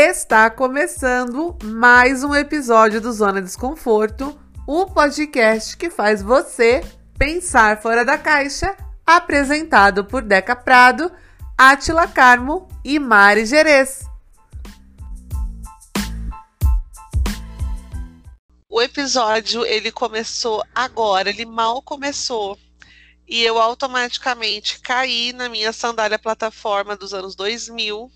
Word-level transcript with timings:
Está 0.00 0.48
começando 0.48 1.58
mais 1.60 2.22
um 2.22 2.32
episódio 2.32 3.00
do 3.00 3.12
Zona 3.12 3.42
Desconforto, 3.42 4.40
o 4.64 4.86
podcast 4.86 5.76
que 5.76 5.90
faz 5.90 6.22
você 6.22 6.82
pensar 7.18 7.82
fora 7.82 8.04
da 8.04 8.16
caixa, 8.16 8.76
apresentado 9.04 10.04
por 10.04 10.22
Deca 10.22 10.54
Prado, 10.54 11.10
Atila 11.58 12.06
Carmo 12.06 12.68
e 12.84 12.96
Mari 13.00 13.44
Gerês. 13.44 14.04
O 18.70 18.80
episódio 18.80 19.66
ele 19.66 19.90
começou 19.90 20.62
agora, 20.72 21.28
ele 21.28 21.44
mal 21.44 21.82
começou. 21.82 22.56
E 23.26 23.42
eu 23.42 23.60
automaticamente 23.60 24.78
caí 24.78 25.32
na 25.32 25.48
minha 25.48 25.72
sandália 25.72 26.20
plataforma 26.20 26.96
dos 26.96 27.12
anos 27.12 27.34
2000 27.34 28.12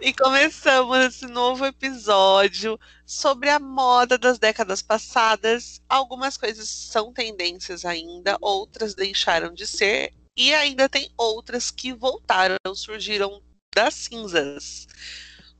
e 0.00 0.12
começamos 0.12 0.98
esse 0.98 1.26
novo 1.26 1.64
episódio 1.64 2.78
sobre 3.06 3.48
a 3.48 3.58
moda 3.58 4.18
das 4.18 4.38
décadas 4.38 4.82
passadas. 4.82 5.80
Algumas 5.88 6.36
coisas 6.36 6.68
são 6.68 7.12
tendências 7.12 7.84
ainda, 7.84 8.36
outras 8.40 8.94
deixaram 8.94 9.52
de 9.52 9.66
ser, 9.66 10.12
e 10.36 10.54
ainda 10.54 10.88
tem 10.88 11.10
outras 11.16 11.70
que 11.70 11.92
voltaram, 11.92 12.56
surgiram 12.74 13.42
das 13.74 13.94
cinzas. 13.94 14.86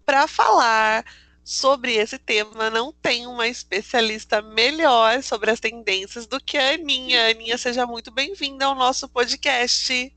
Para 0.04 0.26
falar 0.26 1.04
sobre 1.44 1.94
esse 1.94 2.18
tema, 2.18 2.70
não 2.70 2.92
tem 2.92 3.26
uma 3.26 3.48
especialista 3.48 4.40
melhor 4.40 5.22
sobre 5.22 5.50
as 5.50 5.60
tendências 5.60 6.26
do 6.26 6.40
que 6.40 6.56
a 6.56 6.74
Aninha. 6.74 7.30
Aninha, 7.30 7.58
seja 7.58 7.86
muito 7.86 8.10
bem-vinda 8.10 8.66
ao 8.66 8.74
nosso 8.74 9.08
podcast. 9.08 10.14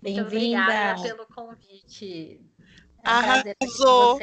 Bem-vinda 0.00 0.96
pelo 1.02 1.26
convite. 1.26 2.40
Arrasou! 3.08 4.18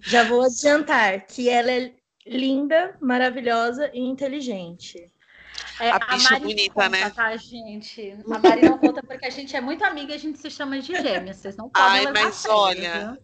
Já 0.00 0.24
vou 0.24 0.42
adiantar 0.42 1.26
que 1.26 1.48
ela 1.48 1.70
é 1.70 1.92
linda, 2.26 2.96
maravilhosa 3.00 3.90
e 3.94 4.00
inteligente. 4.00 5.10
É, 5.80 5.90
a, 5.90 5.96
a 5.96 6.16
Mari 6.18 6.44
bonita, 6.44 6.74
conta, 6.74 6.88
né? 6.88 7.10
Tá, 7.10 7.36
gente? 7.36 8.16
A 8.30 8.38
Mari 8.38 8.62
não 8.62 8.78
conta 8.78 9.02
porque 9.02 9.26
a 9.26 9.30
gente 9.30 9.56
é 9.56 9.60
muito 9.60 9.84
amiga 9.84 10.12
e 10.12 10.16
a 10.16 10.18
gente 10.18 10.38
se 10.38 10.50
chama 10.50 10.78
de 10.80 10.94
gêmeas. 10.94 11.38
Vocês 11.38 11.56
não 11.56 11.68
podem 11.68 11.88
Ai, 11.88 12.06
levar 12.06 12.24
mas 12.24 12.44
olha, 12.44 13.18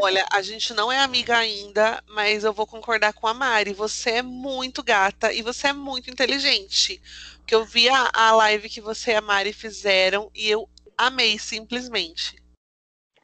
olha, 0.00 0.26
a 0.32 0.40
gente 0.40 0.72
não 0.72 0.90
é 0.90 1.00
amiga 1.00 1.36
ainda, 1.36 2.02
mas 2.08 2.44
eu 2.44 2.52
vou 2.52 2.66
concordar 2.66 3.12
com 3.12 3.26
a 3.26 3.34
Mari. 3.34 3.72
Você 3.72 4.10
é 4.10 4.22
muito 4.22 4.82
gata 4.82 5.32
e 5.32 5.42
você 5.42 5.68
é 5.68 5.72
muito 5.72 6.10
inteligente. 6.10 7.02
Porque 7.38 7.54
eu 7.54 7.64
vi 7.64 7.88
a, 7.88 8.10
a 8.14 8.32
live 8.32 8.68
que 8.68 8.80
você 8.80 9.12
e 9.12 9.16
a 9.16 9.20
Mari 9.20 9.52
fizeram 9.52 10.30
e 10.34 10.48
eu 10.48 10.68
amei 10.96 11.38
simplesmente. 11.38 12.36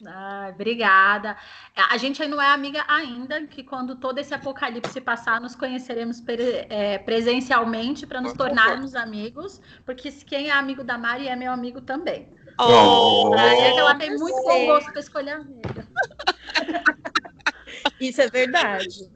Ah, 0.06 0.50
obrigada. 0.52 1.36
A 1.90 1.96
gente 1.96 2.22
ainda 2.22 2.36
não 2.36 2.42
é 2.42 2.48
amiga 2.48 2.84
ainda, 2.88 3.46
que 3.46 3.62
quando 3.62 3.96
todo 3.96 4.18
esse 4.18 4.34
apocalipse 4.34 5.00
passar, 5.00 5.40
nos 5.40 5.54
conheceremos 5.54 6.20
pre 6.20 6.66
é, 6.68 6.98
presencialmente 6.98 8.06
para 8.06 8.20
nos 8.20 8.32
tornarmos 8.32 8.94
amigos, 8.94 9.60
porque 9.84 10.10
quem 10.10 10.48
é 10.48 10.52
amigo 10.52 10.84
da 10.84 10.98
Mari 10.98 11.28
é 11.28 11.36
meu 11.36 11.52
amigo 11.52 11.80
também. 11.80 12.28
Oh! 12.58 13.34
É 13.36 13.72
que 13.72 13.78
ela 13.78 13.94
tem 13.96 14.16
muito 14.16 14.42
bom 14.42 14.66
gosto 14.66 14.90
para 14.90 15.00
escolher 15.00 15.32
amiga. 15.32 15.88
Isso 18.00 18.20
é 18.20 18.28
verdade. 18.28 19.10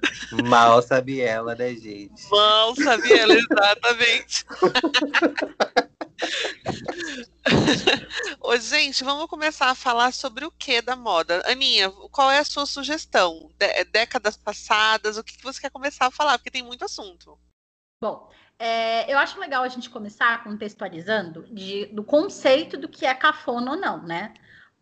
Mal 0.44 0.83
sabe 0.83 1.20
ela, 1.20 1.55
né, 1.55 1.75
gente? 1.75 2.28
Mal 2.31 2.75
sabe 2.75 3.12
ela, 3.12 3.34
exatamente. 3.39 4.44
Ô, 8.41 8.57
gente, 8.57 9.05
vamos 9.05 9.27
começar 9.27 9.71
a 9.71 9.75
falar 9.75 10.12
sobre 10.12 10.45
o 10.45 10.51
que 10.51 10.83
da 10.83 10.97
moda. 10.97 11.43
Aninha, 11.47 11.91
qual 12.11 12.31
é 12.31 12.39
a 12.39 12.45
sua 12.45 12.67
sugestão? 12.67 13.50
De 13.59 13.84
décadas 13.84 14.37
passadas, 14.37 15.17
o 15.17 15.25
que 15.25 15.43
você 15.43 15.61
quer 15.61 15.71
começar 15.71 16.06
a 16.06 16.11
falar? 16.11 16.38
Porque 16.38 16.50
tem 16.50 16.62
muito 16.62 16.84
assunto. 16.84 17.38
Bom, 18.00 18.31
é, 18.59 19.12
eu 19.12 19.19
acho 19.19 19.38
legal 19.38 19.62
a 19.62 19.69
gente 19.69 19.91
começar 19.91 20.43
contextualizando 20.43 21.47
de, 21.53 21.87
do 21.87 22.05
conceito 22.05 22.77
do 22.77 22.88
que 22.88 23.06
é 23.06 23.15
cafona 23.15 23.72
ou 23.72 23.77
não, 23.77 24.03
né? 24.03 24.34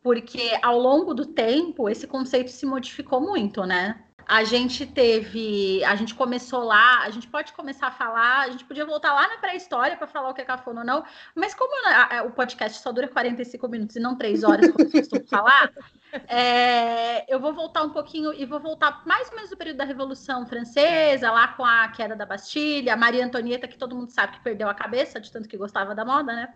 Porque 0.03 0.59
ao 0.63 0.79
longo 0.79 1.15
do 1.15 1.27
tempo 1.27 1.89
esse 1.89 2.07
conceito 2.07 2.51
se 2.51 2.65
modificou 2.65 3.21
muito, 3.21 3.65
né? 3.65 4.03
A 4.29 4.43
gente 4.43 4.85
teve, 4.85 5.85
a 5.85 5.95
gente 5.95 6.13
começou 6.13 6.65
lá, 6.65 7.03
a 7.03 7.11
gente 7.11 7.29
pode 7.29 7.53
começar 7.53 7.87
a 7.87 7.91
falar, 7.93 8.41
a 8.41 8.51
gente 8.51 8.65
podia 8.65 8.85
voltar 8.85 9.15
lá 9.15 9.29
na 9.29 9.39
pré-história 9.39 9.97
para 9.97 10.09
falar 10.09 10.31
o 10.31 10.35
que 10.35 10.41
é 10.41 10.45
cafona 10.45 10.81
ou 10.81 10.87
não, 10.87 11.05
mas 11.33 11.55
como 11.55 11.71
a, 11.87 12.19
a, 12.19 12.23
o 12.25 12.33
podcast 12.33 12.83
só 12.83 12.91
dura 12.91 13.07
45 13.07 13.69
minutos 13.69 13.95
e 13.95 14.01
não 14.01 14.17
3 14.17 14.43
horas, 14.43 14.73
como 14.73 14.85
eu 14.85 14.91
costumo 14.91 15.25
falar, 15.29 15.71
é, 16.27 17.33
eu 17.33 17.39
vou 17.39 17.55
voltar 17.55 17.85
um 17.85 17.91
pouquinho 17.91 18.33
e 18.33 18.45
vou 18.45 18.59
voltar 18.59 19.03
mais 19.07 19.29
ou 19.29 19.37
menos 19.37 19.51
no 19.53 19.57
período 19.57 19.77
da 19.77 19.85
Revolução 19.85 20.45
Francesa, 20.45 21.31
lá 21.31 21.49
com 21.49 21.65
a 21.65 21.87
queda 21.89 22.17
da 22.17 22.27
Bastilha, 22.27 22.95
a 22.95 22.97
Maria 22.97 23.25
Antonieta, 23.25 23.69
que 23.69 23.79
todo 23.79 23.95
mundo 23.95 24.11
sabe 24.11 24.33
que 24.33 24.41
perdeu 24.41 24.69
a 24.69 24.75
cabeça 24.75 25.21
de 25.21 25.31
tanto 25.31 25.49
que 25.49 25.57
gostava 25.57 25.95
da 25.95 26.05
moda, 26.05 26.33
né? 26.33 26.53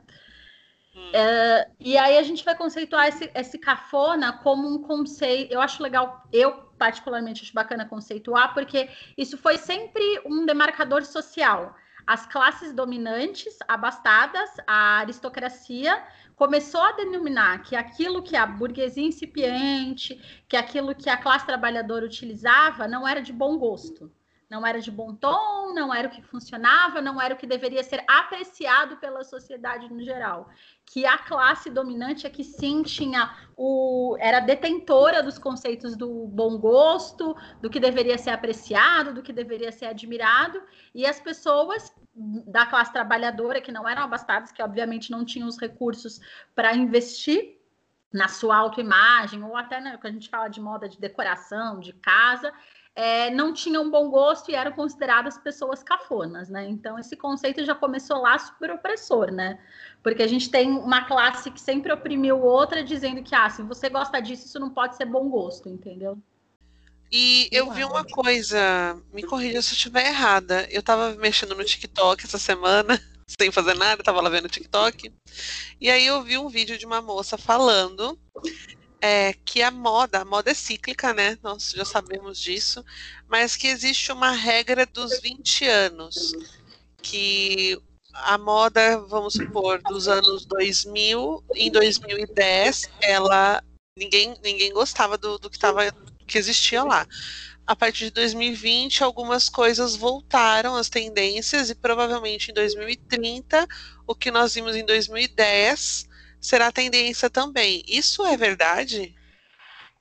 Hum. 0.94 1.10
É, 1.12 1.70
e 1.78 1.96
aí 1.96 2.18
a 2.18 2.22
gente 2.22 2.44
vai 2.44 2.56
conceituar 2.56 3.08
esse, 3.08 3.30
esse 3.34 3.58
cafona 3.58 4.32
como 4.32 4.68
um 4.68 4.82
conceito. 4.82 5.52
Eu 5.52 5.60
acho 5.60 5.82
legal, 5.82 6.24
eu 6.32 6.52
particularmente 6.78 7.42
acho 7.42 7.52
bacana 7.52 7.84
conceituar, 7.84 8.54
porque 8.54 8.88
isso 9.16 9.36
foi 9.36 9.58
sempre 9.58 10.02
um 10.24 10.44
demarcador 10.44 11.04
social. 11.04 11.74
As 12.06 12.26
classes 12.26 12.72
dominantes, 12.72 13.56
abastadas, 13.68 14.50
a 14.66 14.98
aristocracia, 14.98 16.02
começou 16.34 16.80
a 16.80 16.92
denominar 16.92 17.62
que 17.62 17.76
aquilo 17.76 18.22
que 18.22 18.34
a 18.34 18.46
burguesia 18.46 19.06
incipiente, 19.06 20.20
que 20.48 20.56
aquilo 20.56 20.94
que 20.94 21.08
a 21.08 21.16
classe 21.16 21.46
trabalhadora 21.46 22.04
utilizava, 22.04 22.88
não 22.88 23.06
era 23.06 23.20
de 23.20 23.32
bom 23.32 23.58
gosto 23.58 24.10
não 24.50 24.66
era 24.66 24.80
de 24.80 24.90
bom 24.90 25.14
tom, 25.14 25.72
não 25.72 25.94
era 25.94 26.08
o 26.08 26.10
que 26.10 26.20
funcionava, 26.20 27.00
não 27.00 27.22
era 27.22 27.32
o 27.32 27.36
que 27.36 27.46
deveria 27.46 27.84
ser 27.84 28.04
apreciado 28.08 28.96
pela 28.96 29.22
sociedade 29.22 29.88
no 29.88 30.02
geral. 30.02 30.50
Que 30.84 31.06
a 31.06 31.16
classe 31.16 31.70
dominante 31.70 32.26
é 32.26 32.30
que 32.30 32.42
sim 32.42 32.82
tinha 32.82 33.32
o 33.56 34.16
era 34.18 34.40
detentora 34.40 35.22
dos 35.22 35.38
conceitos 35.38 35.96
do 35.96 36.26
bom 36.26 36.58
gosto, 36.58 37.36
do 37.62 37.70
que 37.70 37.78
deveria 37.78 38.18
ser 38.18 38.30
apreciado, 38.30 39.14
do 39.14 39.22
que 39.22 39.32
deveria 39.32 39.70
ser 39.70 39.86
admirado, 39.86 40.60
e 40.92 41.06
as 41.06 41.20
pessoas 41.20 41.94
da 42.12 42.66
classe 42.66 42.92
trabalhadora 42.92 43.60
que 43.60 43.70
não 43.70 43.88
eram 43.88 44.02
abastadas, 44.02 44.50
que 44.50 44.62
obviamente 44.62 45.12
não 45.12 45.24
tinham 45.24 45.48
os 45.48 45.58
recursos 45.58 46.20
para 46.56 46.74
investir 46.74 47.56
na 48.12 48.26
sua 48.26 48.56
autoimagem, 48.56 49.44
ou 49.44 49.56
até 49.56 49.80
né, 49.80 49.96
que 49.96 50.06
a 50.08 50.10
gente 50.10 50.28
fala 50.28 50.48
de 50.48 50.60
moda 50.60 50.88
de 50.88 50.98
decoração, 50.98 51.78
de 51.78 51.92
casa, 51.92 52.52
é, 52.94 53.30
não 53.30 53.52
tinham 53.52 53.90
bom 53.90 54.10
gosto 54.10 54.50
e 54.50 54.54
eram 54.54 54.72
consideradas 54.72 55.38
pessoas 55.38 55.82
cafonas, 55.82 56.48
né? 56.48 56.68
Então 56.68 56.98
esse 56.98 57.16
conceito 57.16 57.64
já 57.64 57.74
começou 57.74 58.20
lá 58.20 58.38
super 58.38 58.70
opressor, 58.70 59.30
né? 59.30 59.58
Porque 60.02 60.22
a 60.22 60.26
gente 60.26 60.50
tem 60.50 60.70
uma 60.70 61.04
classe 61.04 61.50
que 61.50 61.60
sempre 61.60 61.92
oprimiu 61.92 62.40
outra, 62.40 62.82
dizendo 62.82 63.22
que 63.22 63.34
ah, 63.34 63.48
se 63.48 63.62
você 63.62 63.88
gosta 63.88 64.20
disso, 64.20 64.46
isso 64.46 64.58
não 64.58 64.70
pode 64.70 64.96
ser 64.96 65.04
bom 65.04 65.28
gosto, 65.28 65.68
entendeu? 65.68 66.18
E 67.12 67.48
eu 67.50 67.72
vi 67.72 67.84
uma 67.84 68.04
coisa, 68.04 68.96
me 69.12 69.22
corrija 69.22 69.60
se 69.62 69.72
eu 69.72 69.76
estiver 69.76 70.06
errada. 70.06 70.66
Eu 70.70 70.82
tava 70.82 71.14
mexendo 71.16 71.56
no 71.56 71.64
TikTok 71.64 72.24
essa 72.24 72.38
semana, 72.38 73.00
sem 73.26 73.50
fazer 73.50 73.74
nada, 73.74 74.02
tava 74.02 74.20
lá 74.20 74.30
vendo 74.30 74.44
o 74.44 74.50
TikTok. 74.50 75.12
E 75.80 75.90
aí 75.90 76.06
eu 76.06 76.22
vi 76.22 76.38
um 76.38 76.48
vídeo 76.48 76.78
de 76.78 76.86
uma 76.86 77.02
moça 77.02 77.36
falando 77.36 78.16
é, 79.00 79.32
que 79.44 79.62
a 79.62 79.70
moda, 79.70 80.20
a 80.20 80.24
moda 80.24 80.50
é 80.50 80.54
cíclica, 80.54 81.14
né? 81.14 81.38
Nós 81.42 81.70
já 81.70 81.84
sabemos 81.84 82.38
disso, 82.38 82.84
mas 83.28 83.56
que 83.56 83.66
existe 83.68 84.12
uma 84.12 84.32
regra 84.32 84.84
dos 84.86 85.20
20 85.20 85.66
anos, 85.66 86.32
que 87.02 87.80
a 88.12 88.36
moda, 88.36 89.00
vamos 89.00 89.34
supor, 89.34 89.80
dos 89.82 90.08
anos 90.08 90.44
2000, 90.44 91.42
em 91.54 91.70
2010, 91.70 92.90
ela 93.00 93.62
ninguém 93.96 94.34
ninguém 94.42 94.72
gostava 94.72 95.16
do, 95.16 95.38
do 95.38 95.48
que 95.48 95.58
tava, 95.58 95.82
que 96.26 96.38
existia 96.38 96.82
lá. 96.82 97.06
A 97.66 97.76
partir 97.76 98.06
de 98.06 98.10
2020, 98.10 99.04
algumas 99.04 99.48
coisas 99.48 99.94
voltaram 99.94 100.74
às 100.74 100.88
tendências 100.88 101.70
e 101.70 101.74
provavelmente 101.74 102.50
em 102.50 102.54
2030, 102.54 103.66
o 104.06 104.14
que 104.14 104.30
nós 104.30 104.54
vimos 104.54 104.74
em 104.74 104.84
2010 104.84 106.09
será 106.40 106.72
tendência 106.72 107.28
também. 107.28 107.82
Isso 107.86 108.24
é 108.24 108.36
verdade? 108.36 109.14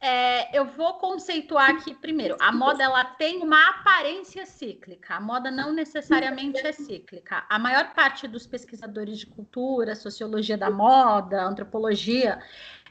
É, 0.02 0.58
eu 0.58 0.64
vou 0.64 0.94
conceituar 0.94 1.72
aqui 1.72 1.94
primeiro. 1.94 2.38
A 2.40 2.54
moda 2.54 2.82
ela 2.82 3.04
tem 3.04 3.44
uma 3.44 3.70
aparência 3.70 4.46
cíclica. 4.46 5.16
A 5.16 5.20
moda 5.20 5.52
não 5.52 5.74
necessariamente 5.74 6.66
é 6.66 6.72
cíclica. 6.72 7.46
A 7.50 7.60
maior 7.60 7.94
parte 7.94 8.26
dos 8.26 8.48
pesquisadores 8.48 9.20
de 9.20 9.26
cultura, 9.26 9.96
sociologia 9.96 10.58
da 10.58 10.70
moda, 10.70 11.44
antropologia, 11.44 12.42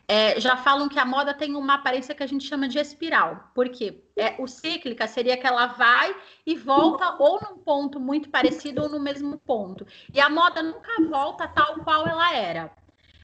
é, 0.06 0.38
já 0.38 0.54
falam 0.58 0.86
que 0.86 0.98
a 0.98 1.04
moda 1.04 1.32
tem 1.32 1.56
uma 1.56 1.74
aparência 1.74 2.14
que 2.14 2.22
a 2.22 2.26
gente 2.26 2.46
chama 2.46 2.68
de 2.68 2.78
espiral. 2.78 3.50
Por 3.54 3.70
quê? 3.70 4.04
É, 4.14 4.34
o 4.38 4.46
cíclica 4.46 5.06
seria 5.06 5.36
que 5.38 5.46
ela 5.46 5.66
vai 5.66 6.14
e 6.44 6.54
volta 6.56 7.16
ou 7.18 7.40
num 7.40 7.56
ponto 7.56 7.98
muito 7.98 8.28
parecido 8.28 8.82
ou 8.82 8.88
no 8.90 9.00
mesmo 9.00 9.38
ponto. 9.38 9.86
E 10.12 10.20
a 10.20 10.28
moda 10.28 10.62
nunca 10.62 10.92
volta 11.08 11.48
tal 11.48 11.76
qual 11.80 12.06
ela 12.06 12.34
era 12.34 12.70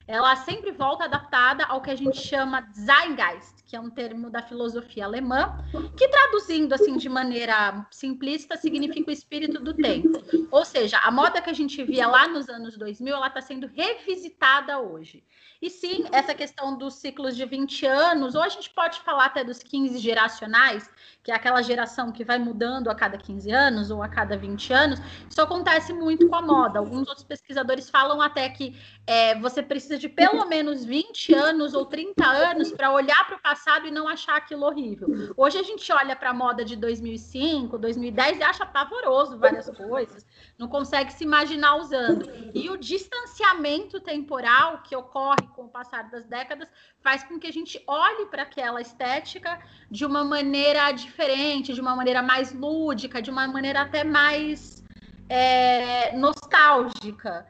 ela 0.07 0.35
sempre 0.35 0.71
volta 0.71 1.05
adaptada 1.05 1.65
ao 1.65 1.81
que 1.81 1.89
a 1.89 1.95
gente 1.95 2.17
chama 2.17 2.67
Zeitgeist, 2.73 3.64
é 3.75 3.79
um 3.79 3.89
termo 3.89 4.29
da 4.29 4.41
filosofia 4.41 5.05
alemã, 5.05 5.57
que 5.97 6.07
traduzindo 6.07 6.73
assim 6.73 6.97
de 6.97 7.09
maneira 7.09 7.85
simplista 7.91 8.55
significa 8.55 9.09
o 9.09 9.13
espírito 9.13 9.59
do 9.59 9.73
tempo. 9.73 10.21
Ou 10.49 10.63
seja, 10.63 10.97
a 10.99 11.11
moda 11.11 11.41
que 11.41 11.49
a 11.49 11.53
gente 11.53 11.83
via 11.83 12.07
lá 12.07 12.27
nos 12.27 12.47
anos 12.47 12.77
2000, 12.77 13.15
ela 13.15 13.27
está 13.27 13.41
sendo 13.41 13.67
revisitada 13.67 14.79
hoje. 14.79 15.23
E 15.61 15.69
sim, 15.69 16.05
essa 16.11 16.33
questão 16.33 16.77
dos 16.77 16.95
ciclos 16.95 17.35
de 17.35 17.45
20 17.45 17.85
anos, 17.85 18.35
ou 18.35 18.41
a 18.41 18.49
gente 18.49 18.69
pode 18.69 18.99
falar 18.99 19.25
até 19.25 19.43
dos 19.43 19.63
15 19.63 19.97
geracionais, 19.97 20.89
que 21.23 21.31
é 21.31 21.35
aquela 21.35 21.61
geração 21.61 22.11
que 22.11 22.23
vai 22.23 22.37
mudando 22.37 22.89
a 22.89 22.95
cada 22.95 23.17
15 23.17 23.51
anos 23.51 23.89
ou 23.89 24.03
a 24.03 24.07
cada 24.07 24.37
20 24.37 24.73
anos, 24.73 24.99
isso 25.29 25.41
acontece 25.41 25.91
muito 25.91 26.27
com 26.27 26.35
a 26.35 26.41
moda. 26.41 26.79
Alguns 26.79 27.07
outros 27.07 27.25
pesquisadores 27.25 27.89
falam 27.89 28.21
até 28.21 28.47
que 28.49 28.79
é, 29.07 29.37
você 29.39 29.63
precisa 29.63 29.97
de 29.97 30.07
pelo 30.07 30.45
menos 30.45 30.85
20 30.85 31.33
anos 31.33 31.73
ou 31.73 31.85
30 31.85 32.25
anos 32.25 32.71
para 32.71 32.91
olhar 32.91 33.25
para 33.25 33.37
o 33.37 33.41
passado 33.41 33.64
e 33.85 33.91
não 33.91 34.07
achar 34.07 34.37
aquilo 34.37 34.65
horrível. 34.65 35.07
Hoje 35.35 35.57
a 35.57 35.63
gente 35.63 35.91
olha 35.91 36.15
para 36.15 36.29
a 36.29 36.33
moda 36.33 36.63
de 36.63 36.75
2005, 36.75 37.77
2010 37.77 38.39
e 38.39 38.43
acha 38.43 38.65
pavoroso 38.65 39.39
várias 39.39 39.69
coisas, 39.69 40.25
não 40.57 40.67
consegue 40.67 41.11
se 41.11 41.23
imaginar 41.23 41.75
usando. 41.77 42.29
E 42.53 42.69
o 42.69 42.77
distanciamento 42.77 43.99
temporal 43.99 44.83
que 44.83 44.95
ocorre 44.95 45.47
com 45.55 45.65
o 45.65 45.69
passar 45.69 46.09
das 46.09 46.25
décadas 46.25 46.69
faz 47.01 47.23
com 47.23 47.39
que 47.39 47.47
a 47.47 47.51
gente 47.51 47.81
olhe 47.87 48.27
para 48.27 48.43
aquela 48.43 48.81
estética 48.81 49.59
de 49.89 50.05
uma 50.05 50.23
maneira 50.23 50.91
diferente, 50.91 51.73
de 51.73 51.81
uma 51.81 51.95
maneira 51.95 52.21
mais 52.21 52.53
lúdica, 52.53 53.21
de 53.21 53.31
uma 53.31 53.47
maneira 53.47 53.81
até 53.81 54.03
mais 54.03 54.83
é, 55.27 56.15
nostálgica. 56.15 57.47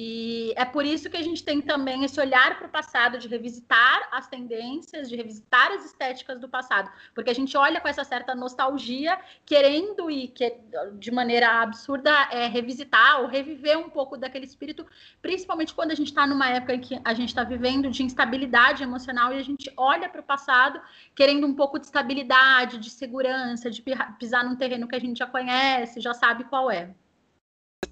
E 0.00 0.54
é 0.54 0.64
por 0.64 0.84
isso 0.86 1.10
que 1.10 1.16
a 1.16 1.22
gente 1.22 1.42
tem 1.42 1.60
também 1.60 2.04
esse 2.04 2.20
olhar 2.20 2.56
para 2.56 2.68
o 2.68 2.70
passado, 2.70 3.18
de 3.18 3.26
revisitar 3.26 4.08
as 4.12 4.28
tendências, 4.28 5.08
de 5.08 5.16
revisitar 5.16 5.72
as 5.72 5.84
estéticas 5.84 6.38
do 6.38 6.48
passado, 6.48 6.88
porque 7.12 7.30
a 7.30 7.34
gente 7.34 7.56
olha 7.56 7.80
com 7.80 7.88
essa 7.88 8.04
certa 8.04 8.32
nostalgia, 8.32 9.18
querendo 9.44 10.08
e 10.08 10.28
que, 10.28 10.56
de 11.00 11.10
maneira 11.10 11.62
absurda 11.62 12.12
é, 12.30 12.46
revisitar 12.46 13.22
ou 13.22 13.26
reviver 13.26 13.76
um 13.76 13.90
pouco 13.90 14.16
daquele 14.16 14.44
espírito, 14.44 14.86
principalmente 15.20 15.74
quando 15.74 15.90
a 15.90 15.96
gente 15.96 16.08
está 16.08 16.24
numa 16.28 16.48
época 16.48 16.74
em 16.74 16.80
que 16.80 17.00
a 17.04 17.12
gente 17.12 17.30
está 17.30 17.42
vivendo 17.42 17.90
de 17.90 18.04
instabilidade 18.04 18.84
emocional 18.84 19.34
e 19.34 19.40
a 19.40 19.42
gente 19.42 19.68
olha 19.76 20.08
para 20.08 20.20
o 20.20 20.24
passado 20.24 20.80
querendo 21.12 21.44
um 21.44 21.54
pouco 21.54 21.76
de 21.76 21.86
estabilidade, 21.86 22.78
de 22.78 22.88
segurança, 22.88 23.68
de 23.68 23.82
pisar 24.16 24.44
num 24.44 24.54
terreno 24.54 24.86
que 24.86 24.94
a 24.94 25.00
gente 25.00 25.18
já 25.18 25.26
conhece, 25.26 26.00
já 26.00 26.14
sabe 26.14 26.44
qual 26.44 26.70
é. 26.70 26.94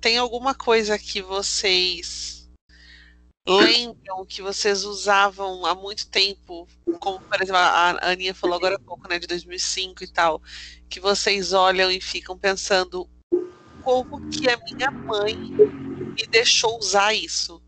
Tem 0.00 0.18
alguma 0.18 0.54
coisa 0.54 0.98
que 0.98 1.22
vocês 1.22 2.36
lembram 3.48 4.26
que 4.26 4.42
vocês 4.42 4.84
usavam 4.84 5.64
há 5.64 5.74
muito 5.74 6.08
tempo, 6.08 6.66
como 6.98 7.20
por 7.20 7.40
exemplo 7.40 7.56
a 7.56 8.10
Aninha 8.10 8.34
falou 8.34 8.56
agora 8.56 8.74
há 8.74 8.78
pouco, 8.80 9.08
né, 9.08 9.18
de 9.20 9.26
2005 9.28 10.02
e 10.02 10.08
tal, 10.08 10.42
que 10.88 10.98
vocês 10.98 11.52
olham 11.52 11.90
e 11.90 12.00
ficam 12.00 12.36
pensando 12.36 13.08
como 13.82 14.28
que 14.30 14.50
a 14.50 14.58
minha 14.58 14.90
mãe 14.90 15.36
me 15.36 16.26
deixou 16.28 16.76
usar 16.78 17.14
isso? 17.14 17.62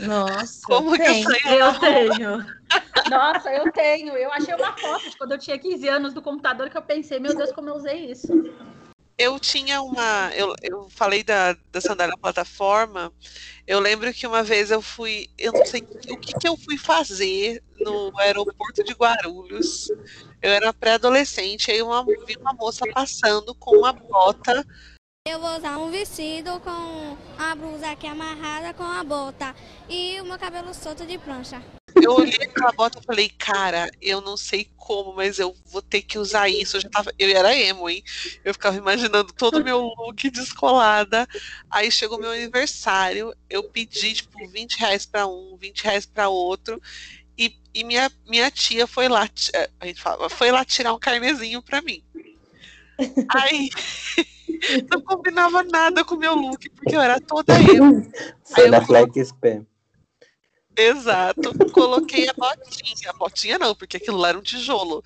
Nossa, 0.00 0.60
como 0.66 0.98
tem, 0.98 1.24
que 1.24 1.48
eu, 1.48 1.54
eu 1.54 1.80
tenho. 1.80 2.46
Nossa, 3.08 3.50
eu 3.52 3.72
tenho. 3.72 4.14
Eu 4.16 4.30
achei 4.32 4.54
uma 4.54 4.76
foto 4.76 5.08
de 5.08 5.16
quando 5.16 5.32
eu 5.32 5.38
tinha 5.38 5.58
15 5.58 5.88
anos 5.88 6.12
do 6.12 6.20
computador 6.20 6.68
que 6.68 6.76
eu 6.76 6.82
pensei, 6.82 7.18
meu 7.18 7.34
Deus, 7.34 7.52
como 7.52 7.70
eu 7.70 7.76
usei 7.76 8.10
isso. 8.10 8.28
Eu 9.22 9.38
tinha 9.38 9.80
uma. 9.80 10.32
Eu, 10.34 10.52
eu 10.60 10.90
falei 10.90 11.22
da, 11.22 11.56
da 11.70 11.80
sandália 11.80 12.16
plataforma. 12.20 13.12
Eu 13.64 13.78
lembro 13.78 14.12
que 14.12 14.26
uma 14.26 14.42
vez 14.42 14.72
eu 14.72 14.82
fui. 14.82 15.30
Eu 15.38 15.52
não 15.52 15.64
sei 15.64 15.86
o 16.10 16.16
que, 16.16 16.36
que 16.36 16.48
eu 16.48 16.56
fui 16.56 16.76
fazer 16.76 17.62
no 17.78 18.18
aeroporto 18.18 18.82
de 18.82 18.92
Guarulhos. 18.92 19.86
Eu 20.42 20.50
era 20.50 20.72
pré-adolescente, 20.72 21.70
aí 21.70 21.80
uma, 21.80 22.04
vi 22.04 22.36
uma 22.40 22.52
moça 22.52 22.84
passando 22.92 23.54
com 23.54 23.76
uma 23.76 23.92
bota. 23.92 24.66
Eu 25.28 25.38
vou 25.38 25.56
usar 25.56 25.78
um 25.78 25.88
vestido 25.88 26.58
com 26.58 27.16
a 27.38 27.54
blusa 27.54 27.92
aqui 27.92 28.08
amarrada 28.08 28.74
com 28.74 28.82
a 28.82 29.04
bota 29.04 29.54
e 29.88 30.20
o 30.20 30.24
meu 30.24 30.36
cabelo 30.36 30.74
solto 30.74 31.06
de 31.06 31.16
prancha. 31.16 31.62
Eu 32.00 32.14
olhei 32.14 32.38
aquela 32.42 32.72
bota 32.72 32.98
e 32.98 33.04
falei, 33.04 33.28
cara, 33.28 33.90
eu 34.00 34.20
não 34.20 34.36
sei 34.36 34.68
como, 34.76 35.14
mas 35.14 35.38
eu 35.38 35.54
vou 35.66 35.82
ter 35.82 36.02
que 36.02 36.18
usar 36.18 36.48
isso. 36.48 36.76
Eu 36.76 36.80
já 36.80 36.88
tava, 36.88 37.12
eu 37.18 37.28
era 37.36 37.56
emo, 37.56 37.88
hein? 37.88 38.02
Eu 38.44 38.52
ficava 38.52 38.76
imaginando 38.76 39.32
todo 39.32 39.58
o 39.58 39.64
meu 39.64 39.80
look 39.80 40.30
descolada. 40.30 41.26
Aí 41.70 41.90
chegou 41.90 42.20
meu 42.20 42.30
aniversário, 42.30 43.34
eu 43.48 43.64
pedi, 43.64 44.14
tipo, 44.14 44.46
20 44.48 44.78
reais 44.78 45.06
pra 45.06 45.26
um, 45.26 45.56
20 45.58 45.84
reais 45.84 46.06
pra 46.06 46.28
outro. 46.28 46.80
E, 47.36 47.56
e 47.74 47.84
minha, 47.84 48.10
minha 48.28 48.50
tia 48.50 48.86
foi 48.86 49.08
lá, 49.08 49.28
a 49.80 49.86
gente 49.86 50.00
fala, 50.00 50.28
foi 50.28 50.50
lá 50.50 50.64
tirar 50.64 50.92
um 50.94 50.98
carnezinho 50.98 51.62
pra 51.62 51.82
mim. 51.82 52.02
Aí 53.34 53.70
não 54.90 55.00
combinava 55.00 55.62
nada 55.62 56.04
com 56.04 56.14
o 56.14 56.18
meu 56.18 56.34
look, 56.34 56.68
porque 56.70 56.94
eu 56.94 57.00
era 57.00 57.20
toda 57.20 57.54
emo. 57.60 58.10
Foi 58.44 58.68
na 58.68 58.84
Flex 58.84 59.16
Spam. 59.16 59.66
Exato. 60.76 61.52
Coloquei 61.72 62.28
a 62.28 62.32
botinha. 62.32 63.10
A 63.10 63.12
botinha 63.12 63.58
não, 63.58 63.74
porque 63.74 63.96
aquilo 63.96 64.16
lá 64.16 64.30
era 64.30 64.38
um 64.38 64.42
tijolo. 64.42 65.04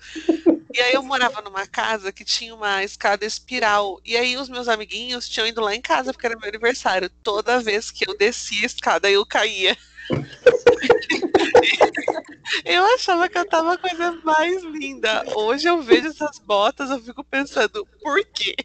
E 0.73 0.79
aí 0.79 0.93
eu 0.93 1.03
morava 1.03 1.41
numa 1.41 1.65
casa 1.65 2.11
que 2.11 2.23
tinha 2.23 2.53
uma 2.53 2.83
escada 2.83 3.25
espiral. 3.25 3.99
E 4.05 4.15
aí 4.15 4.37
os 4.37 4.49
meus 4.49 4.67
amiguinhos 4.67 5.27
tinham 5.27 5.47
ido 5.47 5.61
lá 5.61 5.75
em 5.75 5.81
casa, 5.81 6.13
porque 6.13 6.25
era 6.25 6.37
meu 6.37 6.47
aniversário. 6.47 7.09
Toda 7.23 7.59
vez 7.59 7.91
que 7.91 8.09
eu 8.09 8.17
descia 8.17 8.63
a 8.63 8.65
escada, 8.65 9.09
eu 9.09 9.25
caía. 9.25 9.75
eu 12.65 12.83
achava 12.95 13.27
que 13.27 13.37
eu 13.37 13.47
tava 13.47 13.73
a 13.73 13.77
coisa 13.77 14.11
mais 14.23 14.63
linda. 14.63 15.23
Hoje 15.35 15.67
eu 15.67 15.81
vejo 15.81 16.07
essas 16.07 16.39
botas, 16.39 16.89
eu 16.89 17.01
fico 17.01 17.23
pensando, 17.23 17.85
por 18.01 18.23
quê? 18.25 18.55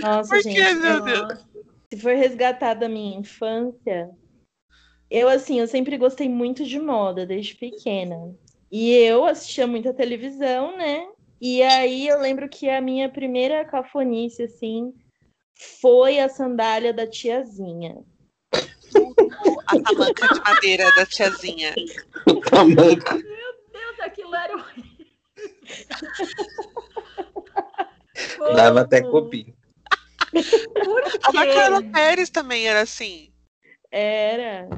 Nossa, 0.00 0.30
por 0.30 0.42
gente. 0.42 0.54
quê, 0.54 0.74
meu 0.74 1.02
Deus? 1.02 1.52
Se 1.92 2.00
for 2.00 2.14
resgatar 2.14 2.74
da 2.74 2.88
minha 2.88 3.18
infância, 3.18 4.10
eu, 5.12 5.28
assim, 5.28 5.60
eu 5.60 5.68
sempre 5.68 5.98
gostei 5.98 6.26
muito 6.26 6.64
de 6.64 6.78
moda, 6.78 7.26
desde 7.26 7.54
pequena. 7.54 8.34
E 8.70 8.94
eu 8.94 9.26
assistia 9.26 9.66
muita 9.66 9.92
televisão, 9.92 10.74
né? 10.74 11.06
E 11.38 11.62
aí 11.62 12.08
eu 12.08 12.18
lembro 12.18 12.48
que 12.48 12.66
a 12.70 12.80
minha 12.80 13.10
primeira 13.10 13.62
cafonice, 13.62 14.44
assim, 14.44 14.90
foi 15.82 16.18
a 16.18 16.30
sandália 16.30 16.94
da 16.94 17.06
tiazinha. 17.06 18.02
A 19.66 19.82
tamanca 19.82 20.28
de 20.32 20.40
madeira 20.40 20.90
da 20.96 21.04
tiazinha. 21.04 21.74
Tamanco. 22.48 23.14
Meu 23.14 23.54
Deus, 23.70 24.00
aquilo 24.00 24.34
era 24.34 24.54
horrível. 24.56 25.06
Dava 28.56 28.80
até 28.80 29.02
copinho. 29.02 29.54
Por 30.32 31.02
A 31.24 31.32
Marcela 31.34 31.82
quê? 31.82 31.90
Pérez 31.92 32.30
também 32.30 32.66
era 32.66 32.80
assim. 32.80 33.30
Era. 33.90 34.68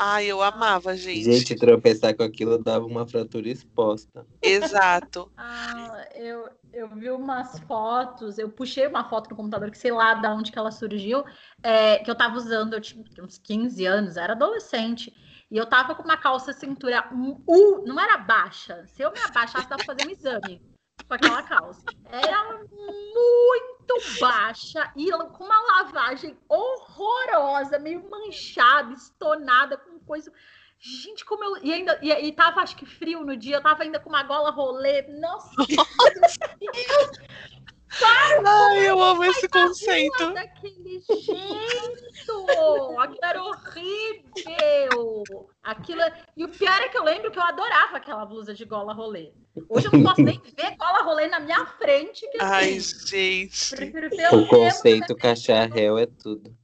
Ai, 0.00 0.26
eu 0.26 0.40
amava, 0.40 0.96
gente. 0.96 1.24
Gente, 1.24 1.56
tropeçar 1.56 2.16
com 2.16 2.22
aquilo 2.22 2.56
dava 2.56 2.86
uma 2.86 3.04
fratura 3.04 3.48
exposta. 3.48 4.24
Exato. 4.40 5.30
Ah, 5.40 6.06
eu, 6.14 6.48
eu 6.72 6.88
vi 6.94 7.10
umas 7.10 7.58
fotos, 7.60 8.38
eu 8.38 8.48
puxei 8.48 8.86
uma 8.86 9.08
foto 9.08 9.30
no 9.30 9.36
computador, 9.36 9.70
que 9.70 9.78
sei 9.78 9.92
lá 9.92 10.14
de 10.14 10.26
onde 10.26 10.52
que 10.52 10.58
ela 10.58 10.70
surgiu, 10.70 11.24
é, 11.62 11.98
que 11.98 12.10
eu 12.10 12.14
tava 12.14 12.36
usando, 12.36 12.74
eu 12.74 12.80
tinha 12.80 13.04
uns 13.22 13.38
15 13.38 13.84
anos, 13.86 14.16
era 14.16 14.32
adolescente. 14.34 15.12
E 15.50 15.56
eu 15.56 15.66
tava 15.66 15.94
com 15.94 16.02
uma 16.02 16.16
calça 16.16 16.52
cintura 16.52 17.08
um, 17.12 17.82
não 17.84 17.98
era 17.98 18.18
baixa. 18.18 18.84
Se 18.86 19.02
eu 19.02 19.12
me 19.12 19.18
abaixasse, 19.20 19.68
dava 19.68 19.82
pra 19.82 19.94
fazer 19.94 20.06
um 20.06 20.10
exame 20.10 20.60
com 21.06 21.14
aquela 21.14 21.42
calça. 21.42 21.84
Era 22.10 22.58
muito 22.58 24.20
baixa 24.20 24.92
e 24.96 25.10
com 25.10 25.44
uma 25.44 25.82
lavagem 25.82 26.38
horrorosa, 26.48 27.78
meio 27.78 28.08
manchada, 28.08 28.92
estonada, 28.92 29.76
com 29.76 29.98
coisa. 30.00 30.32
Gente, 30.78 31.24
como 31.24 31.42
eu. 31.42 31.64
E 31.64 31.72
ainda. 31.72 31.98
E, 32.02 32.10
e 32.10 32.32
tava, 32.32 32.60
acho 32.60 32.76
que 32.76 32.86
frio 32.86 33.24
no 33.24 33.36
dia, 33.36 33.56
eu 33.56 33.62
tava 33.62 33.82
ainda 33.82 33.98
com 33.98 34.08
uma 34.08 34.22
gola 34.22 34.50
rolê. 34.50 35.02
Nossa! 35.02 35.50
Ai, 38.44 38.88
eu 38.88 39.02
amo 39.02 39.24
esse 39.24 39.48
conceito. 39.48 40.32
daquele 40.34 41.00
jeito! 41.00 42.98
Aquilo 42.98 43.24
era 43.24 43.42
horrível! 43.42 45.24
Aquilo... 45.62 46.02
E 46.36 46.44
o 46.44 46.48
pior 46.48 46.80
é 46.80 46.88
que 46.88 46.98
eu 46.98 47.04
lembro 47.04 47.30
que 47.30 47.38
eu 47.38 47.42
adorava 47.42 47.96
aquela 47.96 48.24
blusa 48.26 48.54
de 48.54 48.64
gola 48.64 48.92
rolê. 48.92 49.32
Hoje 49.68 49.86
eu 49.86 49.92
não 49.92 50.02
posso 50.02 50.22
nem 50.22 50.40
ver 50.56 50.76
gola 50.76 51.02
rolê 51.02 51.28
na 51.28 51.40
minha 51.40 51.64
frente. 51.66 52.28
Que, 52.30 52.38
Ai, 52.40 52.76
assim, 52.76 53.06
gente. 53.06 53.76
prefiro 53.76 54.10
ver 54.10 54.34
O 54.34 54.46
conceito 54.46 55.16
cacharel 55.16 55.98
é 55.98 56.06
tudo. 56.06 56.54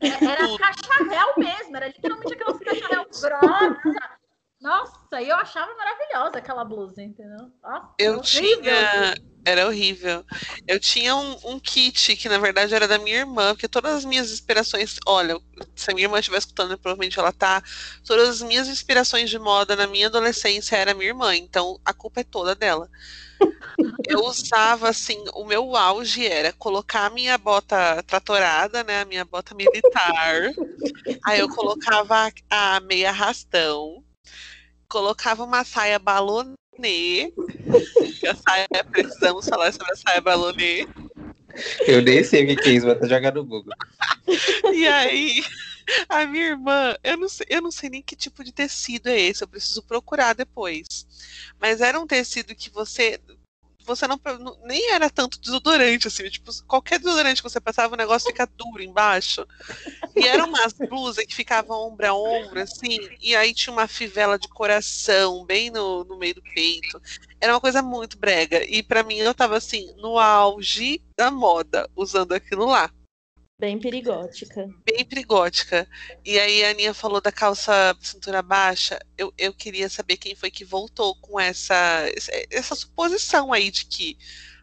Era 0.00 0.58
cacharel 0.58 1.34
mesmo, 1.36 1.76
era 1.76 1.86
literalmente 1.86 2.34
aquelas 2.34 2.58
cacharel 2.58 3.04
grossa, 3.04 4.18
Nossa, 4.62 5.20
eu 5.20 5.34
achava 5.34 5.74
maravilhosa 5.74 6.38
aquela 6.38 6.64
blusa, 6.64 7.02
entendeu? 7.02 7.50
Nossa, 7.60 7.94
Eu 7.98 8.18
horrível. 8.18 8.62
tinha. 8.62 9.14
Era 9.44 9.66
horrível. 9.66 10.24
Eu 10.68 10.78
tinha 10.78 11.16
um, 11.16 11.36
um 11.44 11.58
kit 11.58 12.14
que, 12.14 12.28
na 12.28 12.38
verdade, 12.38 12.72
era 12.72 12.86
da 12.86 12.96
minha 12.96 13.16
irmã, 13.16 13.54
porque 13.54 13.66
todas 13.66 13.96
as 13.96 14.04
minhas 14.04 14.30
inspirações. 14.30 14.98
Olha, 15.04 15.36
se 15.74 15.90
a 15.90 15.94
minha 15.94 16.06
irmã 16.06 16.20
estiver 16.20 16.38
escutando, 16.38 16.78
provavelmente 16.78 17.18
ela 17.18 17.32
tá. 17.32 17.60
Todas 18.06 18.28
as 18.28 18.42
minhas 18.42 18.68
inspirações 18.68 19.28
de 19.28 19.38
moda 19.40 19.74
na 19.74 19.88
minha 19.88 20.06
adolescência 20.06 20.76
era 20.76 20.94
minha 20.94 21.08
irmã, 21.08 21.34
então 21.34 21.76
a 21.84 21.92
culpa 21.92 22.20
é 22.20 22.24
toda 22.24 22.54
dela. 22.54 22.88
Eu 24.08 24.20
usava, 24.20 24.88
assim, 24.90 25.22
o 25.34 25.44
meu 25.44 25.76
auge 25.76 26.24
era 26.24 26.52
colocar 26.52 27.06
a 27.06 27.10
minha 27.10 27.36
bota 27.36 28.00
tratorada, 28.04 28.84
né? 28.84 29.00
A 29.00 29.04
minha 29.04 29.24
bota 29.24 29.56
militar. 29.56 30.52
Aí 31.26 31.40
eu 31.40 31.48
colocava 31.48 32.30
a, 32.48 32.76
a 32.76 32.80
meia 32.80 33.10
rastão. 33.10 34.04
Colocava 34.92 35.42
uma 35.42 35.64
saia 35.64 35.98
balonê. 35.98 36.52
A 38.28 38.34
saia, 38.36 38.68
precisamos 38.90 39.48
falar 39.48 39.72
sobre 39.72 39.90
a 39.90 39.96
saia 39.96 40.20
balonê. 40.20 40.86
Eu 41.86 42.02
nem 42.02 42.22
sei 42.22 42.44
o 42.44 42.46
que 42.48 42.56
que 42.56 42.68
é 42.68 42.72
isso, 42.72 42.86
vou 42.86 42.94
até 42.94 43.08
jogar 43.08 43.34
no 43.34 43.42
Google. 43.42 43.72
E 44.72 44.86
aí, 44.86 45.42
a 46.08 46.26
minha 46.26 46.48
irmã, 46.48 46.94
eu 47.02 47.16
não, 47.16 47.28
sei, 47.28 47.46
eu 47.48 47.62
não 47.62 47.70
sei 47.70 47.88
nem 47.88 48.02
que 48.02 48.14
tipo 48.14 48.44
de 48.44 48.52
tecido 48.52 49.08
é 49.08 49.18
esse, 49.18 49.42
eu 49.42 49.48
preciso 49.48 49.82
procurar 49.82 50.34
depois. 50.34 51.06
Mas 51.58 51.80
era 51.80 51.98
um 51.98 52.06
tecido 52.06 52.54
que 52.54 52.70
você. 52.70 53.18
Você 53.94 54.06
não, 54.06 54.20
nem 54.64 54.92
era 54.92 55.10
tanto 55.10 55.40
desodorante, 55.40 56.08
assim, 56.08 56.28
tipo, 56.28 56.50
qualquer 56.66 56.98
desodorante 56.98 57.42
que 57.42 57.48
você 57.48 57.60
passava, 57.60 57.94
o 57.94 57.96
negócio 57.96 58.28
fica 58.28 58.48
duro 58.56 58.82
embaixo. 58.82 59.46
E 60.16 60.26
eram 60.26 60.48
umas 60.48 60.72
blusas 60.72 61.24
que 61.24 61.34
ficavam 61.34 61.88
ombro 61.88 62.06
a 62.06 62.14
ombro, 62.14 62.60
assim, 62.60 62.98
e 63.20 63.34
aí 63.34 63.54
tinha 63.54 63.72
uma 63.72 63.86
fivela 63.86 64.38
de 64.38 64.48
coração 64.48 65.44
bem 65.44 65.70
no, 65.70 66.04
no 66.04 66.18
meio 66.18 66.34
do 66.34 66.42
peito. 66.42 67.00
Era 67.40 67.52
uma 67.52 67.60
coisa 67.60 67.82
muito 67.82 68.18
brega. 68.18 68.64
E 68.64 68.82
pra 68.82 69.02
mim 69.02 69.16
eu 69.16 69.34
tava 69.34 69.56
assim, 69.56 69.92
no 69.96 70.18
auge 70.18 71.02
da 71.16 71.30
moda, 71.30 71.88
usando 71.96 72.32
aquilo 72.32 72.66
lá 72.66 72.90
Bem 73.62 73.78
perigótica. 73.78 74.68
bem 74.84 75.04
perigótica. 75.04 75.88
E 76.24 76.36
aí 76.36 76.64
a 76.64 76.70
Aninha 76.70 76.92
falou 76.92 77.20
da 77.20 77.30
calça 77.30 77.96
cintura 78.00 78.42
baixa. 78.42 78.98
Eu, 79.16 79.32
eu 79.38 79.54
queria 79.54 79.88
saber 79.88 80.16
quem 80.16 80.34
foi 80.34 80.50
que 80.50 80.64
voltou 80.64 81.14
com 81.20 81.38
essa, 81.38 82.04
essa 82.50 82.74
suposição 82.74 83.52
aí 83.52 83.70
de 83.70 83.86
que 83.86 84.18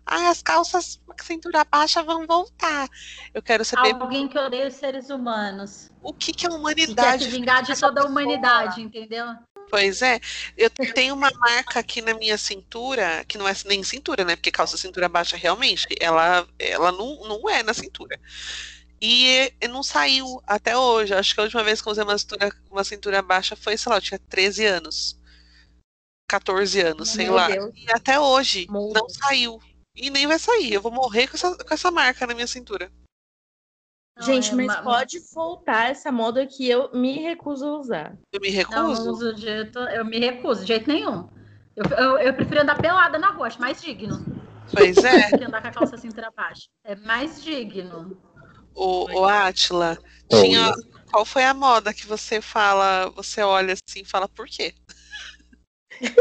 ah, 0.05 0.29
as 0.29 0.41
calças 0.41 0.99
cintura 1.21 1.63
baixa 1.63 2.03
vão 2.03 2.27
voltar. 2.27 2.89
Eu 3.33 3.41
quero 3.41 3.63
saber 3.63 3.93
Alguém 3.93 4.27
que 4.27 4.37
odeia 4.37 4.67
os 4.67 4.73
seres 4.73 5.09
humanos. 5.09 5.89
o 6.03 6.11
que, 6.11 6.33
que 6.33 6.45
a 6.45 6.49
E 6.49 6.51
quer 6.51 6.57
humanidade. 6.59 7.23
se 7.23 7.29
vingar 7.29 7.63
de 7.63 7.79
toda 7.79 8.01
a 8.01 8.05
humanidade, 8.05 8.81
entendeu? 8.81 9.27
Pois 9.69 10.01
é, 10.01 10.19
eu 10.57 10.69
tenho 10.69 11.13
uma 11.13 11.29
marca 11.31 11.79
aqui 11.79 12.01
na 12.01 12.15
minha 12.15 12.37
cintura, 12.37 13.23
que 13.27 13.37
não 13.37 13.47
é 13.47 13.53
nem 13.65 13.83
cintura, 13.83 14.25
né? 14.25 14.35
Porque 14.35 14.51
calça 14.51 14.75
cintura 14.77 15.07
baixa 15.07 15.37
realmente, 15.37 15.87
ela, 16.01 16.45
ela 16.57 16.91
não, 16.91 17.27
não 17.27 17.49
é 17.49 17.61
na 17.61 17.73
cintura. 17.73 18.19
E 19.01 19.53
não 19.69 19.81
saiu 19.81 20.41
até 20.45 20.77
hoje. 20.77 21.13
Acho 21.13 21.33
que 21.33 21.39
a 21.39 21.43
última 21.43 21.63
vez 21.63 21.81
que 21.81 21.87
eu 21.87 21.91
usei 21.91 22.03
uma 22.03 22.17
cintura, 22.17 22.51
uma 22.69 22.83
cintura 22.83 23.21
baixa 23.21 23.55
foi, 23.55 23.77
sei 23.77 23.89
lá, 23.89 23.97
eu 23.97 24.01
tinha 24.01 24.19
13 24.19 24.65
anos. 24.65 25.17
14 26.29 26.81
anos, 26.81 27.09
sei 27.09 27.25
Meu 27.25 27.35
lá. 27.35 27.47
Deus. 27.47 27.71
E 27.75 27.91
até 27.91 28.19
hoje 28.19 28.67
Morro. 28.69 28.93
não 28.93 29.09
saiu. 29.09 29.59
E 29.95 30.09
nem 30.09 30.27
vai 30.27 30.37
sair. 30.37 30.73
Eu 30.73 30.81
vou 30.81 30.91
morrer 30.91 31.27
com 31.27 31.35
essa, 31.35 31.57
com 31.57 31.73
essa 31.73 31.89
marca 31.91 32.27
na 32.27 32.33
minha 32.33 32.47
cintura. 32.47 32.91
Não, 34.17 34.25
Gente, 34.25 34.51
é 34.51 34.55
mas 34.55 34.67
ma- 34.67 34.83
pode 34.83 35.19
voltar 35.33 35.89
essa 35.89 36.11
moda 36.11 36.45
que 36.45 36.69
eu 36.69 36.91
me 36.93 37.19
recuso 37.19 37.65
a 37.65 37.79
usar. 37.79 38.17
Eu 38.33 38.41
me 38.41 38.49
recuso. 38.49 38.79
não 38.79 38.91
uso 39.13 39.33
de 39.33 39.41
jeito, 39.41 39.79
eu 39.79 40.03
me 40.05 40.19
recuso 40.19 40.61
de 40.61 40.67
jeito 40.67 40.87
nenhum. 40.87 41.29
Eu, 41.75 41.85
eu, 41.97 42.17
eu 42.17 42.33
prefiro 42.33 42.61
andar 42.61 42.77
pelada 42.77 43.17
na 43.17 43.31
rua, 43.31 43.47
acho 43.47 43.61
mais 43.61 43.81
digno 43.81 44.17
Pois 44.73 44.97
é, 44.97 45.31
do 45.31 45.37
que 45.37 45.43
andar 45.45 45.61
com 45.61 45.67
a 45.69 45.71
calça 45.71 45.97
cintura 45.97 46.29
baixa. 46.35 46.67
É 46.83 46.95
mais 46.95 47.41
digno. 47.41 48.21
O, 48.75 49.19
o 49.19 49.25
Átila. 49.25 49.97
Oi. 50.31 50.41
Tinha, 50.41 50.73
qual 51.11 51.25
foi 51.25 51.43
a 51.43 51.53
moda 51.53 51.93
que 51.93 52.05
você 52.05 52.41
fala, 52.41 53.09
você 53.15 53.41
olha 53.41 53.73
assim 53.73 54.01
e 54.01 54.05
fala 54.05 54.27
por 54.27 54.47
quê? 54.47 54.73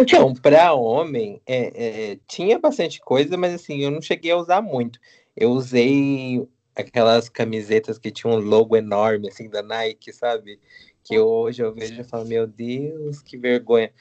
Então, 0.00 0.34
para 0.34 0.72
homem, 0.72 1.40
é, 1.46 2.12
é, 2.12 2.18
tinha 2.26 2.58
bastante 2.58 3.00
coisa, 3.00 3.36
mas 3.36 3.54
assim, 3.54 3.78
eu 3.78 3.90
não 3.90 4.02
cheguei 4.02 4.32
a 4.32 4.36
usar 4.36 4.60
muito. 4.60 4.98
Eu 5.36 5.50
usei 5.50 6.46
aquelas 6.74 7.28
camisetas 7.28 7.98
que 7.98 8.10
tinham 8.10 8.36
um 8.36 8.40
logo 8.40 8.76
enorme, 8.76 9.28
assim, 9.28 9.48
da 9.48 9.62
Nike, 9.62 10.12
sabe? 10.12 10.58
Que 11.04 11.18
hoje 11.18 11.62
eu 11.62 11.72
vejo 11.72 12.00
e 12.00 12.04
falo, 12.04 12.26
meu 12.26 12.46
Deus, 12.46 13.22
que 13.22 13.36
vergonha. 13.36 13.92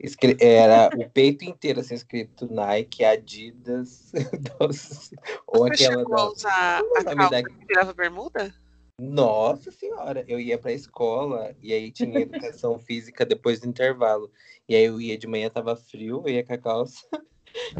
Escre- 0.00 0.36
Era 0.40 0.90
o 0.96 1.08
peito 1.10 1.44
inteiro, 1.44 1.80
assim, 1.80 1.94
escrito 1.94 2.46
Nike, 2.52 3.04
Adidas, 3.04 4.12
doce- 4.58 5.16
ou 5.46 5.66
Você 5.66 5.84
aquela 5.84 5.98
chegou 5.98 6.14
a 6.14 6.16
da... 6.18 6.28
usar 6.30 6.78
a 6.78 7.02
nome 7.02 7.16
calça 7.16 7.30
da- 7.30 7.42
que 7.42 7.66
virava 7.66 7.92
bermuda? 7.94 8.54
Nossa 9.00 9.70
senhora, 9.70 10.24
eu 10.26 10.40
ia 10.40 10.58
pra 10.58 10.72
escola 10.72 11.54
e 11.62 11.72
aí 11.72 11.90
tinha 11.90 12.20
educação 12.20 12.78
física 12.80 13.24
depois 13.24 13.60
do 13.60 13.68
intervalo. 13.68 14.30
E 14.68 14.74
aí 14.74 14.84
eu 14.84 15.00
ia 15.00 15.16
de 15.18 15.26
manhã, 15.26 15.48
tava 15.48 15.74
frio, 15.76 16.22
eu 16.26 16.32
ia 16.34 16.44
com 16.44 16.52
a 16.54 16.58
calça. 16.58 17.00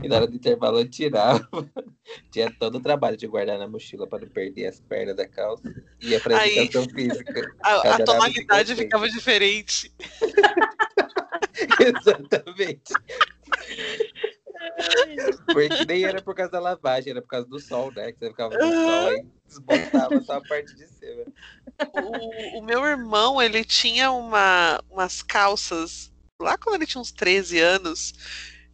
E 0.03 0.09
na 0.09 0.17
hora 0.17 0.27
do 0.27 0.35
intervalo 0.35 0.81
eu 0.81 0.89
tirava. 0.89 1.47
Tinha 2.33 2.51
todo 2.59 2.77
o 2.79 2.81
trabalho 2.81 3.17
de 3.19 3.27
guardar 3.29 3.59
na 3.59 3.69
mochila 3.69 4.09
para 4.09 4.21
não 4.25 4.29
perder 4.29 4.67
as 4.67 4.81
pernas 4.81 5.15
da 5.15 5.29
calça. 5.29 5.63
Ia 6.01 6.19
pra 6.21 6.39
Aí- 6.41 6.59
educação 6.59 6.89
física. 6.93 7.55
A, 7.63 7.95
a 7.97 8.05
tonalidade 8.05 8.75
ficava 8.75 9.09
diferente. 9.09 9.93
Exatamente. 11.81 12.93
Porque 15.47 15.85
nem 15.87 16.05
era 16.05 16.21
por 16.23 16.35
causa 16.35 16.53
da 16.53 16.61
lavagem, 16.61 17.11
era 17.13 17.23
por 17.23 17.29
causa 17.29 17.47
do 17.47 17.61
sol, 17.61 17.93
né? 17.95 18.13
Que 18.13 18.19
você 18.19 18.29
ficava 18.29 18.55
no 18.55 18.73
sol, 18.73 19.07
aí 19.09 19.27
desbotava 19.47 20.21
só 20.23 20.35
a 20.35 20.41
parte 20.45 20.75
de 20.75 20.87
cima. 20.87 21.25
O, 21.95 22.59
o 22.59 22.63
meu 22.63 22.85
irmão, 22.85 23.41
ele 23.41 23.65
tinha 23.65 24.11
uma, 24.11 24.81
umas 24.91 25.23
calças, 25.23 26.13
lá 26.41 26.57
quando 26.59 26.77
ele 26.77 26.87
tinha 26.87 27.01
uns 27.01 27.13
13 27.13 27.59
anos, 27.59 28.13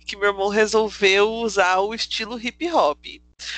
que 0.07 0.17
meu 0.17 0.29
irmão 0.31 0.49
resolveu 0.49 1.31
usar 1.31 1.79
o 1.81 1.95
estilo 1.95 2.39
hip 2.41 2.71
hop. 2.73 3.05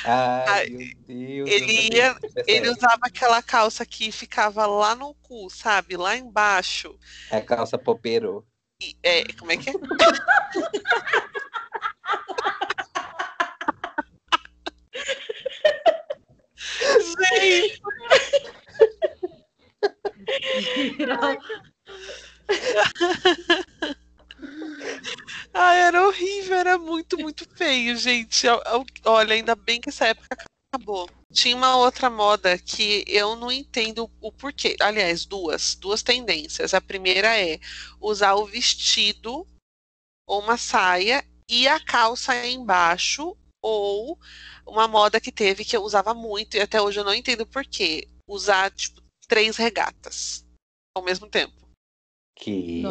Ai, 0.04 0.68
meu 0.68 0.78
Deus. 1.06 1.08
eu 1.08 1.46
ele 1.46 1.94
ia- 1.94 2.16
Ele 2.46 2.68
usava 2.70 3.00
aquela 3.02 3.40
calça 3.42 3.86
que 3.86 4.10
ficava 4.10 4.66
lá 4.66 4.94
no 4.96 5.14
cu, 5.14 5.48
sabe? 5.48 5.96
Lá 5.96 6.16
embaixo. 6.16 6.98
A 7.30 7.40
calça 7.40 7.78
popero. 7.78 8.44
É, 9.02 9.24
como 9.38 9.52
é 9.52 9.56
que 9.56 9.70
é? 9.70 9.72
Gente, 17.18 17.80
ah, 25.54 25.74
era 25.74 26.06
horrível, 26.06 26.56
era 26.56 26.78
muito, 26.78 27.16
muito 27.18 27.48
feio, 27.56 27.96
gente. 27.96 28.46
Olha, 29.04 29.34
ainda 29.34 29.54
bem 29.54 29.80
que 29.80 29.88
essa 29.88 30.06
época 30.06 30.36
acabou. 30.72 31.08
Tinha 31.36 31.54
uma 31.54 31.76
outra 31.76 32.08
moda 32.08 32.56
que 32.56 33.04
eu 33.06 33.36
não 33.36 33.52
entendo 33.52 34.10
o 34.22 34.32
porquê. 34.32 34.74
Aliás, 34.80 35.26
duas, 35.26 35.74
duas 35.74 36.02
tendências. 36.02 36.72
A 36.72 36.80
primeira 36.80 37.38
é 37.38 37.60
usar 38.00 38.36
o 38.36 38.46
vestido 38.46 39.46
ou 40.26 40.40
uma 40.40 40.56
saia 40.56 41.22
e 41.46 41.68
a 41.68 41.78
calça 41.78 42.34
embaixo, 42.46 43.36
ou 43.60 44.18
uma 44.66 44.88
moda 44.88 45.20
que 45.20 45.30
teve 45.30 45.62
que 45.62 45.76
eu 45.76 45.82
usava 45.82 46.14
muito 46.14 46.56
e 46.56 46.60
até 46.60 46.80
hoje 46.80 47.00
eu 47.00 47.04
não 47.04 47.14
entendo 47.14 47.46
por 47.46 47.66
quê. 47.66 48.08
Usar, 48.26 48.70
tipo, 48.70 49.02
três 49.28 49.58
regatas 49.58 50.42
ao 50.96 51.04
mesmo 51.04 51.28
tempo 51.28 51.68
Que? 52.34 52.82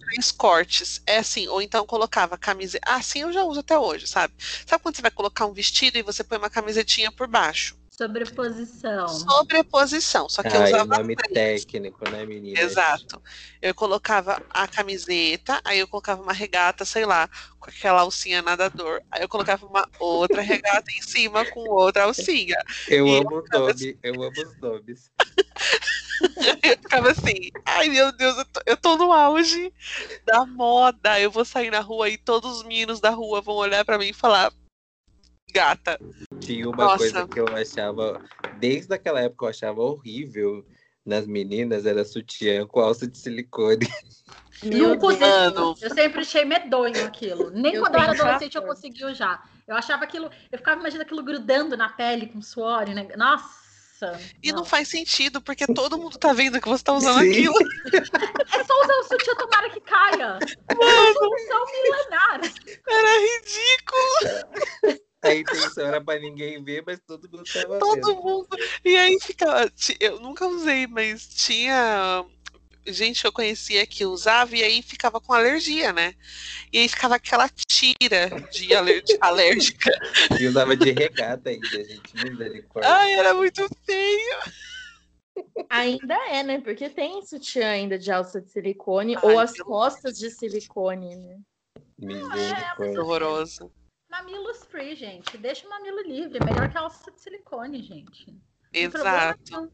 Três 0.00 0.32
cortes. 0.32 1.00
É 1.06 1.18
assim, 1.18 1.46
ou 1.46 1.62
então 1.62 1.86
colocava 1.86 2.36
camiseta. 2.36 2.84
Ah, 2.84 3.00
sim, 3.00 3.20
eu 3.20 3.32
já 3.32 3.44
uso 3.44 3.60
até 3.60 3.78
hoje, 3.78 4.08
sabe? 4.08 4.34
Sabe 4.66 4.82
quando 4.82 4.96
você 4.96 5.02
vai 5.02 5.10
colocar 5.10 5.46
um 5.46 5.52
vestido 5.52 5.96
e 5.98 6.02
você 6.02 6.24
põe 6.24 6.36
uma 6.38 6.50
camisetinha 6.50 7.12
por 7.12 7.28
baixo? 7.28 7.81
Sobreposição. 7.92 9.06
Sobreposição. 9.06 10.26
Só 10.26 10.42
que 10.42 10.48
eu 10.48 10.60
Ai, 10.62 10.72
usava 10.72 10.96
nome 10.96 11.14
três. 11.14 11.62
técnico, 11.64 12.10
né, 12.10 12.24
menina? 12.24 12.58
Exato. 12.58 13.22
Eu 13.60 13.74
colocava 13.74 14.42
a 14.48 14.66
camiseta, 14.66 15.60
aí 15.62 15.78
eu 15.78 15.86
colocava 15.86 16.22
uma 16.22 16.32
regata, 16.32 16.86
sei 16.86 17.04
lá, 17.04 17.28
com 17.60 17.68
aquela 17.68 18.00
alcinha 18.00 18.40
nadador. 18.40 19.02
Aí 19.10 19.22
eu 19.22 19.28
colocava 19.28 19.66
uma 19.66 19.86
outra 20.00 20.40
regata 20.40 20.90
em 20.90 21.02
cima 21.02 21.44
com 21.44 21.60
outra 21.60 22.04
alcinha. 22.04 22.56
Eu 22.88 23.06
E 23.06 23.18
amo 23.18 23.44
o 23.44 23.58
nome, 23.58 23.98
eu 24.02 24.14
amo 24.14 24.32
os 24.42 24.56
nomes. 24.56 25.10
Eu 26.62 26.76
ficava 26.78 27.10
assim, 27.10 27.50
ai 27.66 27.88
meu 27.88 28.12
Deus, 28.12 28.36
eu 28.38 28.44
tô, 28.44 28.60
eu 28.66 28.76
tô 28.76 28.96
no 28.96 29.12
auge 29.12 29.72
da 30.24 30.46
moda. 30.46 31.18
Eu 31.18 31.30
vou 31.32 31.44
sair 31.44 31.70
na 31.70 31.80
rua 31.80 32.08
e 32.08 32.16
todos 32.16 32.58
os 32.58 32.62
meninos 32.62 33.00
da 33.00 33.10
rua 33.10 33.40
vão 33.40 33.56
olhar 33.56 33.84
pra 33.84 33.98
mim 33.98 34.08
e 34.08 34.12
falar, 34.12 34.52
gata. 35.52 35.98
Tinha 36.40 36.68
uma 36.68 36.84
Nossa. 36.84 36.98
coisa 36.98 37.28
que 37.28 37.40
eu 37.40 37.48
achava, 37.48 38.22
desde 38.58 38.94
aquela 38.94 39.20
época 39.20 39.46
eu 39.46 39.50
achava 39.50 39.80
horrível, 39.80 40.64
nas 41.04 41.26
meninas 41.26 41.84
era 41.84 42.04
sutiã 42.04 42.66
com 42.66 42.80
alça 42.80 43.06
de 43.06 43.18
silicone. 43.18 43.86
Meu 44.62 44.96
Deus. 44.96 45.18
Deus. 45.18 45.82
Eu 45.82 45.90
sempre 45.92 46.20
achei 46.20 46.44
medonho 46.44 47.04
aquilo. 47.04 47.50
Nem 47.50 47.74
Eu 47.74 47.82
quando 47.82 47.96
eu 47.96 48.00
era 48.00 48.12
adolescente 48.12 48.54
eu 48.54 48.62
conseguia 48.62 49.08
usar. 49.08 49.48
Eu 49.66 49.74
achava 49.74 50.04
aquilo. 50.04 50.30
Eu 50.50 50.58
ficava 50.58 50.80
imaginando 50.80 51.02
aquilo 51.02 51.22
grudando 51.22 51.76
na 51.76 51.88
pele 51.88 52.26
com 52.26 52.40
suor, 52.40 52.86
né? 52.88 53.08
Nossa. 53.16 53.62
E 54.42 54.50
não 54.50 54.58
não. 54.58 54.64
faz 54.64 54.88
sentido, 54.88 55.40
porque 55.40 55.66
todo 55.66 55.98
mundo 55.98 56.18
tá 56.18 56.32
vendo 56.32 56.60
que 56.60 56.68
você 56.68 56.82
tá 56.82 56.92
usando 56.92 57.20
Sim. 57.20 57.30
aquilo. 57.30 57.54
É 58.54 58.64
só 58.64 58.82
usar 58.82 58.94
o 58.94 59.02
sutiã, 59.04 59.34
tomara 59.34 59.70
que 59.70 59.80
caia. 59.80 60.38
É 60.68 60.74
uma 60.74 61.12
solução 61.14 61.66
milenar. 61.82 62.40
Era 62.86 63.18
ridículo. 63.18 63.41
A 65.32 65.36
intenção 65.36 65.86
era 65.86 66.00
pra 66.00 66.18
ninguém 66.18 66.62
ver, 66.62 66.82
mas 66.86 67.00
todo 67.06 67.28
mundo 67.30 67.44
tava 67.52 67.78
Todo 67.78 67.94
vendo. 68.06 68.22
mundo. 68.22 68.48
E 68.84 68.96
aí 68.96 69.18
ficava. 69.20 69.70
Eu 70.00 70.20
nunca 70.20 70.46
usei, 70.46 70.86
mas 70.86 71.26
tinha 71.28 72.24
gente 72.86 73.20
que 73.20 73.26
eu 73.26 73.32
conhecia 73.32 73.86
que 73.86 74.04
usava 74.04 74.56
e 74.56 74.62
aí 74.62 74.82
ficava 74.82 75.20
com 75.20 75.32
alergia, 75.32 75.92
né? 75.92 76.14
E 76.72 76.78
aí 76.78 76.88
ficava 76.88 77.14
aquela 77.16 77.48
tira 77.48 78.28
de 78.50 78.74
aler- 78.74 79.04
alérgica. 79.20 79.90
E 80.40 80.46
usava 80.46 80.76
de 80.76 80.90
regata 80.90 81.50
ainda, 81.50 81.66
gente. 81.68 82.16
Misericórdia. 82.16 82.90
Ai, 82.90 83.12
era 83.14 83.34
muito 83.34 83.68
feio. 83.84 84.38
Ainda 85.70 86.14
é, 86.28 86.42
né? 86.42 86.60
Porque 86.60 86.88
tem 86.90 87.24
sutiã 87.24 87.68
ainda 87.70 87.98
de 87.98 88.10
alça 88.10 88.40
de 88.40 88.50
silicone 88.50 89.16
Ai, 89.16 89.22
ou 89.22 89.38
as 89.38 89.56
costas 89.58 90.18
de 90.18 90.30
silicone, 90.30 91.16
né? 91.16 91.38
Misericórdia. 91.98 93.00
Horroroso. 93.00 93.72
Mamilos 94.12 94.66
free, 94.66 94.94
gente. 94.94 95.38
Deixa 95.38 95.66
o 95.66 95.70
mamilo 95.70 96.02
livre. 96.02 96.38
É 96.38 96.44
melhor 96.44 96.68
que 96.68 96.76
a 96.76 96.82
alça 96.82 97.10
de 97.10 97.18
silicone, 97.18 97.82
gente. 97.82 98.26
Exato. 98.70 99.72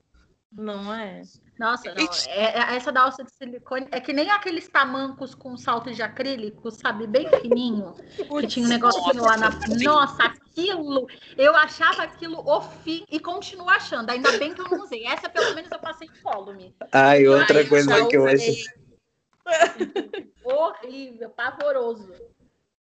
Não 0.52 0.94
é? 0.94 1.22
Nossa, 1.58 1.92
não. 1.92 2.08
É, 2.28 2.44
é- 2.56 2.76
essa 2.76 2.92
da 2.92 3.02
alça 3.02 3.24
de 3.24 3.32
silicone 3.34 3.88
é 3.90 4.00
que 4.00 4.12
nem 4.12 4.30
aqueles 4.30 4.68
tamancos 4.68 5.34
com 5.34 5.56
salto 5.56 5.92
de 5.92 6.00
acrílico, 6.02 6.70
sabe? 6.70 7.08
Bem 7.08 7.28
fininho. 7.40 7.96
Que 8.40 8.46
tinha 8.46 8.64
um 8.64 8.68
negocinho 8.68 9.24
lá 9.24 9.36
na. 9.36 9.50
Nossa, 9.82 10.22
aquilo! 10.22 11.08
Eu 11.36 11.56
achava 11.56 12.04
aquilo 12.04 12.38
o 12.38 12.60
fim 12.60 13.04
e 13.10 13.18
continuo 13.18 13.68
achando. 13.68 14.08
Ainda 14.10 14.38
bem 14.38 14.54
que 14.54 14.60
eu 14.60 14.68
não 14.70 14.84
usei. 14.84 15.04
Essa, 15.04 15.28
pelo 15.28 15.52
menos, 15.52 15.68
eu 15.68 15.80
passei 15.80 16.06
incólume. 16.06 16.72
Ai, 16.92 17.26
outra 17.26 17.58
Ai, 17.58 17.66
coisa 17.66 18.06
que 18.06 18.16
eu 18.16 18.24
achei. 18.24 18.62
Horrível, 20.44 21.30
pavoroso. 21.30 22.37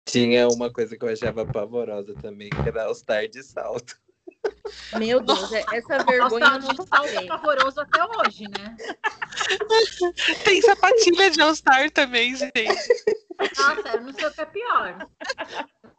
Tinha 0.05 0.49
uma 0.49 0.73
coisa 0.73 0.97
que 0.97 1.05
eu 1.05 1.09
achava 1.09 1.47
pavorosa 1.47 2.15
também, 2.15 2.51
que 2.51 2.69
era 2.69 2.85
All 2.85 2.95
Star 2.95 3.29
de 3.29 3.43
salto. 3.43 3.97
Meu 4.99 5.21
Deus, 5.21 5.53
é- 5.53 5.65
essa 5.73 6.03
O 6.03 6.05
vergonha 6.05 6.59
não 6.59 6.73
de 6.73 6.87
salto 6.87 7.09
é 7.09 7.27
pavoroso 7.27 7.81
até 7.81 8.05
hoje, 8.05 8.45
né? 8.59 8.77
Tem 10.45 10.61
sapatilha 10.63 11.31
de 11.31 11.41
All-Star 11.41 11.91
também, 11.91 12.35
gente. 12.35 12.65
Nossa, 13.57 13.89
eu 13.95 14.03
não 14.03 14.13
sei 14.13 14.27
o 14.27 14.33
que 14.33 14.41
é 14.41 14.45
pior. 14.47 15.09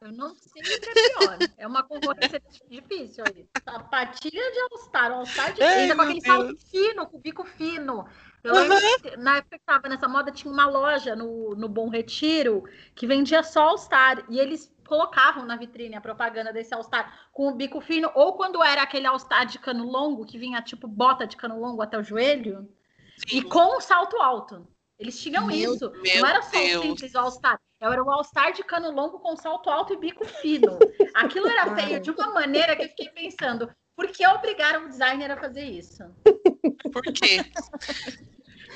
Eu 0.01 0.11
não 0.11 0.35
sei 0.35 0.61
o 0.61 0.79
que 0.81 0.89
é 0.89 0.93
pior. 0.93 1.37
É 1.57 1.67
uma 1.67 1.83
concorrência 1.83 2.41
difícil 2.69 3.23
aí. 3.27 3.45
Sapatilha 3.63 4.51
de 4.51 4.59
All-Star, 4.59 5.11
All-Star 5.11 5.53
de 5.53 5.63
Ai, 5.63 5.79
ainda 5.81 5.95
com 5.95 6.01
aquele 6.01 6.21
salto 6.21 6.57
fino, 6.69 7.07
com 7.07 7.19
bico 7.19 7.45
fino. 7.45 8.05
Eu 8.43 8.53
que 9.01 9.17
na 9.17 9.37
época 9.37 9.57
que 9.57 9.65
tava 9.65 9.87
nessa 9.87 10.07
moda, 10.07 10.31
tinha 10.31 10.51
uma 10.51 10.67
loja 10.67 11.15
no, 11.15 11.55
no 11.55 11.69
Bom 11.69 11.89
Retiro 11.89 12.63
que 12.93 13.07
vendia 13.07 13.41
só 13.41 13.69
All-Star. 13.69 14.25
E 14.29 14.37
eles 14.37 14.73
colocavam 14.85 15.45
na 15.45 15.55
vitrine 15.55 15.95
a 15.95 16.01
propaganda 16.01 16.51
desse 16.51 16.73
All-Star 16.73 17.27
com 17.31 17.47
o 17.47 17.55
bico 17.55 17.79
fino, 17.79 18.11
ou 18.13 18.33
quando 18.33 18.61
era 18.61 18.81
aquele 18.83 19.07
All-Star 19.07 19.45
de 19.45 19.59
cano 19.59 19.85
longo, 19.85 20.25
que 20.25 20.37
vinha 20.37 20.61
tipo 20.61 20.87
bota 20.87 21.25
de 21.25 21.37
cano 21.37 21.59
longo 21.59 21.81
até 21.81 21.97
o 21.97 22.03
joelho, 22.03 22.69
e 23.27 23.41
Sim. 23.41 23.41
com 23.43 23.77
o 23.77 23.81
salto 23.81 24.17
alto. 24.21 24.67
Eles 24.99 25.19
tinham 25.19 25.47
Meu- 25.47 25.73
isso. 25.73 25.91
meu 25.91 26.21
não 26.21 26.27
era 26.27 26.41
só 26.41 26.57
o 26.57 26.61
Deus. 26.61 26.83
simples 26.83 27.15
All-Star. 27.15 27.59
Era 27.79 28.03
o 28.03 28.11
All-Star 28.11 28.53
de 28.53 28.63
cano 28.63 28.91
longo 28.91 29.19
com 29.19 29.35
salto 29.35 29.69
alto 29.69 29.93
e 29.93 29.97
bico 29.97 30.25
fino. 30.25 30.77
Aquilo 31.13 31.47
era 31.47 31.75
feio 31.75 31.99
de 31.99 32.11
uma 32.11 32.31
maneira 32.31 32.75
que 32.75 32.83
eu 32.83 32.89
fiquei 32.89 33.09
pensando, 33.09 33.69
por 33.95 34.07
que 34.07 34.25
obrigaram 34.27 34.85
o 34.85 34.89
designer 34.89 35.31
a 35.31 35.37
fazer 35.37 35.63
isso? 35.63 36.03
Por 36.91 37.01
quê? 37.13 37.43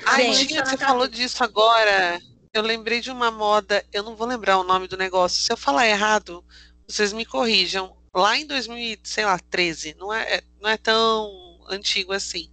Ai, 0.04 0.32
Gente, 0.34 0.54
você 0.54 0.76
falou 0.76 1.08
disso 1.08 1.42
agora. 1.42 2.20
Eu 2.52 2.62
lembrei 2.62 3.00
de 3.00 3.10
uma 3.10 3.30
moda, 3.30 3.84
eu 3.92 4.02
não 4.02 4.16
vou 4.16 4.26
lembrar 4.26 4.58
o 4.58 4.64
nome 4.64 4.88
do 4.88 4.96
negócio. 4.96 5.40
Se 5.40 5.52
eu 5.52 5.56
falar 5.56 5.86
errado, 5.86 6.44
vocês 6.86 7.12
me 7.12 7.24
corrijam. 7.24 7.96
Lá 8.14 8.36
em 8.36 8.46
2013, 8.46 9.94
não 9.98 10.12
é, 10.12 10.40
não 10.60 10.70
é 10.70 10.76
tão 10.76 11.60
antigo 11.68 12.12
assim. 12.12 12.50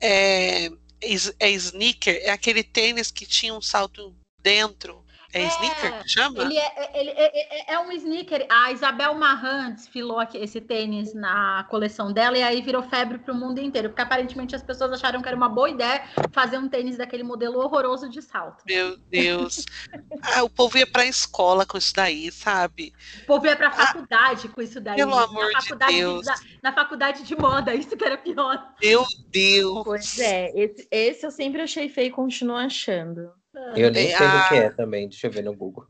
É, 0.00 0.70
é 1.40 1.50
sneaker, 1.50 2.20
é 2.22 2.30
aquele 2.30 2.62
tênis 2.62 3.10
que 3.10 3.26
tinha 3.26 3.54
um 3.54 3.62
salto 3.62 4.14
dentro. 4.40 5.03
É, 5.34 5.42
É, 5.42 5.48
sneaker 5.48 6.02
que 6.02 6.08
chama? 6.08 6.42
Ele 6.42 6.56
é, 6.56 7.00
ele 7.00 7.10
é, 7.10 7.72
é- 7.72 7.74
é 7.74 7.78
um 7.80 7.90
sneaker. 7.92 8.46
A 8.48 8.70
Isabel 8.70 9.14
Marran 9.14 9.72
desfilou 9.72 10.20
aqui 10.20 10.38
esse 10.38 10.60
tênis 10.60 11.12
na 11.12 11.64
coleção 11.68 12.12
dela 12.12 12.38
e 12.38 12.42
aí 12.42 12.62
virou 12.62 12.82
febre 12.84 13.18
para 13.18 13.34
o 13.34 13.36
mundo 13.36 13.58
inteiro, 13.60 13.88
porque 13.88 14.02
aparentemente 14.02 14.54
as 14.54 14.62
pessoas 14.62 14.92
acharam 14.92 15.20
que 15.20 15.26
era 15.28 15.36
uma 15.36 15.48
boa 15.48 15.68
ideia 15.68 16.02
fazer 16.32 16.56
um 16.58 16.68
tênis 16.68 16.96
daquele 16.96 17.24
modelo 17.24 17.58
horroroso 17.58 18.08
de 18.08 18.22
salto. 18.22 18.62
Meu 18.64 18.96
Deus. 19.10 19.64
Ah, 20.22 20.44
o 20.44 20.48
povo 20.48 20.78
ia 20.78 20.86
pra 20.86 21.04
escola 21.04 21.66
com 21.66 21.76
isso 21.76 21.92
daí, 21.94 22.30
sabe? 22.30 22.92
O 23.22 23.26
povo 23.26 23.46
ia 23.46 23.56
para 23.56 23.68
a 23.68 23.72
faculdade 23.72 24.48
com 24.48 24.62
isso 24.62 24.80
daí. 24.80 24.96
pelo 24.96 25.18
amor 25.18 25.50
na 25.52 25.58
de 25.58 25.74
Deus. 25.96 26.26
na, 26.26 26.34
na 26.62 26.72
faculdade 26.72 27.24
de 27.24 27.36
moda, 27.36 27.74
isso 27.74 27.96
que 27.96 28.04
era 28.04 28.16
pior. 28.16 28.72
Meu 28.80 29.04
Deus. 29.30 29.82
Pois 29.84 30.18
é, 30.20 30.52
esse, 30.54 30.86
esse 30.90 31.26
eu 31.26 31.30
sempre 31.32 31.60
achei 31.60 31.88
feio 31.88 32.06
e 32.08 32.10
continuo 32.12 32.56
achando. 32.56 33.32
Eu 33.76 33.90
nem 33.90 34.08
É, 34.08 34.16
sei 34.18 34.26
a- 34.26 34.44
o 34.44 34.48
que 34.48 34.54
é 34.54 34.70
também, 34.70 35.08
deixa 35.08 35.26
eu 35.26 35.30
ver 35.30 35.42
no 35.42 35.54
Google. 35.54 35.86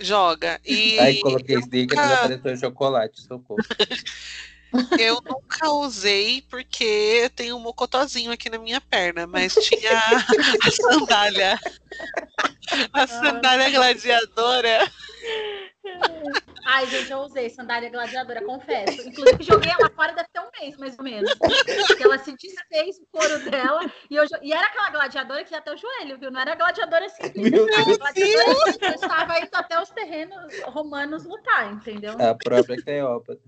Joga. 0.00 0.60
E 0.64 0.98
Aí 0.98 1.20
coloquei 1.20 1.56
sneakers 1.58 2.00
e 2.02 2.12
apareceu 2.12 2.56
chocolate, 2.56 3.20
socorro. 3.22 3.58
eu 4.98 5.20
nunca 5.24 5.70
usei 5.70 6.42
porque 6.50 7.30
tenho 7.36 7.56
um 7.56 7.60
mocotozinho 7.60 8.32
aqui 8.32 8.50
na 8.50 8.58
minha 8.58 8.80
perna, 8.80 9.26
mas 9.26 9.54
tinha 9.64 9.98
a 9.98 10.70
sandália. 10.70 11.58
A 12.92 13.06
sandália 13.06 13.70
gladiadora. 13.70 14.90
Ai, 16.66 16.86
gente, 16.86 17.10
eu 17.10 17.18
usei 17.18 17.50
sandália 17.50 17.90
gladiadora, 17.90 18.42
confesso. 18.42 19.06
Inclusive, 19.06 19.42
joguei 19.44 19.70
ela 19.70 19.90
fora 19.90 20.14
deve 20.14 20.28
ter 20.32 20.40
um 20.40 20.50
mês, 20.58 20.76
mais 20.78 20.98
ou 20.98 21.04
menos. 21.04 21.30
Porque 21.86 22.02
ela 22.02 22.18
se 22.18 22.34
desfez 22.34 22.98
o 22.98 23.06
couro 23.12 23.50
dela. 23.50 23.80
E, 24.10 24.16
eu, 24.16 24.24
e 24.42 24.52
era 24.52 24.66
aquela 24.66 24.90
gladiadora 24.90 25.44
que 25.44 25.52
ia 25.52 25.58
até 25.58 25.72
o 25.72 25.76
joelho, 25.76 26.18
viu? 26.18 26.30
Não 26.30 26.40
era 26.40 26.54
gladiadora 26.54 27.08
simples. 27.10 27.50
Meu 27.50 27.68
Era 27.68 27.84
Deus. 27.84 27.98
gladiadora 27.98 28.72
que 28.72 28.86
estava 28.86 29.38
indo 29.40 29.50
até 29.52 29.82
os 29.82 29.90
terrenos 29.90 30.60
romanos 30.64 31.24
lutar, 31.24 31.70
entendeu? 31.70 32.14
A 32.18 32.34
própria 32.34 32.82
Cleópatra. 32.82 33.44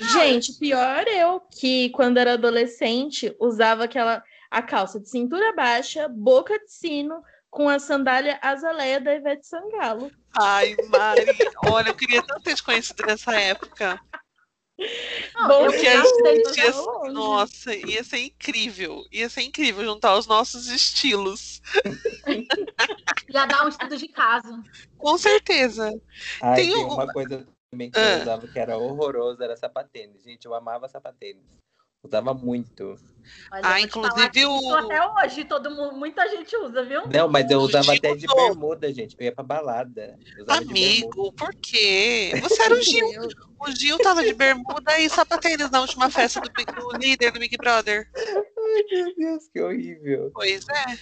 Gente, 0.00 0.54
pior 0.54 1.06
eu 1.06 1.40
que 1.40 1.90
quando 1.90 2.18
era 2.18 2.34
adolescente 2.34 3.34
usava 3.40 3.84
aquela 3.84 4.22
a 4.50 4.60
calça 4.62 4.98
de 4.98 5.08
cintura 5.08 5.54
baixa, 5.54 6.08
boca 6.08 6.58
de 6.58 6.72
sino, 6.72 7.22
com 7.48 7.68
a 7.68 7.78
sandália 7.78 8.38
azaleia 8.42 9.00
da 9.00 9.14
Ivete 9.14 9.46
Sangalo. 9.46 10.10
Ai, 10.34 10.76
Mari, 10.88 11.26
olha, 11.64 11.90
eu 11.90 11.94
queria 11.94 12.22
tanto 12.22 12.42
ter 12.42 12.54
te 12.56 12.62
conhecido 12.62 13.04
nessa 13.06 13.32
época. 13.32 14.00
Não, 15.34 15.48
Bom, 15.48 15.66
Porque 15.66 15.86
a 15.86 16.02
gente 16.02 16.58
ia, 16.58 17.12
nossa, 17.12 17.74
ia 17.74 18.02
ser 18.02 18.18
incrível. 18.18 19.04
Ia 19.12 19.28
ser 19.28 19.42
incrível 19.42 19.84
juntar 19.84 20.16
os 20.16 20.26
nossos 20.26 20.68
estilos. 20.68 21.60
ia 23.28 23.46
dar 23.46 23.66
um 23.66 23.68
estudo 23.68 23.96
de 23.96 24.08
caso. 24.08 24.62
Com 24.96 25.18
certeza. 25.18 25.92
Ai, 26.40 26.56
Tem 26.56 26.72
tem, 26.72 26.84
um- 26.84 26.94
uma 26.94 27.12
coisa 27.12 27.46
também 27.70 27.90
que 27.90 27.98
Ah. 27.98 28.16
eu 28.16 28.22
usava 28.22 28.48
que 28.48 28.58
era 28.58 28.76
horroroso, 28.76 29.42
era 29.42 29.56
sapatênis. 29.56 30.22
Gente, 30.24 30.44
eu 30.44 30.54
amava 30.54 30.88
sapatênis. 30.88 31.42
Usava 32.02 32.32
muito. 32.32 32.96
Mas 33.50 33.62
Ah, 33.62 33.78
inclusive 33.78 34.46
o- 34.46 34.56
Isso 34.58 34.74
até 34.74 35.06
hoje, 35.06 35.44
todo 35.44 35.70
mundo, 35.70 35.94
muita 35.96 36.26
gente 36.30 36.56
usa, 36.56 36.82
viu? 36.82 37.02
Não, 37.06 37.28
mas 37.28 37.50
eu 37.50 37.60
usava 37.60 37.92
até 37.94 38.14
de 38.16 38.24
usou. 38.26 38.36
bermuda, 38.36 38.90
gente. 38.92 39.14
Eu 39.18 39.24
ia 39.26 39.32
pra 39.32 39.44
balada. 39.44 40.18
Amigo, 40.48 41.30
por 41.34 41.54
quê? 41.56 42.32
Você 42.42 42.62
era 42.62 42.74
o 42.74 42.82
Gil. 42.82 43.06
O 43.60 43.70
Gil 43.76 43.98
tava 43.98 44.24
de 44.24 44.32
bermuda 44.32 44.98
e 44.98 45.10
sapatênis 45.10 45.70
na 45.70 45.82
última 45.82 46.08
festa 46.08 46.40
do, 46.40 46.50
Big- 46.50 46.72
do 46.72 46.96
líder 46.96 47.30
do 47.30 47.38
Big 47.38 47.54
Brother. 47.58 48.10
Ai, 48.16 48.82
meu 48.90 49.14
Deus, 49.14 49.48
que 49.52 49.60
horrível. 49.60 50.30
Pois 50.32 50.64
é. 50.66 50.98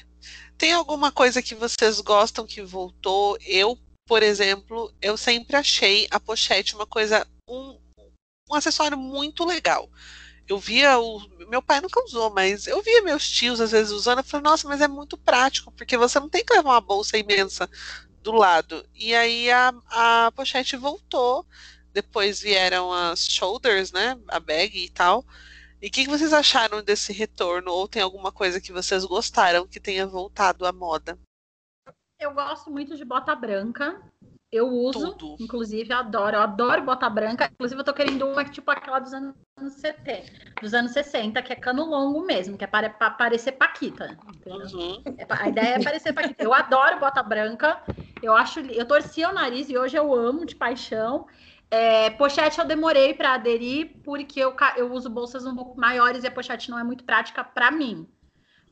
Tem 0.59 0.72
alguma 0.72 1.12
coisa 1.12 1.40
que 1.40 1.54
vocês 1.54 2.00
gostam 2.00 2.44
que 2.44 2.61
voltou? 2.61 3.38
Eu, 3.46 3.78
por 4.09 4.23
exemplo, 4.23 4.92
eu 5.03 5.16
sempre 5.18 5.55
achei 5.55 6.09
a 6.11 6.18
pochete 6.18 6.75
uma 6.75 6.87
coisa, 6.87 7.27
um, 7.47 7.79
um 8.51 8.55
acessório 8.55 8.97
muito 8.97 9.44
legal. 9.44 9.88
Eu 10.49 10.59
via 10.59 10.99
o. 10.99 11.21
Meu 11.49 11.61
pai 11.61 11.81
nunca 11.83 12.03
usou, 12.03 12.31
mas 12.31 12.66
eu 12.66 12.83
via 12.83 13.03
meus 13.03 13.31
tios 13.31 13.61
às 13.61 13.71
vezes 13.71 13.92
usando. 13.92 14.18
Eu 14.18 14.25
falei, 14.25 14.44
nossa, 14.44 14.66
mas 14.66 14.81
é 14.81 14.88
muito 14.88 15.18
prático, 15.18 15.71
porque 15.73 15.99
você 15.99 16.18
não 16.18 16.29
tem 16.31 16.42
que 16.42 16.55
levar 16.55 16.71
uma 16.71 16.81
bolsa 16.81 17.18
imensa 17.18 17.68
do 18.23 18.33
lado. 18.33 18.85
E 18.94 19.14
aí 19.14 19.51
a, 19.51 19.75
a 19.90 20.33
pochete 20.35 20.77
voltou. 20.77 21.47
Depois 21.92 22.40
vieram 22.40 22.92
as 22.92 23.27
shoulders, 23.29 23.92
né? 23.92 24.18
A 24.29 24.40
bag 24.40 24.85
e 24.85 24.88
tal. 24.88 25.25
E 25.83 25.88
o 25.88 25.90
que, 25.90 26.05
que 26.05 26.11
vocês 26.11 26.33
acharam 26.33 26.83
desse 26.83 27.12
retorno? 27.12 27.71
Ou 27.73 27.87
tem 27.88 28.03
alguma 28.03 28.33
coisa 28.33 28.61
que 28.61 28.73
vocês 28.73 29.05
gostaram 29.05 29.66
que 29.66 29.81
tenha 29.81 30.07
voltado 30.07 30.66
à 30.66 30.73
moda? 30.73 31.18
Eu 32.18 32.35
gosto 32.35 32.70
muito 32.70 32.96
de 32.96 33.04
bota 33.04 33.35
branca. 33.35 34.00
Eu 34.50 34.66
uso, 34.66 35.14
Tudo. 35.14 35.37
inclusive, 35.38 35.92
adoro. 35.92 36.37
Eu 36.37 36.40
adoro 36.40 36.83
bota 36.83 37.09
branca. 37.09 37.50
Inclusive, 37.52 37.81
eu 37.81 37.85
tô 37.85 37.92
querendo 37.92 38.26
uma 38.26 38.44
que, 38.44 38.50
tipo 38.50 38.70
aquela 38.70 38.98
dos 38.98 39.12
anos 39.12 39.35
70, 39.74 40.61
dos 40.61 40.72
anos 40.72 40.92
60, 40.92 41.40
que 41.42 41.52
é 41.52 41.57
cano 41.57 41.85
longo 41.85 42.24
mesmo, 42.24 42.57
que 42.57 42.64
é 42.64 42.66
para, 42.66 42.88
para 42.88 43.11
parecer 43.11 43.52
Paquita. 43.52 44.18
Uhum. 44.46 45.02
É 45.18 45.26
A 45.28 45.48
ideia 45.48 45.74
é 45.74 45.85
parecer 45.85 46.12
Paquita. 46.14 46.42
Eu 46.42 46.54
adoro 46.54 46.98
bota 46.98 47.22
branca. 47.22 47.83
Eu 48.22 48.35
acho, 48.35 48.61
eu 48.61 48.87
torcia 48.87 49.28
o 49.28 49.35
nariz 49.35 49.68
e 49.68 49.76
hoje 49.76 49.96
eu 49.96 50.14
amo 50.14 50.46
de 50.46 50.57
paixão. 50.57 51.26
É, 51.70 52.09
pochete 52.11 52.59
eu 52.59 52.64
demorei 52.64 53.12
para 53.12 53.35
aderir 53.35 54.00
porque 54.02 54.40
eu, 54.40 54.57
eu 54.76 54.90
uso 54.90 55.11
bolsas 55.11 55.44
um 55.44 55.54
pouco 55.54 55.78
maiores 55.78 56.24
e 56.24 56.26
a 56.26 56.31
pochete 56.31 56.70
não 56.70 56.78
é 56.78 56.83
muito 56.83 57.04
prática 57.04 57.44
para 57.44 57.70
mim. 57.70 58.09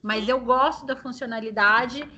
Mas 0.03 0.27
eu 0.27 0.41
gosto 0.41 0.87
da 0.87 0.97
funcionalidade. 0.97 2.09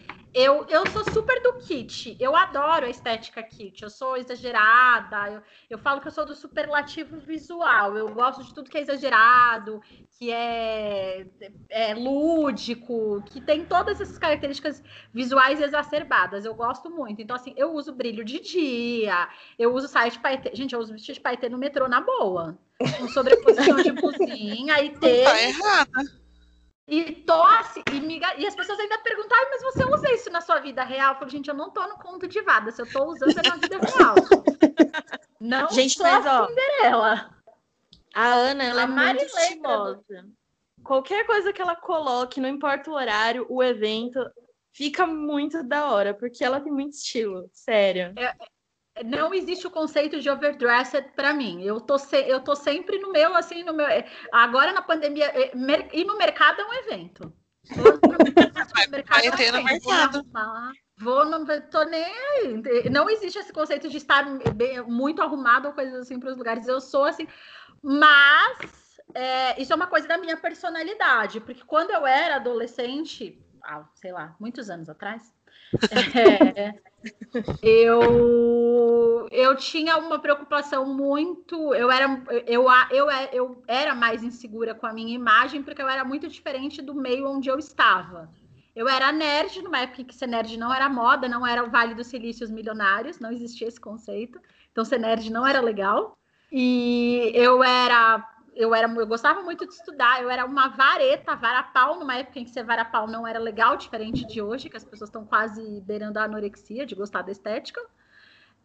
Eu, 0.40 0.64
eu 0.68 0.86
sou 0.92 1.02
super 1.12 1.42
do 1.42 1.54
kit. 1.54 2.16
Eu 2.20 2.36
adoro 2.36 2.86
a 2.86 2.88
estética 2.88 3.42
kit. 3.42 3.82
Eu 3.82 3.90
sou 3.90 4.16
exagerada. 4.16 5.32
Eu, 5.32 5.42
eu 5.70 5.78
falo 5.78 6.00
que 6.00 6.06
eu 6.06 6.12
sou 6.12 6.24
do 6.24 6.32
superlativo 6.32 7.18
visual. 7.18 7.96
Eu 7.96 8.08
gosto 8.14 8.44
de 8.44 8.54
tudo 8.54 8.70
que 8.70 8.78
é 8.78 8.82
exagerado, 8.82 9.82
que 10.16 10.30
é, 10.30 11.26
é 11.68 11.92
lúdico, 11.92 13.20
que 13.26 13.40
tem 13.40 13.64
todas 13.64 14.00
essas 14.00 14.16
características 14.16 14.80
visuais 15.12 15.60
exacerbadas. 15.60 16.44
Eu 16.44 16.54
gosto 16.54 16.88
muito. 16.88 17.20
Então, 17.20 17.34
assim, 17.34 17.52
eu 17.56 17.72
uso 17.72 17.92
brilho 17.92 18.24
de 18.24 18.38
dia, 18.38 19.28
eu 19.58 19.74
uso 19.74 19.88
saia 19.88 20.08
de 20.08 20.20
paetê. 20.20 20.54
Gente, 20.54 20.72
eu 20.72 20.78
uso 20.78 20.92
vestido 20.92 21.16
de 21.16 21.20
paetê 21.20 21.48
no 21.48 21.58
metrô 21.58 21.88
na 21.88 22.00
boa. 22.00 22.56
Com 22.78 23.08
sobreposição 23.08 23.82
de 23.82 23.92
cozinha 24.00 24.80
e 24.84 24.92
Não 24.92 25.00
tênis. 25.00 25.24
tá 25.24 25.42
errada. 25.42 26.27
E 26.88 27.12
tosse, 27.12 27.82
e, 27.92 28.00
me 28.00 28.18
e 28.38 28.46
as 28.46 28.54
pessoas 28.54 28.80
ainda 28.80 28.96
perguntam, 29.00 29.36
"Ai, 29.36 29.50
mas 29.50 29.62
você 29.62 29.84
usa 29.84 30.14
isso 30.14 30.30
na 30.30 30.40
sua 30.40 30.58
vida 30.58 30.82
real? 30.82 31.12
Eu 31.12 31.18
falo, 31.18 31.30
gente, 31.30 31.48
eu 31.48 31.54
não 31.54 31.70
tô 31.70 31.86
no 31.86 31.98
conto 31.98 32.26
de 32.26 32.40
vada, 32.40 32.70
se 32.70 32.80
eu 32.80 32.90
tô 32.90 33.04
usando 33.04 33.38
é 33.38 33.42
na 33.46 33.56
vida 33.56 33.78
real. 33.78 34.14
Não 35.40 35.68
Gente, 35.68 35.94
sou 35.94 36.04
mas, 36.04 36.26
a 36.26 36.46
Cinderela. 36.48 37.30
A 38.12 38.26
Ana, 38.26 38.64
ela 38.64 38.80
A 38.80 38.84
é 38.84 38.86
Mari 38.88 39.18
muito 39.18 39.36
estilosa. 39.38 40.28
Qualquer 40.82 41.24
coisa 41.26 41.52
que 41.52 41.62
ela 41.62 41.76
coloque, 41.76 42.40
não 42.40 42.48
importa 42.48 42.90
o 42.90 42.94
horário, 42.94 43.46
o 43.48 43.62
evento, 43.62 44.18
fica 44.72 45.06
muito 45.06 45.62
da 45.62 45.90
hora, 45.92 46.12
porque 46.14 46.42
ela 46.42 46.60
tem 46.60 46.72
muito 46.72 46.94
estilo, 46.94 47.48
sério. 47.52 48.14
Não 49.04 49.32
existe 49.34 49.66
o 49.66 49.70
conceito 49.70 50.20
de 50.20 50.28
overdressed 50.30 51.10
pra 51.14 51.32
mim. 51.32 51.62
Eu 51.62 51.80
tô, 51.80 51.98
se- 51.98 52.28
eu 52.28 52.40
tô 52.40 52.54
sempre 52.54 52.98
no 52.98 53.12
meu, 53.12 53.34
assim, 53.34 53.62
no 53.62 53.72
meu. 53.72 53.86
Agora 54.32 54.72
na 54.72 54.82
pandemia, 54.82 55.32
ir 55.92 56.04
no 56.04 56.16
mercado 56.18 56.60
é 56.60 56.64
um 56.66 56.74
evento. 56.74 57.32
Vai 59.08 59.30
ter 59.32 59.54
é 59.54 59.58
um 59.58 59.68
evento. 59.68 59.82
Vou 59.84 59.92
mercado. 59.92 60.18
arrumar, 60.18 60.72
Vou 60.98 61.24
no. 61.24 61.46
Tô 61.70 61.82
nem 61.84 62.04
aí. 62.04 62.88
Não 62.90 63.08
existe 63.10 63.38
esse 63.38 63.52
conceito 63.52 63.88
de 63.88 63.96
estar 63.98 64.24
bem- 64.54 64.82
muito 64.82 65.22
arrumado 65.22 65.68
ou 65.68 65.74
coisas 65.74 65.94
assim 66.00 66.18
para 66.18 66.30
os 66.30 66.36
lugares. 66.36 66.66
Eu 66.66 66.80
sou 66.80 67.04
assim. 67.04 67.26
Mas 67.82 68.98
é, 69.14 69.60
isso 69.60 69.72
é 69.72 69.76
uma 69.76 69.86
coisa 69.86 70.08
da 70.08 70.18
minha 70.18 70.36
personalidade, 70.36 71.40
porque 71.40 71.62
quando 71.64 71.90
eu 71.90 72.06
era 72.06 72.36
adolescente, 72.36 73.40
ah, 73.62 73.84
sei 73.94 74.12
lá, 74.12 74.34
muitos 74.40 74.68
anos 74.70 74.88
atrás, 74.88 75.32
é, 76.14 76.74
eu, 77.62 79.28
eu 79.30 79.56
tinha 79.56 79.96
uma 79.98 80.18
preocupação 80.18 80.86
muito. 80.86 81.74
Eu 81.74 81.90
era, 81.90 82.22
eu, 82.46 82.66
eu, 82.90 83.06
eu 83.32 83.62
era 83.66 83.94
mais 83.94 84.22
insegura 84.22 84.74
com 84.74 84.86
a 84.86 84.92
minha 84.92 85.14
imagem, 85.14 85.62
porque 85.62 85.82
eu 85.82 85.88
era 85.88 86.04
muito 86.04 86.28
diferente 86.28 86.82
do 86.82 86.94
meio 86.94 87.28
onde 87.28 87.48
eu 87.48 87.58
estava. 87.58 88.30
Eu 88.74 88.88
era 88.88 89.10
nerd, 89.10 89.60
numa 89.62 89.80
época 89.80 90.04
que 90.04 90.14
ser 90.14 90.28
nerd 90.28 90.56
não 90.56 90.72
era 90.72 90.88
moda, 90.88 91.28
não 91.28 91.44
era 91.44 91.64
o 91.64 91.70
Vale 91.70 91.94
dos 91.94 92.06
Silícios 92.06 92.50
Milionários, 92.50 93.18
não 93.18 93.32
existia 93.32 93.66
esse 93.66 93.80
conceito. 93.80 94.40
Então, 94.70 94.84
ser 94.84 94.98
nerd 94.98 95.30
não 95.30 95.44
era 95.44 95.60
legal. 95.60 96.16
E 96.50 97.32
eu 97.34 97.62
era, 97.62 98.24
eu 98.58 98.74
era, 98.74 98.88
eu 98.92 99.06
gostava 99.06 99.42
muito 99.42 99.66
de 99.66 99.72
estudar, 99.74 100.20
eu 100.22 100.28
era 100.30 100.44
uma 100.44 100.68
vareta, 100.68 101.36
varapau, 101.36 101.98
numa 101.98 102.16
época 102.16 102.40
em 102.40 102.44
que 102.44 102.50
ser 102.50 102.64
varapau 102.64 103.06
não 103.06 103.26
era 103.26 103.38
legal, 103.38 103.76
diferente 103.76 104.26
de 104.26 104.42
hoje, 104.42 104.68
que 104.68 104.76
as 104.76 104.84
pessoas 104.84 105.08
estão 105.10 105.24
quase 105.24 105.80
beirando 105.82 106.18
a 106.18 106.24
anorexia 106.24 106.84
de 106.84 106.94
gostar 106.96 107.22
da 107.22 107.32
estética. 107.32 107.80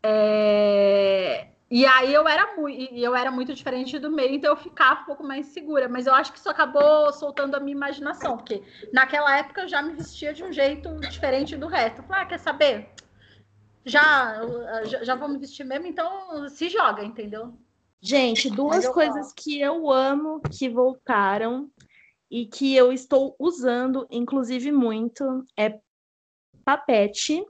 É, 0.03 1.47
E 1.69 1.85
aí 1.85 2.13
eu 2.13 2.27
era 2.27 2.55
muito, 2.55 2.93
eu 2.95 3.15
era 3.15 3.31
muito 3.31 3.53
diferente 3.53 3.97
do 3.99 4.11
meio, 4.11 4.33
então 4.35 4.51
eu 4.51 4.57
ficava 4.57 5.01
um 5.01 5.05
pouco 5.05 5.23
mais 5.23 5.47
segura. 5.47 5.87
Mas 5.89 6.05
eu 6.07 6.13
acho 6.13 6.31
que 6.33 6.39
isso 6.39 6.49
acabou 6.49 7.11
soltando 7.13 7.55
a 7.55 7.59
minha 7.59 7.75
imaginação, 7.75 8.37
porque 8.37 8.63
naquela 8.91 9.37
época 9.37 9.61
eu 9.63 9.67
já 9.69 9.81
me 9.81 9.93
vestia 9.93 10.33
de 10.33 10.43
um 10.43 10.51
jeito 10.53 10.89
diferente 11.07 11.57
do 11.57 11.67
resto. 11.67 12.03
Falei, 12.03 12.23
ah, 12.23 12.25
quer 12.25 12.39
saber? 12.39 12.89
Já, 13.85 14.41
já, 14.85 15.03
já 15.03 15.15
vou 15.15 15.27
me 15.29 15.37
vestir 15.39 15.65
mesmo, 15.65 15.87
então 15.87 16.47
se 16.49 16.69
joga, 16.69 17.03
entendeu? 17.03 17.57
Gente, 18.05 18.49
duas 18.49 18.83
eu 18.83 18.91
coisas 18.91 19.31
que 19.31 19.61
eu 19.61 19.89
amo 19.89 20.41
que 20.41 20.67
voltaram 20.67 21.71
e 22.29 22.45
que 22.45 22.75
eu 22.75 22.91
estou 22.91 23.33
usando, 23.39 24.05
inclusive 24.11 24.73
muito, 24.73 25.45
é 25.57 25.79
papete 26.65 27.41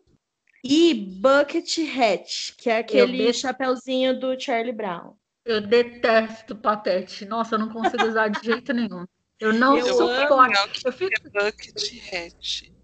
e 0.64 0.94
bucket 0.94 1.80
hat, 1.98 2.56
que 2.56 2.70
é 2.70 2.78
aquele 2.78 3.34
chapeuzinho 3.34 4.20
do 4.20 4.40
Charlie 4.40 4.72
Brown. 4.72 5.16
Eu 5.44 5.60
detesto 5.60 6.56
papete. 6.56 7.26
Nossa, 7.26 7.56
eu 7.56 7.60
não 7.60 7.70
consigo 7.70 8.06
usar 8.06 8.28
de 8.28 8.46
jeito 8.46 8.72
nenhum. 8.74 9.08
Eu 9.40 9.54
não 9.54 9.76
Eu 9.76 9.88
suporto. 9.88 10.36
Legal 10.36 10.70
que 10.70 10.88
Eu 10.88 10.94
fico 10.94 11.14
é 11.16 11.30
bucket 11.30 12.14
hat. 12.14 12.83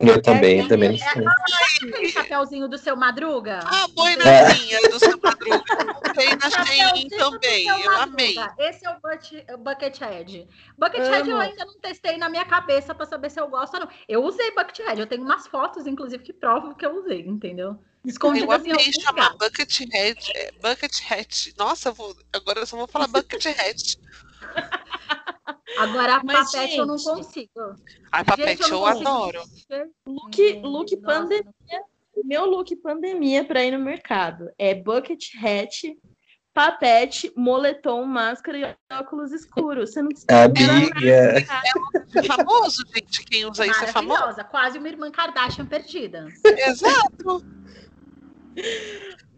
Eu 0.00 0.22
também, 0.22 0.60
É, 0.60 0.62
eu 0.62 0.68
também 0.68 0.88
não 0.88 0.96
é- 0.96 0.98
sei. 0.98 1.24
aquele 1.88 2.08
chapéuzinho 2.08 2.66
do 2.68 2.78
seu 2.78 2.96
madruga. 2.96 3.60
Ah, 3.64 3.86
boinazinha 3.94 4.80
do 4.88 4.98
seu 4.98 5.18
madruga. 5.22 5.62
Tem 6.14 6.34
na 6.36 6.50
Shein 6.64 7.08
também. 7.08 7.66
Eu 7.68 7.96
amei. 7.98 8.34
Esse 8.58 8.86
é 8.86 8.90
o 8.90 8.94
bucket, 9.00 9.44
o 9.52 9.58
Buckethead. 9.58 10.48
Buckethead 10.78 11.28
eu 11.28 11.38
ainda 11.38 11.64
não 11.66 11.78
testei 11.80 12.16
na 12.16 12.30
minha 12.30 12.46
cabeça 12.46 12.94
para 12.94 13.04
saber 13.04 13.30
se 13.30 13.38
eu 13.38 13.48
gosto 13.48 13.74
ou 13.74 13.80
não. 13.80 13.88
Eu 14.08 14.24
usei 14.24 14.50
Buckethead. 14.52 14.98
Eu 14.98 15.06
tenho 15.06 15.22
umas 15.22 15.46
fotos, 15.46 15.86
inclusive, 15.86 16.22
que 16.22 16.32
provam 16.32 16.72
que 16.74 16.86
eu 16.86 16.96
usei, 16.96 17.20
entendeu? 17.20 17.78
Eu 18.02 18.10
Escondidas 18.10 18.48
em 18.64 18.70
amei 18.72 18.72
algum 18.86 19.00
chamar 19.02 19.32
lugar. 19.32 19.48
bucket 19.50 19.80
hat. 19.82 20.32
é, 20.34 20.52
Bucket 20.52 21.12
hat. 21.12 21.54
Nossa, 21.58 21.90
eu 21.90 21.94
vou, 21.94 22.16
agora 22.32 22.60
eu 22.60 22.66
só 22.66 22.74
vou 22.78 22.88
falar 22.88 23.06
bucket 23.06 23.44
Agora, 25.78 26.20
Mas, 26.24 26.50
papete 26.52 26.76
eu 26.76 26.86
não 26.86 26.98
gente, 26.98 27.10
consigo. 27.10 27.50
Ai, 28.12 28.24
papete 28.24 28.62
Gente, 28.62 28.70
eu 28.70 28.80
consigo 28.80 29.08
adoro. 29.08 29.42
Look, 30.06 30.60
look 30.62 30.96
nossa. 30.96 31.06
pandemia. 31.06 31.84
Meu 32.24 32.44
look 32.44 32.74
pandemia 32.76 33.44
para 33.44 33.64
ir 33.64 33.70
no 33.70 33.78
mercado 33.78 34.50
é 34.58 34.74
bucket 34.74 35.24
hat, 35.42 35.96
papete, 36.52 37.32
moletom, 37.36 38.04
máscara 38.04 38.58
e 38.58 38.94
óculos 38.94 39.32
escuros. 39.32 39.92
Você 39.92 40.02
não 40.02 40.08
precisa 40.08 40.44
Amiga. 40.44 41.00
É 42.14 42.22
famoso, 42.24 42.84
gente. 42.94 43.24
Quem 43.24 43.46
usa 43.46 43.66
isso 43.66 43.84
é 43.84 43.86
famoso. 43.86 44.20
Maravilhosa. 44.20 44.44
Quase 44.44 44.78
uma 44.78 44.88
irmã 44.88 45.10
Kardashian 45.10 45.66
perdida. 45.66 46.26
Exato. 46.44 47.44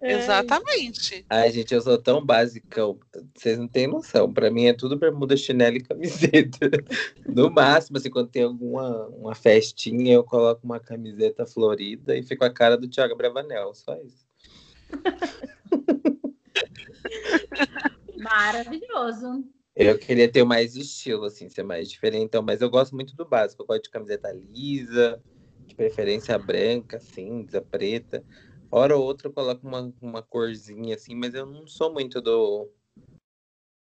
É. 0.02 0.14
Exatamente. 0.14 1.24
Ai, 1.30 1.52
gente, 1.52 1.72
eu 1.72 1.80
sou 1.80 1.96
tão 1.96 2.24
basicão. 2.24 2.98
Vocês 3.34 3.56
não 3.56 3.68
têm 3.68 3.86
noção. 3.86 4.32
Pra 4.32 4.50
mim 4.50 4.66
é 4.66 4.72
tudo 4.72 4.98
bermuda, 4.98 5.36
chinelo 5.36 5.76
e 5.76 5.80
camiseta. 5.80 6.68
No 7.24 7.50
máximo, 7.50 7.96
assim, 7.96 8.10
quando 8.10 8.28
tem 8.28 8.42
alguma 8.42 9.06
uma 9.08 9.34
festinha, 9.34 10.14
eu 10.14 10.24
coloco 10.24 10.60
uma 10.64 10.80
camiseta 10.80 11.46
florida 11.46 12.16
e 12.16 12.22
fico 12.22 12.44
a 12.44 12.50
cara 12.50 12.76
do 12.76 12.88
Thiago 12.88 13.16
Bravanel. 13.16 13.72
Só 13.74 13.96
isso. 14.02 14.26
Maravilhoso. 18.18 19.44
Eu 19.74 19.98
queria 19.98 20.30
ter 20.30 20.44
mais 20.44 20.76
estilo, 20.76 21.24
assim, 21.24 21.48
ser 21.48 21.62
mais 21.62 21.88
diferentão, 21.88 22.42
mas 22.42 22.60
eu 22.60 22.68
gosto 22.68 22.94
muito 22.94 23.16
do 23.16 23.24
básico. 23.24 23.62
Eu 23.62 23.66
gosto 23.66 23.84
de 23.84 23.90
camiseta 23.90 24.30
lisa, 24.32 25.22
de 25.66 25.74
preferência 25.74 26.36
branca, 26.38 26.98
cinza, 26.98 27.62
preta. 27.62 28.22
Hora 28.74 28.96
ou 28.96 29.04
outra 29.04 29.28
eu 29.28 29.32
coloco 29.34 29.68
uma, 29.68 29.92
uma 30.00 30.22
corzinha, 30.22 30.94
assim, 30.94 31.14
mas 31.14 31.34
eu 31.34 31.44
não 31.44 31.66
sou 31.66 31.92
muito 31.92 32.22
do, 32.22 32.70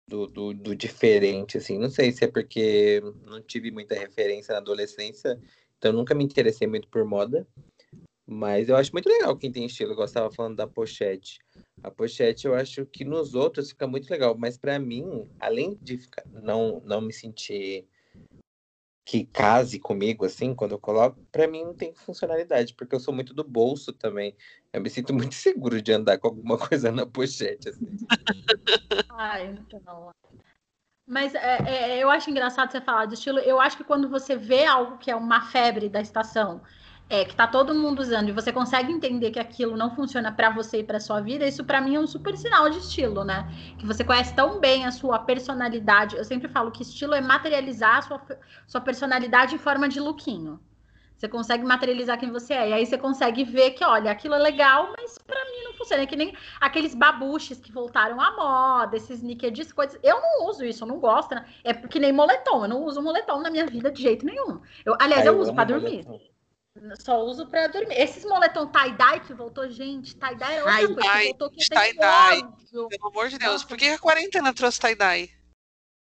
do, 0.07 0.27
do, 0.27 0.53
do 0.53 0.73
diferente, 0.73 1.57
assim. 1.57 1.77
Não 1.77 1.89
sei 1.89 2.13
se 2.13 2.23
é 2.23 2.27
porque 2.27 3.01
não 3.25 3.41
tive 3.41 3.69
muita 3.69 3.95
referência 3.95 4.53
na 4.53 4.59
adolescência, 4.59 5.37
então 5.77 5.91
nunca 5.91 6.15
me 6.15 6.23
interessei 6.23 6.65
muito 6.69 6.87
por 6.87 7.03
moda. 7.03 7.45
Mas 8.25 8.69
eu 8.69 8.77
acho 8.77 8.93
muito 8.93 9.09
legal 9.09 9.37
quem 9.37 9.51
tem 9.51 9.65
estilo. 9.65 9.93
Eu 9.93 10.05
estava 10.05 10.31
falando 10.31 10.55
da 10.55 10.67
pochete. 10.67 11.39
A 11.83 11.91
pochete 11.91 12.47
eu 12.47 12.55
acho 12.55 12.85
que 12.85 13.03
nos 13.03 13.35
outros 13.35 13.71
fica 13.71 13.85
muito 13.85 14.09
legal, 14.09 14.37
mas 14.37 14.57
pra 14.57 14.79
mim, 14.79 15.29
além 15.37 15.77
de 15.81 15.97
ficar, 15.97 16.23
não, 16.27 16.81
não 16.85 17.01
me 17.01 17.11
sentir 17.11 17.85
que 19.07 19.23
case 19.23 19.79
comigo 19.79 20.25
assim, 20.25 20.53
quando 20.53 20.73
eu 20.73 20.79
coloco, 20.79 21.17
pra 21.31 21.47
mim 21.47 21.63
não 21.63 21.73
tem 21.73 21.93
funcionalidade, 21.93 22.73
porque 22.73 22.93
eu 22.93 22.99
sou 22.99 23.13
muito 23.13 23.33
do 23.33 23.41
bolso 23.41 23.93
também. 23.93 24.35
Eu 24.73 24.81
me 24.81 24.89
sinto 24.89 25.13
muito 25.15 25.33
seguro 25.33 25.81
de 25.81 25.93
andar 25.93 26.17
com 26.17 26.27
alguma 26.27 26.57
coisa 26.57 26.91
na 26.91 27.05
pochete 27.05 27.69
assim. 27.69 27.87
Ai, 29.09 29.47
então. 29.47 30.11
Mas 31.07 31.33
é, 31.33 31.57
é, 31.65 32.03
eu 32.03 32.09
acho 32.09 32.29
engraçado 32.29 32.69
você 32.69 32.81
falar 32.81 33.05
de 33.05 33.13
estilo. 33.13 33.39
Eu 33.39 33.61
acho 33.61 33.77
que 33.77 33.83
quando 33.85 34.09
você 34.09 34.35
vê 34.35 34.65
algo 34.65 34.97
que 34.97 35.09
é 35.09 35.15
uma 35.15 35.39
febre 35.39 35.87
da 35.87 36.01
estação, 36.01 36.61
é, 37.09 37.23
que 37.23 37.35
tá 37.35 37.47
todo 37.47 37.73
mundo 37.73 37.99
usando, 37.99 38.29
e 38.29 38.31
você 38.31 38.51
consegue 38.51 38.91
entender 38.91 39.31
que 39.31 39.39
aquilo 39.39 39.77
não 39.77 39.95
funciona 39.95 40.31
para 40.31 40.49
você 40.49 40.79
e 40.79 40.83
para 40.83 40.99
sua 40.99 41.21
vida, 41.21 41.47
isso 41.47 41.63
para 41.63 41.79
mim 41.79 41.95
é 41.95 41.99
um 41.99 42.07
super 42.07 42.35
sinal 42.37 42.69
de 42.69 42.79
estilo, 42.79 43.23
né? 43.23 43.47
Que 43.77 43.85
você 43.85 44.03
conhece 44.03 44.33
tão 44.35 44.59
bem 44.59 44.85
a 44.85 44.91
sua 44.91 45.19
personalidade. 45.19 46.17
Eu 46.17 46.25
sempre 46.25 46.47
falo 46.49 46.71
que 46.71 46.83
estilo 46.83 47.13
é 47.13 47.21
materializar 47.21 47.97
a 47.97 48.01
sua, 48.01 48.21
sua 48.67 48.81
personalidade 48.81 49.55
em 49.55 49.57
forma 49.57 49.87
de 49.87 49.99
lookinho. 49.99 50.59
Você 51.17 51.27
consegue 51.27 51.63
materializar 51.63 52.19
quem 52.19 52.31
você 52.31 52.53
é. 52.53 52.69
E 52.69 52.73
aí 52.73 52.85
você 52.85 52.95
consegue 52.97 53.43
ver 53.43 53.71
que, 53.71 53.83
olha, 53.83 54.11
aquilo 54.11 54.35
é 54.35 54.37
legal, 54.37 54.93
mas 54.95 55.17
para 55.17 55.43
mim 55.45 55.63
não 55.63 55.73
funciona. 55.73 56.03
É 56.03 56.05
que 56.05 56.15
nem 56.15 56.35
aqueles 56.61 56.93
babuches 56.93 57.59
que 57.59 57.71
voltaram 57.71 58.21
à 58.21 58.35
moda, 58.35 58.95
esses 58.95 59.17
sneakers, 59.17 59.71
coisas. 59.73 59.99
Eu 60.03 60.21
não 60.21 60.47
uso 60.47 60.63
isso, 60.63 60.83
eu 60.83 60.87
não 60.87 60.99
gosto. 60.99 61.33
Né? 61.33 61.43
É 61.63 61.73
que 61.73 61.99
nem 61.99 62.13
moletom. 62.13 62.65
Eu 62.65 62.69
não 62.69 62.83
uso 62.83 63.01
moletom 63.01 63.41
na 63.41 63.49
minha 63.49 63.65
vida 63.65 63.89
de 63.91 63.99
jeito 63.99 64.25
nenhum. 64.27 64.61
Eu, 64.85 64.95
aliás, 64.99 65.23
Ai, 65.23 65.29
eu, 65.29 65.33
eu 65.33 65.39
uso 65.39 65.55
para 65.55 65.63
dormir. 65.63 66.05
moletom. 66.05 66.36
Só 66.99 67.23
uso 67.23 67.47
pra 67.47 67.67
dormir. 67.67 67.95
Esses 67.95 68.23
moletom 68.23 68.67
tie-dye 68.67 69.19
que 69.21 69.33
voltou, 69.33 69.69
gente, 69.69 70.15
tie-dye 70.15 70.55
é 70.55 70.63
outra 70.63 70.73
Ai, 70.73 70.87
coisa. 70.87 71.23
voltou 71.25 71.49
que 71.49 71.65
tie-dye. 71.65 72.47
Pelo 72.89 73.07
amor 73.07 73.29
de 73.29 73.37
Deus, 73.37 73.53
Nossa. 73.53 73.67
por 73.67 73.77
que 73.77 73.89
a 73.89 73.99
quarentena 73.99 74.53
trouxe 74.53 74.79
tie-dye? 74.79 75.29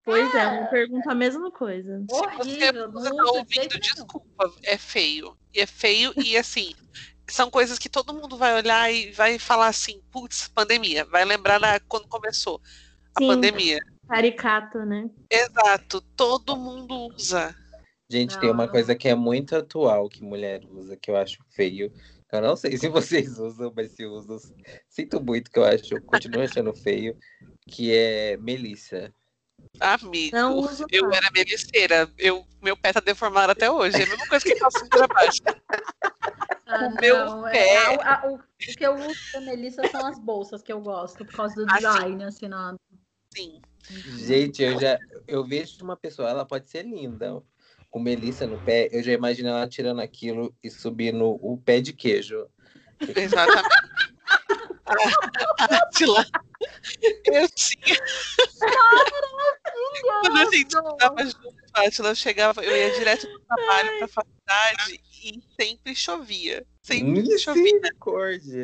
Pois 0.04 0.32
é, 0.34 0.60
me 0.60 0.68
pergunto 0.68 1.10
a 1.10 1.14
mesma 1.14 1.50
coisa. 1.50 1.98
Se 1.98 2.06
você, 2.06 2.40
Horrível, 2.40 2.92
você 2.92 3.10
não 3.10 3.16
tá 3.16 3.32
ouvindo, 3.32 3.80
desculpa, 3.80 4.52
é 4.62 4.78
feio. 4.78 5.36
E 5.52 5.60
é 5.60 5.66
feio 5.66 6.12
e 6.16 6.36
assim, 6.36 6.72
são 7.28 7.50
coisas 7.50 7.76
que 7.78 7.88
todo 7.88 8.14
mundo 8.14 8.36
vai 8.36 8.54
olhar 8.54 8.88
e 8.92 9.10
vai 9.10 9.36
falar 9.38 9.66
assim, 9.66 10.00
putz, 10.12 10.46
pandemia. 10.48 11.04
Vai 11.06 11.24
lembrar 11.24 11.58
da, 11.58 11.80
quando 11.80 12.06
começou 12.06 12.60
a 13.16 13.20
Sim. 13.20 13.26
pandemia. 13.26 13.80
Caricato, 14.08 14.78
né? 14.84 15.10
Exato, 15.28 16.00
todo 16.00 16.56
mundo 16.56 17.12
usa. 17.12 17.52
Gente, 18.08 18.34
Não, 18.34 18.40
tem 18.40 18.50
uma 18.50 18.64
não. 18.66 18.70
coisa 18.72 18.94
que 18.94 19.08
é 19.08 19.14
muito 19.14 19.56
atual 19.56 20.08
que 20.08 20.22
mulher 20.22 20.62
usa, 20.70 20.96
que 20.96 21.10
eu 21.10 21.16
acho 21.16 21.38
feio. 21.50 21.92
Eu 22.30 22.40
não 22.40 22.56
sei 22.56 22.76
se 22.76 22.88
vocês 23.28 23.38
usam, 23.38 23.72
mas 23.74 23.92
se 23.92 24.06
usam, 24.06 24.38
sinto 24.88 25.20
muito 25.20 25.50
que 25.50 25.58
eu 25.58 25.64
acho, 25.64 25.94
eu 25.94 26.00
continuo 26.02 26.42
achando 26.42 26.72
feio, 26.74 27.18
que 27.66 27.92
é 27.92 28.36
Melissa. 28.36 29.12
Amigo, 29.80 30.34
Não 30.36 30.56
uso 30.56 30.86
eu 30.90 31.04
não. 31.04 31.12
era 31.12 31.30
meliceira. 31.32 32.10
Eu, 32.16 32.46
meu 32.62 32.76
pé 32.76 32.92
tá 32.92 33.00
deformado 33.00 33.52
até 33.52 33.70
hoje. 33.70 34.00
É 34.00 34.04
a 34.04 34.08
mesma 34.08 34.26
coisa 34.26 34.44
que 34.44 34.54
calça 34.54 34.78
cintura 34.84 35.06
baixa. 35.08 35.40
Ah, 36.68 36.88
o 36.88 37.00
meu 37.00 37.16
não, 37.16 37.46
é, 37.46 37.52
pé- 37.52 37.76
a- 37.76 38.14
a- 38.14 38.28
o, 38.28 38.34
o 38.34 38.40
que 38.58 38.84
eu 38.84 38.96
uso 38.96 39.20
da 39.32 39.40
Melissa 39.40 39.86
são 39.86 40.04
as 40.04 40.18
bolsas 40.18 40.62
que 40.62 40.72
eu 40.72 40.80
gosto, 40.80 41.24
por 41.24 41.32
causa 41.32 41.54
do 41.54 41.70
Ah, 41.70 41.76
design, 41.76 42.24
assim, 42.24 42.48
na... 42.48 42.74
Sim. 43.32 43.62
Gente, 43.88 44.64
eu 44.64 44.76
já 44.76 44.98
eu 45.28 45.44
vejo 45.44 45.84
uma 45.84 45.96
pessoa, 45.96 46.28
ela 46.28 46.44
pode 46.44 46.68
ser 46.68 46.84
linda, 46.84 47.40
com 47.90 48.00
Melissa 48.00 48.46
no 48.46 48.58
pé, 48.58 48.88
eu 48.92 49.02
já 49.02 49.12
imagino 49.12 49.48
ela 49.48 49.68
tirando 49.68 50.00
aquilo 50.00 50.54
e 50.62 50.70
subindo 50.70 51.38
o 51.40 51.56
pé 51.58 51.80
de 51.80 51.92
queijo. 51.92 52.48
Exatamente. 53.00 53.68
a, 55.58 55.64
Atila. 55.64 56.24
Eu 57.24 57.48
tinha. 57.50 57.96
Quando 60.22 60.38
a 60.38 60.50
gente 60.50 60.76
tava 60.98 61.24
junto, 61.24 61.54
a 61.74 61.82
Atila 61.82 62.14
chegava, 62.14 62.64
eu 62.64 62.76
ia 62.76 62.98
direto 62.98 63.26
do 63.26 63.40
trabalho 63.40 63.98
pra 63.98 64.08
faculdade 64.08 65.00
e 65.22 65.42
sempre 65.60 65.94
chovia. 65.94 66.64
Sempre 66.82 67.38
chovia. 67.38 67.80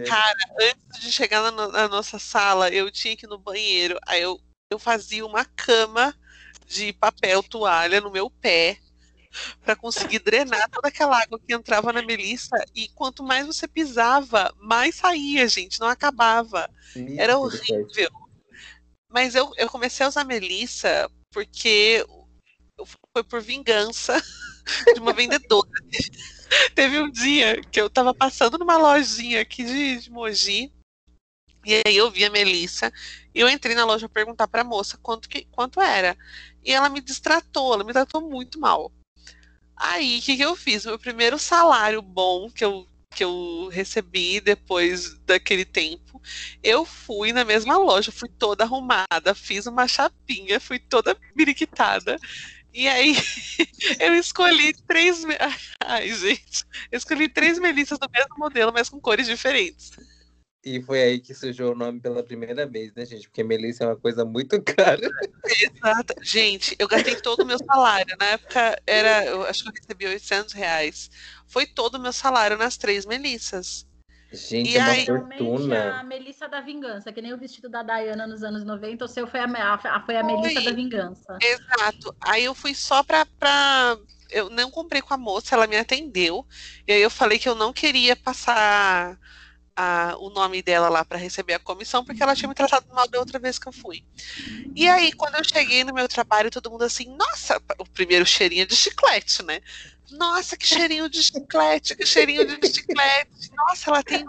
Cara, 0.07 0.39
antes 0.61 1.01
de 1.01 1.13
chegar 1.13 1.51
na, 1.51 1.69
na 1.69 1.89
nossa 1.89 2.19
sala, 2.19 2.71
eu 2.71 2.91
tinha 2.91 3.17
que 3.17 3.27
ir 3.27 3.29
no 3.29 3.39
banheiro. 3.39 3.99
Aí 4.07 4.23
eu, 4.23 4.41
eu 4.71 4.79
fazia 4.79 5.27
uma 5.27 5.45
cama 5.45 6.15
de 6.67 6.93
papel 6.93 7.43
toalha 7.43 8.01
no 8.01 8.11
meu 8.11 8.31
pé 8.31 8.79
para 9.64 9.77
conseguir 9.77 10.18
drenar 10.18 10.68
toda 10.71 10.88
aquela 10.88 11.21
água 11.21 11.38
que 11.38 11.55
entrava 11.55 11.92
na 11.92 12.03
Melissa. 12.03 12.57
E 12.75 12.88
quanto 12.88 13.23
mais 13.23 13.47
você 13.47 13.66
pisava, 13.66 14.53
mais 14.59 14.97
saía, 14.97 15.49
gente. 15.49 15.81
Não 15.81 15.88
acabava. 15.88 16.68
Era 17.16 17.38
horrível. 17.38 18.11
Mas 19.09 19.35
eu, 19.35 19.53
eu 19.57 19.68
comecei 19.68 20.05
a 20.05 20.09
usar 20.09 20.25
Melissa 20.25 21.11
porque 21.31 22.05
foi 23.14 23.25
por 23.25 23.40
vingança 23.40 24.21
de 24.95 25.01
uma 25.01 25.12
vendedora. 25.12 25.68
Teve 26.75 27.01
um 27.01 27.11
dia 27.11 27.61
que 27.62 27.81
eu 27.81 27.88
tava 27.88 28.14
passando 28.14 28.59
numa 28.59 28.77
lojinha 28.77 29.40
aqui 29.40 29.64
de, 29.64 30.01
de 30.01 30.11
Mogi. 30.11 30.73
E 31.64 31.81
aí 31.87 31.97
eu 31.97 32.11
vi 32.11 32.25
a 32.25 32.31
Melissa 32.31 32.92
e 33.35 33.40
eu 33.40 33.49
entrei 33.49 33.75
na 33.75 33.85
loja 33.85 34.09
perguntar 34.09 34.49
pra 34.49 34.64
moça 34.64 34.99
quanto, 35.01 35.29
que, 35.29 35.45
quanto 35.47 35.81
era. 35.81 36.16
E 36.64 36.73
ela 36.73 36.88
me 36.88 37.01
distratou, 37.01 37.73
ela 37.73 37.85
me 37.85 37.92
tratou 37.92 38.21
muito 38.21 38.59
mal. 38.59 38.92
Aí, 39.85 40.18
o 40.21 40.23
que, 40.23 40.37
que 40.37 40.42
eu 40.45 40.55
fiz? 40.55 40.87
Meu 40.87 40.97
primeiro 40.97 41.37
salário 41.40 42.01
bom 42.01 42.49
que 42.49 42.64
eu, 42.64 42.87
que 43.11 43.25
eu 43.25 43.68
recebi 43.73 44.40
depois 44.40 45.18
daquele 45.27 45.64
tempo, 45.64 46.23
eu 46.62 46.85
fui 46.85 47.33
na 47.33 47.45
mesma 47.45 47.77
loja, 47.77 48.12
fui 48.12 48.29
toda 48.29 48.62
arrumada, 48.62 49.35
fiz 49.35 49.66
uma 49.66 49.88
chapinha, 49.88 50.61
fui 50.61 50.79
toda 50.79 51.16
biriquitada. 51.35 52.16
E 52.73 52.87
aí, 52.88 53.14
eu 54.01 54.14
escolhi 54.14 54.73
três. 54.87 55.25
Ai, 55.85 56.12
gente. 56.14 56.64
Eu 56.90 56.99
escolhi 56.99 57.29
três 57.29 57.59
melissas 57.59 57.99
do 57.99 58.09
mesmo 58.14 58.37
modelo, 58.38 58.73
mas 58.73 58.88
com 58.88 59.01
cores 59.01 59.27
diferentes. 59.27 59.90
E 60.64 60.81
foi 60.83 61.03
aí 61.03 61.18
que 61.20 61.35
surgiu 61.35 61.72
o 61.72 61.75
nome 61.75 61.98
pela 62.01 62.22
primeira 62.22 62.64
vez, 62.66 62.92
né, 62.94 63.05
gente? 63.05 63.29
Porque 63.29 63.42
Melissa 63.42 63.83
é 63.83 63.87
uma 63.88 63.96
coisa 63.96 64.25
muito 64.25 64.62
cara. 64.62 65.01
Exato. 65.44 66.14
Gente, 66.22 66.77
eu 66.79 66.87
gastei 66.87 67.16
todo 67.16 67.40
o 67.42 67.46
meu 67.46 67.59
salário. 67.59 68.16
Na 68.18 68.27
época, 68.27 68.81
era, 68.87 69.25
eu 69.25 69.42
acho 69.44 69.64
que 69.64 69.68
eu 69.70 69.72
recebi 69.75 70.07
800 70.07 70.53
reais. 70.55 71.11
Foi 71.48 71.66
todo 71.66 71.96
o 71.96 71.98
meu 72.01 72.12
salário 72.12 72.57
nas 72.57 72.77
três 72.77 73.05
melissas. 73.05 73.87
Gente, 74.33 74.70
E 74.70 74.77
é 74.77 74.81
uma 74.81 74.90
aí- 74.92 75.05
Realmente 75.05 75.35
a 75.35 75.37
fortuna. 75.44 76.03
Melissa 76.05 76.48
da 76.48 76.61
Vingança, 76.61 77.12
que 77.12 77.20
nem 77.20 77.35
o 77.35 77.38
vestido 77.38 77.68
da 77.68 77.83
Diana 77.83 78.27
nos 78.27 78.42
anos 78.42 78.64
90, 78.64 79.05
o 79.05 79.09
seu 79.09 79.27
foi 79.27 79.40
a, 79.40 79.44
a- 79.75 80.03
foi 80.07 80.16
a 80.16 80.22
Melissa 80.22 80.61
da 80.62 80.70
Vingança. 80.72 81.38
Exato. 81.42 82.16
Aí 82.20 82.44
eu 82.44 82.55
fui 82.55 82.72
só 82.75 83.03
pra, 83.03 83.27
pra. 83.27 83.98
Eu 84.31 84.48
não 84.48 84.70
comprei 84.70 85.03
com 85.03 85.12
a 85.12 85.18
moça, 85.18 85.55
ela 85.55 85.66
me 85.66 85.77
atendeu. 85.77 86.46
E 86.87 86.92
aí 86.92 87.03
eu 87.03 87.11
falei 87.11 87.38
que 87.38 87.48
eu 87.48 87.55
não 87.57 87.72
queria 87.72 88.14
passar 88.16 89.18
a- 89.77 90.17
o 90.19 90.31
nome 90.31 90.63
dela 90.63 90.89
lá 90.89 91.05
pra 91.05 91.19
receber 91.19 91.55
a 91.55 91.59
comissão, 91.59 92.05
porque 92.05 92.23
ela 92.23 92.35
tinha 92.37 92.49
me 92.49 92.55
tratado 92.55 92.87
mal 92.93 93.09
da 93.09 93.19
outra 93.19 93.39
vez 93.39 93.59
que 93.59 93.69
eu 93.69 93.73
fui. 93.73 94.03
E 94.75 94.89
aí, 94.89 95.13
quando 95.13 95.35
eu 95.37 95.45
cheguei 95.45 95.85
no 95.85 95.93
meu 95.93 96.09
trabalho, 96.09 96.51
todo 96.51 96.71
mundo 96.71 96.83
assim, 96.85 97.15
nossa, 97.17 97.61
o 97.79 97.85
primeiro 97.85 98.25
cheirinho 98.25 98.67
de 98.67 98.75
chiclete, 98.75 99.43
né? 99.43 99.61
Nossa, 100.13 100.57
que 100.57 100.67
cheirinho 100.67 101.09
de 101.09 101.23
chiclete, 101.23 101.95
que 101.95 102.07
cheirinho 102.07 102.47
de 102.47 102.69
chiclete. 102.69 103.51
Nossa, 103.57 103.91
ela 103.91 104.03
tem 104.03 104.25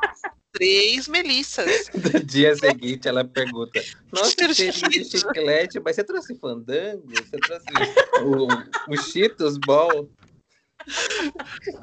três 0.51 1.07
melissas. 1.07 1.89
No 2.13 2.23
dia 2.23 2.55
seguinte, 2.55 3.07
ela 3.07 3.23
pergunta: 3.25 3.83
Nossa, 4.11 4.53
cheirinho 4.53 4.89
de 4.89 5.03
chiclete." 5.05 5.17
chiclete, 5.17 5.79
mas 5.79 5.95
você 5.95 6.03
trouxe 6.03 6.35
fandango? 6.35 7.07
Você 7.07 7.37
trouxe 7.39 7.73
o, 8.21 8.93
o 8.93 8.97
Cheetos 8.97 9.57
Ball? 9.57 10.09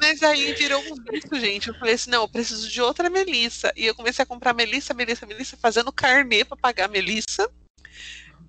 Mas 0.00 0.22
aí 0.22 0.52
virou 0.54 0.80
um 0.80 0.94
vício, 1.10 1.40
gente. 1.40 1.68
Eu 1.68 1.74
falei 1.74 1.94
assim, 1.94 2.10
não, 2.10 2.22
eu 2.22 2.28
preciso 2.28 2.68
de 2.68 2.80
outra 2.80 3.08
Melissa. 3.10 3.72
E 3.76 3.86
eu 3.86 3.94
comecei 3.94 4.22
a 4.22 4.26
comprar 4.26 4.54
Melissa, 4.54 4.94
Melissa, 4.94 5.26
Melissa, 5.26 5.56
fazendo 5.56 5.92
carnê 5.92 6.44
pra 6.44 6.56
pagar 6.56 6.86
a 6.86 6.88
Melissa. 6.88 7.50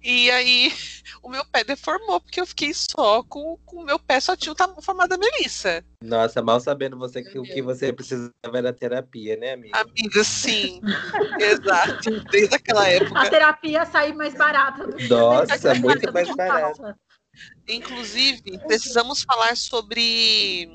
E 0.04 0.32
aí 0.32 0.74
o 1.22 1.30
meu 1.30 1.46
pé 1.46 1.64
deformou, 1.64 2.20
porque 2.20 2.42
eu 2.42 2.46
fiquei 2.46 2.72
só 2.74 3.22
com 3.24 3.58
com 3.66 3.82
o 3.82 3.86
meu 3.86 4.00
pé 4.00 4.20
só 4.20 4.36
tinha 4.36 4.52
o 4.52 4.56
tamanho 4.56 4.82
formado 4.82 5.10
da 5.10 5.18
Melissa. 5.18 5.86
Nossa, 6.04 6.42
mal 6.42 6.60
sabendo 6.60 6.98
você 6.98 7.22
que 7.24 7.38
o 7.38 7.44
que 7.44 7.62
você 7.62 7.94
precisava 7.94 8.32
era 8.52 8.74
terapia, 8.74 9.38
né, 9.38 9.54
amiga? 9.54 9.80
Amiga, 9.80 10.24
sim. 10.24 10.82
Exato. 11.40 12.20
Desde 12.32 12.56
aquela 12.56 12.82
A 12.84 12.90
época. 12.90 13.30
terapia 13.30 13.86
sair 13.86 14.14
mais 14.16 14.34
barata. 14.34 14.88
do 14.88 14.96
que 14.96 15.08
Nossa, 15.08 15.76
muito 15.76 16.12
mais 16.12 16.36
terapia. 16.36 16.96
Inclusive, 17.68 18.42
precisamos 18.68 19.24
falar 19.24 19.56
sobre. 19.56 20.70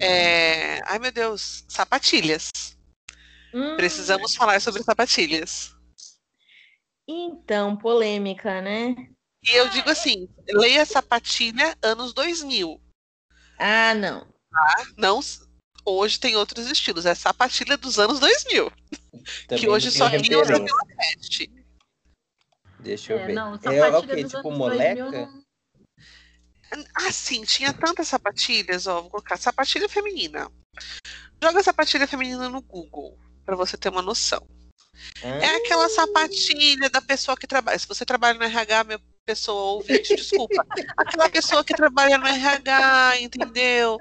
é, 0.00 0.80
Ai, 0.84 0.98
meu 0.98 1.12
Deus, 1.12 1.64
sapatilhas. 1.68 2.50
Hum, 3.52 3.76
Precisamos 3.76 4.34
falar 4.34 4.60
sobre 4.60 4.82
sapatilhas. 4.82 5.74
Então, 7.06 7.76
polêmica, 7.76 8.60
né? 8.60 8.94
E 9.42 9.50
eu 9.56 9.68
digo 9.70 9.88
assim, 9.88 10.28
leia 10.48 10.84
sapatilha 10.84 11.76
anos 11.82 12.12
2000. 12.12 12.80
Ah, 13.58 13.94
não. 13.94 14.26
Não, 14.96 15.20
hoje 15.84 16.18
tem 16.18 16.36
outros 16.36 16.70
estilos. 16.70 17.06
É 17.06 17.14
sapatilha 17.14 17.76
dos 17.76 17.98
anos 17.98 18.20
2000. 18.20 18.70
Também 19.46 19.64
que 19.64 19.68
hoje 19.68 19.90
só 19.90 20.10
tem 20.10 20.20
referência. 20.20 20.64
pela 20.64 20.86
Peste. 20.96 21.57
Deixa 22.88 23.12
eu 23.12 23.18
É, 23.18 23.26
ver. 23.26 23.34
não, 23.34 23.54
é 23.54 23.58
sapatilha 23.58 24.14
o 24.18 24.22
dos 24.22 24.32
Tipo 24.32 24.50
moleca? 24.50 25.10
2000 25.10 25.12
não- 25.12 26.84
Ah, 26.94 27.12
sim, 27.12 27.42
tinha 27.44 27.72
tantas 27.72 28.08
sapatilhas, 28.08 28.86
ó. 28.86 29.02
Vou 29.02 29.10
colocar 29.10 29.36
sapatilha 29.36 29.88
feminina. 29.88 30.50
Joga 31.42 31.62
sapatilha 31.62 32.06
feminina 32.06 32.48
no 32.48 32.60
Google, 32.62 33.18
pra 33.44 33.54
você 33.56 33.76
ter 33.76 33.90
uma 33.90 34.02
noção. 34.02 34.46
Ah, 35.22 35.28
É 35.28 35.56
aquela 35.56 35.88
sapatilha 35.90 36.88
da 36.90 37.00
pessoa 37.02 37.36
que 37.36 37.46
trabalha. 37.46 37.78
Se 37.78 37.86
você 37.86 38.04
trabalha 38.06 38.38
no 38.38 38.44
RH, 38.44 38.84
meu, 38.84 39.00
pessoa 39.26 39.72
ouvinte, 39.74 40.16
desculpa. 40.16 40.64
Aquela 40.96 41.28
pessoa 41.28 41.62
que 41.62 41.74
trabalha 41.74 42.16
no 42.16 42.26
RH, 42.26 43.20
entendeu? 43.20 43.98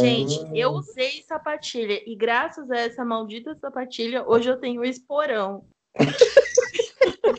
Gente, 0.00 0.40
Ah, 0.40 0.50
eu 0.56 0.70
usei 0.72 1.22
sapatilha 1.22 2.02
e 2.04 2.16
graças 2.16 2.68
a 2.70 2.76
essa 2.78 3.04
maldita 3.04 3.56
sapatilha, 3.60 4.24
hoje 4.28 4.48
eu 4.50 4.58
tenho 4.58 4.84
esporão. 4.84 5.64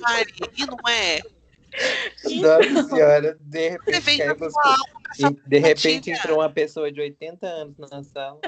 Mari, 0.02 0.34
e 0.58 0.65
não 0.65 0.78
é? 0.88 1.19
Nossa 2.41 2.84
senhora, 2.89 3.38
de 3.39 3.69
repente, 3.69 4.34
você. 4.36 4.60
E, 5.19 5.30
de 5.48 5.58
repente 5.60 6.12
entrou 6.12 6.39
uma 6.39 6.50
pessoa 6.50 6.91
de 6.91 7.00
80 7.02 7.48
anos 7.48 7.78
na 7.78 8.04
sala. 8.04 8.39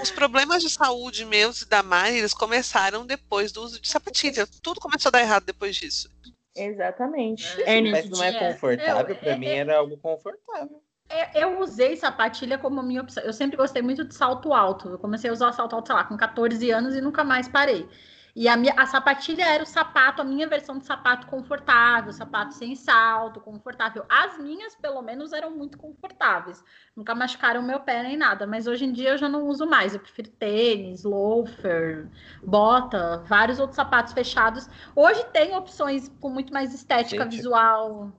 Os 0.00 0.10
problemas 0.10 0.62
de 0.62 0.70
saúde 0.70 1.24
meus 1.24 1.62
e 1.62 1.68
da 1.68 1.82
Mari, 1.82 2.18
eles 2.18 2.32
começaram 2.34 3.04
depois 3.06 3.52
do 3.52 3.62
uso 3.62 3.80
de 3.80 3.88
sapatilha. 3.88 4.46
Tudo 4.62 4.80
começou 4.80 5.08
a 5.10 5.12
dar 5.12 5.20
errado 5.20 5.44
depois 5.44 5.76
disso. 5.76 6.08
Exatamente. 6.54 7.44
É, 7.62 7.76
Ernest, 7.76 8.08
Mas 8.08 8.18
não 8.18 8.24
é 8.24 8.28
É, 8.30 8.38
confortável, 8.52 9.14
eu- 9.14 9.16
pra 9.16 9.32
é- 9.32 9.36
mim 9.38 9.46
é- 9.46 9.58
era 9.58 9.76
algo 9.76 9.96
confortável. 9.98 10.82
É, 11.08 11.42
Eu 11.44 11.60
usei 11.60 11.96
sapatilha 11.96 12.58
como 12.58 12.82
minha 12.82 13.02
opção. 13.02 13.22
Eu 13.22 13.32
sempre 13.32 13.56
gostei 13.56 13.80
muito 13.82 14.04
de 14.04 14.14
salto 14.14 14.52
alto. 14.52 14.88
Eu 14.88 14.98
comecei 14.98 15.30
a 15.30 15.32
usar 15.32 15.52
salto 15.52 15.76
alto, 15.76 15.86
sei 15.86 15.94
lá, 15.94 16.02
com 16.04 16.16
14 16.16 16.70
anos 16.70 16.96
e 16.96 17.00
nunca 17.00 17.22
mais 17.22 17.46
parei. 17.46 17.88
E 18.36 18.48
a, 18.48 18.54
minha, 18.54 18.74
a 18.76 18.84
sapatilha 18.84 19.46
era 19.46 19.62
o 19.62 19.66
sapato, 19.66 20.20
a 20.20 20.24
minha 20.24 20.46
versão 20.46 20.76
de 20.76 20.84
sapato 20.84 21.26
confortável, 21.26 22.12
sapato 22.12 22.52
sem 22.52 22.76
salto, 22.76 23.40
confortável. 23.40 24.04
As 24.10 24.36
minhas, 24.38 24.76
pelo 24.76 25.00
menos, 25.00 25.32
eram 25.32 25.56
muito 25.56 25.78
confortáveis. 25.78 26.62
Nunca 26.94 27.14
machucaram 27.14 27.62
meu 27.62 27.80
pé 27.80 28.02
nem 28.02 28.14
nada. 28.14 28.46
Mas 28.46 28.66
hoje 28.66 28.84
em 28.84 28.92
dia 28.92 29.12
eu 29.12 29.16
já 29.16 29.26
não 29.26 29.46
uso 29.46 29.66
mais. 29.66 29.94
Eu 29.94 30.00
prefiro 30.00 30.28
tênis, 30.28 31.02
loafer, 31.02 32.10
bota, 32.42 33.24
vários 33.26 33.58
outros 33.58 33.76
sapatos 33.76 34.12
fechados. 34.12 34.68
Hoje 34.94 35.24
tem 35.32 35.56
opções 35.56 36.10
com 36.20 36.28
muito 36.28 36.52
mais 36.52 36.74
estética 36.74 37.24
Gente, 37.24 37.36
visual 37.36 38.12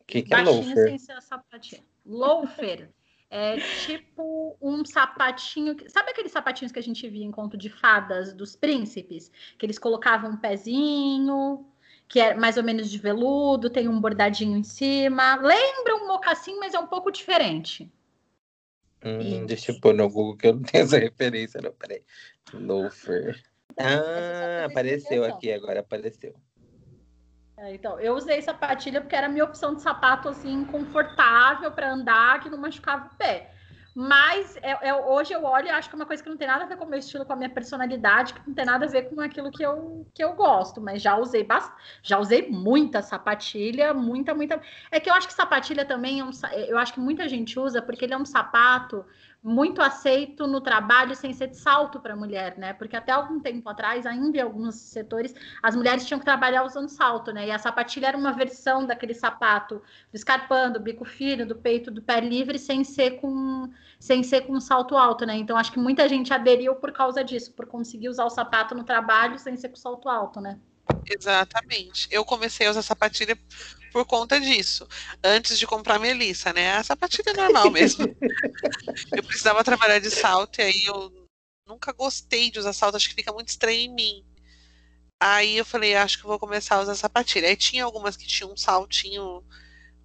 O 0.00 0.04
que, 0.06 0.22
que 0.22 0.32
é 0.32 0.42
loafer? 0.42 0.76
sem 0.76 0.98
ser 0.98 1.20
sapatinho. 1.20 1.82
Loafer 2.06 2.88
é 3.30 3.56
tipo 3.84 4.56
um 4.60 4.84
sapatinho. 4.84 5.74
que- 5.74 5.88
Sabe 5.90 6.10
aqueles 6.10 6.32
sapatinhos 6.32 6.72
que 6.72 6.78
a 6.78 6.82
gente 6.82 7.08
via 7.08 7.24
em 7.24 7.30
conto 7.30 7.56
de 7.56 7.68
fadas 7.68 8.32
dos 8.32 8.54
príncipes? 8.56 9.30
Que 9.58 9.66
eles 9.66 9.78
colocavam 9.78 10.30
um 10.30 10.36
pezinho, 10.36 11.66
que 12.08 12.20
é 12.20 12.34
mais 12.34 12.56
ou 12.56 12.62
menos 12.62 12.90
de 12.90 12.98
veludo, 12.98 13.70
tem 13.70 13.88
um 13.88 14.00
bordadinho 14.00 14.56
em 14.56 14.62
cima. 14.62 15.36
Lembra 15.36 15.96
um 15.96 16.06
mocassim, 16.06 16.58
mas 16.58 16.74
é 16.74 16.78
um 16.78 16.86
pouco 16.86 17.10
diferente. 17.10 17.90
Hum, 19.04 19.46
deixa 19.46 19.72
eu 19.72 19.80
pôr 19.80 19.94
no 19.94 20.08
Google 20.08 20.36
que 20.36 20.46
eu 20.48 20.54
não 20.54 20.62
tenho 20.62 20.84
essa 20.84 20.98
referência, 20.98 21.60
não. 21.60 21.72
Peraí. 21.72 22.02
Loafer. 22.52 23.40
Ah, 23.78 24.64
apareceu 24.64 25.22
aqui 25.24 25.52
agora, 25.52 25.80
apareceu. 25.80 26.34
É, 27.58 27.74
então, 27.74 27.98
eu 28.00 28.14
usei 28.14 28.42
sapatilha 28.42 29.00
porque 29.00 29.16
era 29.16 29.26
a 29.26 29.30
minha 29.30 29.44
opção 29.44 29.74
de 29.74 29.80
sapato 29.82 30.28
assim 30.28 30.64
confortável 30.66 31.72
para 31.72 31.90
andar, 31.92 32.40
que 32.40 32.50
não 32.50 32.58
machucava 32.58 33.06
o 33.06 33.16
pé. 33.16 33.50
Mas 33.94 34.58
é, 34.58 34.88
é- 34.88 34.94
hoje 34.94 35.32
eu 35.32 35.42
olho 35.42 35.68
e 35.68 35.70
acho 35.70 35.88
que 35.88 35.94
é 35.94 35.98
uma 35.98 36.04
coisa 36.04 36.22
que 36.22 36.28
não 36.28 36.36
tem 36.36 36.46
nada 36.46 36.64
a 36.64 36.66
ver 36.66 36.76
com 36.76 36.84
o 36.84 36.88
meu 36.88 36.98
estilo, 36.98 37.24
com 37.24 37.32
a 37.32 37.36
minha 37.36 37.48
personalidade, 37.48 38.34
que 38.34 38.46
não 38.46 38.54
tem 38.54 38.66
nada 38.66 38.84
a 38.84 38.88
ver 38.88 39.08
com 39.08 39.18
aquilo 39.22 39.50
que 39.50 39.62
eu, 39.62 40.06
que 40.14 40.22
eu 40.22 40.34
gosto. 40.34 40.82
Mas 40.82 41.00
já 41.00 41.16
usei 41.16 41.42
bast... 41.42 41.72
já 42.02 42.18
usei 42.18 42.46
muita 42.50 43.00
sapatilha, 43.00 43.94
muita, 43.94 44.34
muita. 44.34 44.60
É 44.90 45.00
que 45.00 45.08
eu 45.08 45.14
acho 45.14 45.26
que 45.26 45.32
sapatilha 45.32 45.82
também 45.86 46.20
é 46.20 46.24
um. 46.24 46.32
sa- 46.32 46.54
Eu 46.54 46.76
acho 46.76 46.92
que 46.92 47.00
muita 47.00 47.26
gente 47.26 47.58
usa 47.58 47.80
porque 47.80 48.04
ele 48.04 48.12
é 48.12 48.18
um 48.18 48.26
sapato 48.26 49.02
muito 49.46 49.80
aceito 49.80 50.44
no 50.48 50.60
trabalho 50.60 51.14
sem 51.14 51.32
ser 51.32 51.46
de 51.46 51.56
salto 51.56 52.00
para 52.00 52.16
mulher, 52.16 52.58
né? 52.58 52.72
Porque 52.72 52.96
até 52.96 53.12
algum 53.12 53.38
tempo 53.38 53.68
atrás, 53.68 54.04
ainda 54.04 54.38
em 54.38 54.40
alguns 54.40 54.74
setores, 54.74 55.32
as 55.62 55.76
mulheres 55.76 56.04
tinham 56.04 56.18
que 56.18 56.24
trabalhar 56.24 56.64
usando 56.64 56.88
salto, 56.88 57.30
né? 57.32 57.46
E 57.46 57.52
a 57.52 57.58
sapatilha 57.58 58.08
era 58.08 58.18
uma 58.18 58.32
versão 58.32 58.84
daquele 58.84 59.14
sapato 59.14 59.80
do 60.72 60.80
bico 60.80 61.04
fino, 61.04 61.46
do 61.46 61.54
peito, 61.54 61.92
do 61.92 62.02
pé 62.02 62.20
livre, 62.20 62.58
sem 62.58 62.82
ser 62.82 63.20
com 63.20 63.70
sem 64.00 64.24
ser 64.24 64.42
com 64.42 64.58
salto 64.58 64.96
alto, 64.96 65.24
né? 65.24 65.36
Então 65.36 65.56
acho 65.56 65.70
que 65.70 65.78
muita 65.78 66.08
gente 66.08 66.34
aderiu 66.34 66.74
por 66.74 66.90
causa 66.90 67.22
disso, 67.22 67.52
por 67.52 67.66
conseguir 67.66 68.08
usar 68.08 68.24
o 68.24 68.30
sapato 68.30 68.74
no 68.74 68.82
trabalho 68.82 69.38
sem 69.38 69.56
ser 69.56 69.68
com 69.68 69.76
salto 69.76 70.08
alto, 70.08 70.40
né? 70.40 70.58
Exatamente. 71.08 72.08
Eu 72.10 72.24
comecei 72.24 72.66
a 72.66 72.70
usar 72.70 72.82
sapatilha 72.82 73.38
por 73.92 74.04
conta 74.04 74.40
disso. 74.40 74.86
Antes 75.22 75.58
de 75.58 75.66
comprar 75.66 75.96
a 75.96 75.98
Melissa, 75.98 76.52
né? 76.52 76.76
A 76.76 76.84
sapatilha 76.84 77.30
é 77.30 77.32
normal 77.32 77.70
mesmo. 77.70 78.04
eu 79.16 79.22
precisava 79.22 79.64
trabalhar 79.64 79.98
de 79.98 80.10
salto 80.10 80.60
e 80.60 80.62
aí 80.62 80.84
eu 80.84 81.12
nunca 81.66 81.92
gostei 81.92 82.50
de 82.50 82.58
usar 82.58 82.72
salto, 82.72 82.96
acho 82.96 83.08
que 83.08 83.14
fica 83.14 83.32
muito 83.32 83.48
estranho 83.48 83.80
em 83.80 83.92
mim. 83.92 84.24
Aí 85.20 85.56
eu 85.56 85.64
falei, 85.64 85.94
acho 85.96 86.18
que 86.18 86.26
vou 86.26 86.38
começar 86.38 86.76
a 86.76 86.82
usar 86.82 86.94
sapatilha. 86.94 87.48
Aí 87.48 87.56
tinha 87.56 87.84
algumas 87.84 88.16
que 88.16 88.26
tinham 88.26 88.52
um 88.52 88.56
saltinho 88.56 89.42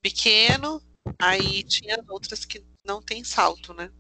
pequeno, 0.01 0.81
aí 1.19 1.63
tinha 1.63 2.03
outras 2.09 2.45
que 2.45 2.63
não 2.85 3.01
tem 3.01 3.23
salto, 3.23 3.73
né? 3.73 3.91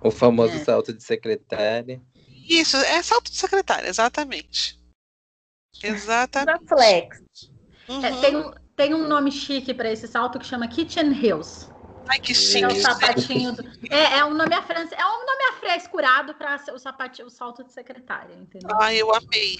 O 0.00 0.10
famoso 0.10 0.54
É. 0.54 0.64
salto 0.64 0.92
de 0.92 1.02
secretária. 1.02 2.00
Isso, 2.48 2.76
é 2.76 3.02
salto 3.02 3.30
de 3.30 3.36
secretária, 3.36 3.88
exatamente. 3.88 4.77
Exatamente. 5.82 6.46
Da 6.46 6.76
Flex. 6.76 7.22
Uhum. 7.88 8.04
É, 8.04 8.20
tem, 8.20 8.36
um, 8.36 8.52
tem 8.76 8.94
um 8.94 9.08
nome 9.08 9.30
chique 9.30 9.72
para 9.72 9.90
esse 9.90 10.06
salto 10.06 10.38
que 10.38 10.46
chama 10.46 10.68
Kitchen 10.68 11.12
Heels. 11.12 11.70
Ai, 12.08 12.18
que 12.20 12.32
É 12.32 12.34
o 12.34 12.70
chique. 12.70 12.80
Sapatinho. 12.80 13.52
Do... 13.52 13.62
É, 13.90 14.18
é 14.18 14.24
um 14.24 14.34
nome 14.34 14.54
afran... 14.54 14.80
é 14.80 15.06
um 15.06 15.26
nome 15.26 15.44
afrescurado 15.52 16.34
para 16.34 16.58
o 16.72 16.78
sapatinho, 16.78 17.28
o 17.28 17.30
salto 17.30 17.62
de 17.62 17.72
secretária, 17.72 18.34
entendeu? 18.34 18.76
Ai, 18.80 18.96
eu 18.96 19.14
amei. 19.14 19.58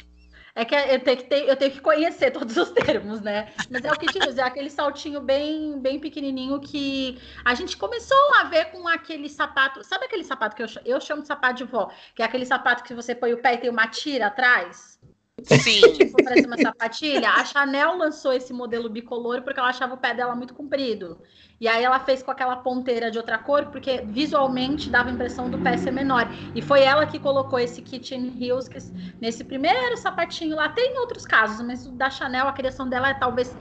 É 0.54 0.64
que 0.64 0.74
eu 0.74 0.98
tenho 1.00 1.16
que, 1.18 1.24
ter, 1.24 1.48
eu 1.48 1.54
tenho 1.56 1.70
que 1.70 1.80
conhecer 1.80 2.32
todos 2.32 2.56
os 2.56 2.70
termos, 2.72 3.20
né? 3.20 3.52
Mas 3.70 3.84
é 3.84 3.92
o 3.92 3.96
que 3.96 4.06
te 4.06 4.18
diz, 4.18 4.38
é 4.38 4.42
aquele 4.42 4.70
saltinho 4.70 5.20
bem, 5.20 5.78
bem 5.78 6.00
pequenininho 6.00 6.58
que 6.58 7.16
a 7.44 7.54
gente 7.54 7.76
começou 7.76 8.34
a 8.40 8.44
ver 8.44 8.64
com 8.72 8.88
aquele 8.88 9.28
sapato. 9.28 9.84
Sabe 9.84 10.06
aquele 10.06 10.24
sapato 10.24 10.56
que 10.56 10.62
eu, 10.62 10.66
eu 10.84 11.00
chamo 11.00 11.22
de 11.22 11.28
sapato 11.28 11.58
de 11.58 11.64
vó? 11.64 11.92
Que 12.14 12.22
é 12.22 12.24
aquele 12.24 12.44
sapato 12.44 12.82
que 12.82 12.92
você 12.92 13.14
põe 13.14 13.32
o 13.32 13.40
pé 13.40 13.54
e 13.54 13.58
tem 13.58 13.70
uma 13.70 13.86
tira 13.86 14.26
atrás? 14.26 14.98
Sim. 15.44 15.92
Tipo, 15.92 16.22
parece 16.22 16.46
uma 16.46 16.58
sapatilha. 16.58 17.30
A 17.30 17.44
Chanel 17.44 17.96
lançou 17.96 18.32
esse 18.32 18.52
modelo 18.52 18.88
bicolor 18.88 19.42
porque 19.42 19.58
ela 19.58 19.68
achava 19.68 19.94
o 19.94 19.98
pé 19.98 20.14
dela 20.14 20.34
muito 20.34 20.54
comprido. 20.54 21.20
E 21.60 21.66
aí 21.66 21.82
ela 21.82 21.98
fez 21.98 22.22
com 22.22 22.30
aquela 22.30 22.56
ponteira 22.56 23.10
de 23.10 23.18
outra 23.18 23.36
cor, 23.36 23.66
porque 23.66 24.02
visualmente 24.06 24.88
dava 24.90 25.10
a 25.10 25.12
impressão 25.12 25.50
do 25.50 25.58
pé 25.58 25.76
ser 25.76 25.90
menor. 25.90 26.32
E 26.54 26.62
foi 26.62 26.82
ela 26.82 27.06
que 27.06 27.18
colocou 27.18 27.58
esse 27.58 27.82
Kitchen 27.82 28.36
Heels 28.40 28.68
que, 28.68 28.78
nesse 29.20 29.42
primeiro 29.42 29.96
sapatinho 29.96 30.54
lá. 30.54 30.68
Tem 30.68 30.98
outros 30.98 31.24
casos, 31.24 31.64
mas 31.66 31.86
o 31.86 31.92
da 31.92 32.10
Chanel, 32.10 32.46
a 32.46 32.52
criação 32.52 32.88
dela 32.88 33.10
é, 33.10 33.14
talvez 33.14 33.56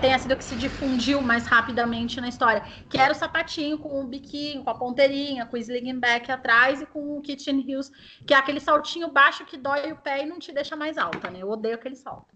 tenha 0.00 0.18
sido 0.18 0.36
que 0.36 0.44
se 0.44 0.56
difundiu 0.56 1.20
mais 1.20 1.46
rapidamente 1.46 2.20
na 2.20 2.28
história. 2.28 2.62
Que 2.88 2.98
era 2.98 3.12
o 3.12 3.16
sapatinho 3.16 3.78
com 3.78 4.00
o 4.00 4.06
biquinho, 4.06 4.64
com 4.64 4.70
a 4.70 4.74
ponteirinha, 4.74 5.44
com 5.44 5.56
o 5.56 5.60
sling 5.60 5.98
back 5.98 6.30
atrás 6.32 6.80
e 6.80 6.86
com 6.86 7.18
o 7.18 7.20
Kitchen 7.20 7.64
Heels, 7.68 7.90
que 8.26 8.32
é 8.32 8.36
aquele 8.36 8.60
saltinho 8.60 9.08
baixo 9.08 9.44
que 9.44 9.58
dói 9.58 9.92
o 9.92 9.96
pé 9.96 10.22
e 10.22 10.26
não 10.26 10.38
te 10.38 10.52
deixa 10.52 10.74
mais 10.74 10.96
alta, 10.96 11.30
né? 11.30 11.40
Eu 11.42 11.50
odeio 11.50 11.74
aquele 11.74 11.96
salto. 11.96 12.34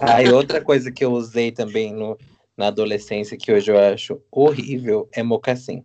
Ah, 0.00 0.22
e 0.22 0.30
outra 0.30 0.60
coisa 0.60 0.90
que 0.90 1.04
eu 1.04 1.12
usei 1.12 1.52
também 1.52 1.92
no, 1.92 2.18
na 2.58 2.66
adolescência 2.66 3.38
que 3.38 3.52
hoje 3.52 3.70
eu 3.70 3.78
acho 3.78 4.20
horrível 4.32 5.08
é 5.12 5.22
mocassim. 5.22 5.84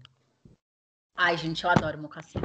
Ai, 1.16 1.38
gente, 1.38 1.64
eu 1.64 1.70
adoro 1.70 2.00
mocassim. 2.00 2.40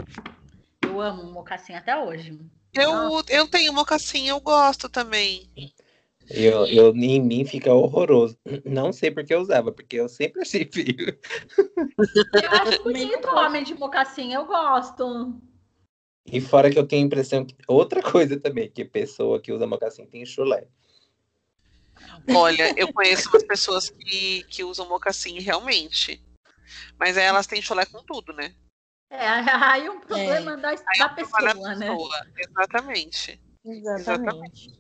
Eu 0.85 1.01
amo 1.01 1.25
mocassim 1.33 1.73
até 1.73 1.97
hoje. 1.97 2.39
Eu, 2.75 3.23
eu 3.31 3.49
tenho 3.49 3.73
mocassim, 3.73 4.29
eu 4.29 4.39
gosto 4.39 4.91
também. 4.91 5.49
Eu, 6.29 6.67
eu, 6.67 6.95
em 6.95 7.23
mim 7.23 7.47
fica 7.47 7.73
horroroso. 7.73 8.39
Não 8.67 8.93
sei 8.93 9.11
porque 9.11 9.33
eu 9.33 9.41
usava, 9.41 9.73
porque 9.73 9.97
eu 9.97 10.09
sempre 10.11 10.43
achei 10.43 10.69
feio. 10.71 11.19
Eu 12.35 12.51
acho 12.51 12.83
bonito 12.83 13.27
o 13.27 13.35
homem 13.35 13.65
de 13.65 13.75
mocassim, 13.75 14.35
eu 14.35 14.45
gosto. 14.45 15.41
E 16.31 16.39
fora 16.39 16.71
que 16.71 16.79
eu 16.79 16.87
tenho 16.87 17.03
a 17.03 17.07
impressão 17.07 17.47
que. 17.47 17.57
Outra 17.67 18.03
coisa 18.03 18.39
também, 18.39 18.71
que 18.71 18.85
pessoa 18.85 19.41
que 19.41 19.51
usa 19.51 19.67
mocassim 19.67 20.05
tem 20.05 20.27
chulé. 20.27 20.69
Olha, 22.35 22.75
eu 22.77 22.93
conheço 22.93 23.29
umas 23.31 23.43
pessoas 23.45 23.91
que, 23.91 24.43
que 24.45 24.65
usam 24.65 24.89
mocassim 24.89 25.41
realmente. 25.41 26.23
Mas 26.99 27.17
aí 27.17 27.25
elas 27.25 27.47
têm 27.47 27.63
chulé 27.63 27.87
com 27.87 28.03
tudo, 28.03 28.33
né? 28.33 28.55
É, 29.11 29.27
aí 29.27 29.89
um 29.89 30.01
problema 30.01 30.57
da, 30.57 30.69
Aí 30.71 30.77
da 30.77 31.05
é 31.05 31.07
um 31.07 31.15
problema 31.15 31.55
pessoa, 31.55 31.69
da 31.69 31.77
né? 31.77 31.87
pessoa. 31.87 32.27
Exatamente. 32.37 33.41
Exatamente. 33.65 34.73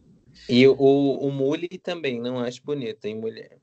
E 0.49 0.67
o, 0.67 0.75
o 0.77 1.31
mule 1.31 1.69
também, 1.83 2.21
não 2.21 2.39
acho 2.39 2.63
bonito 2.63 3.05
em 3.07 3.15
mulher. 3.15 3.59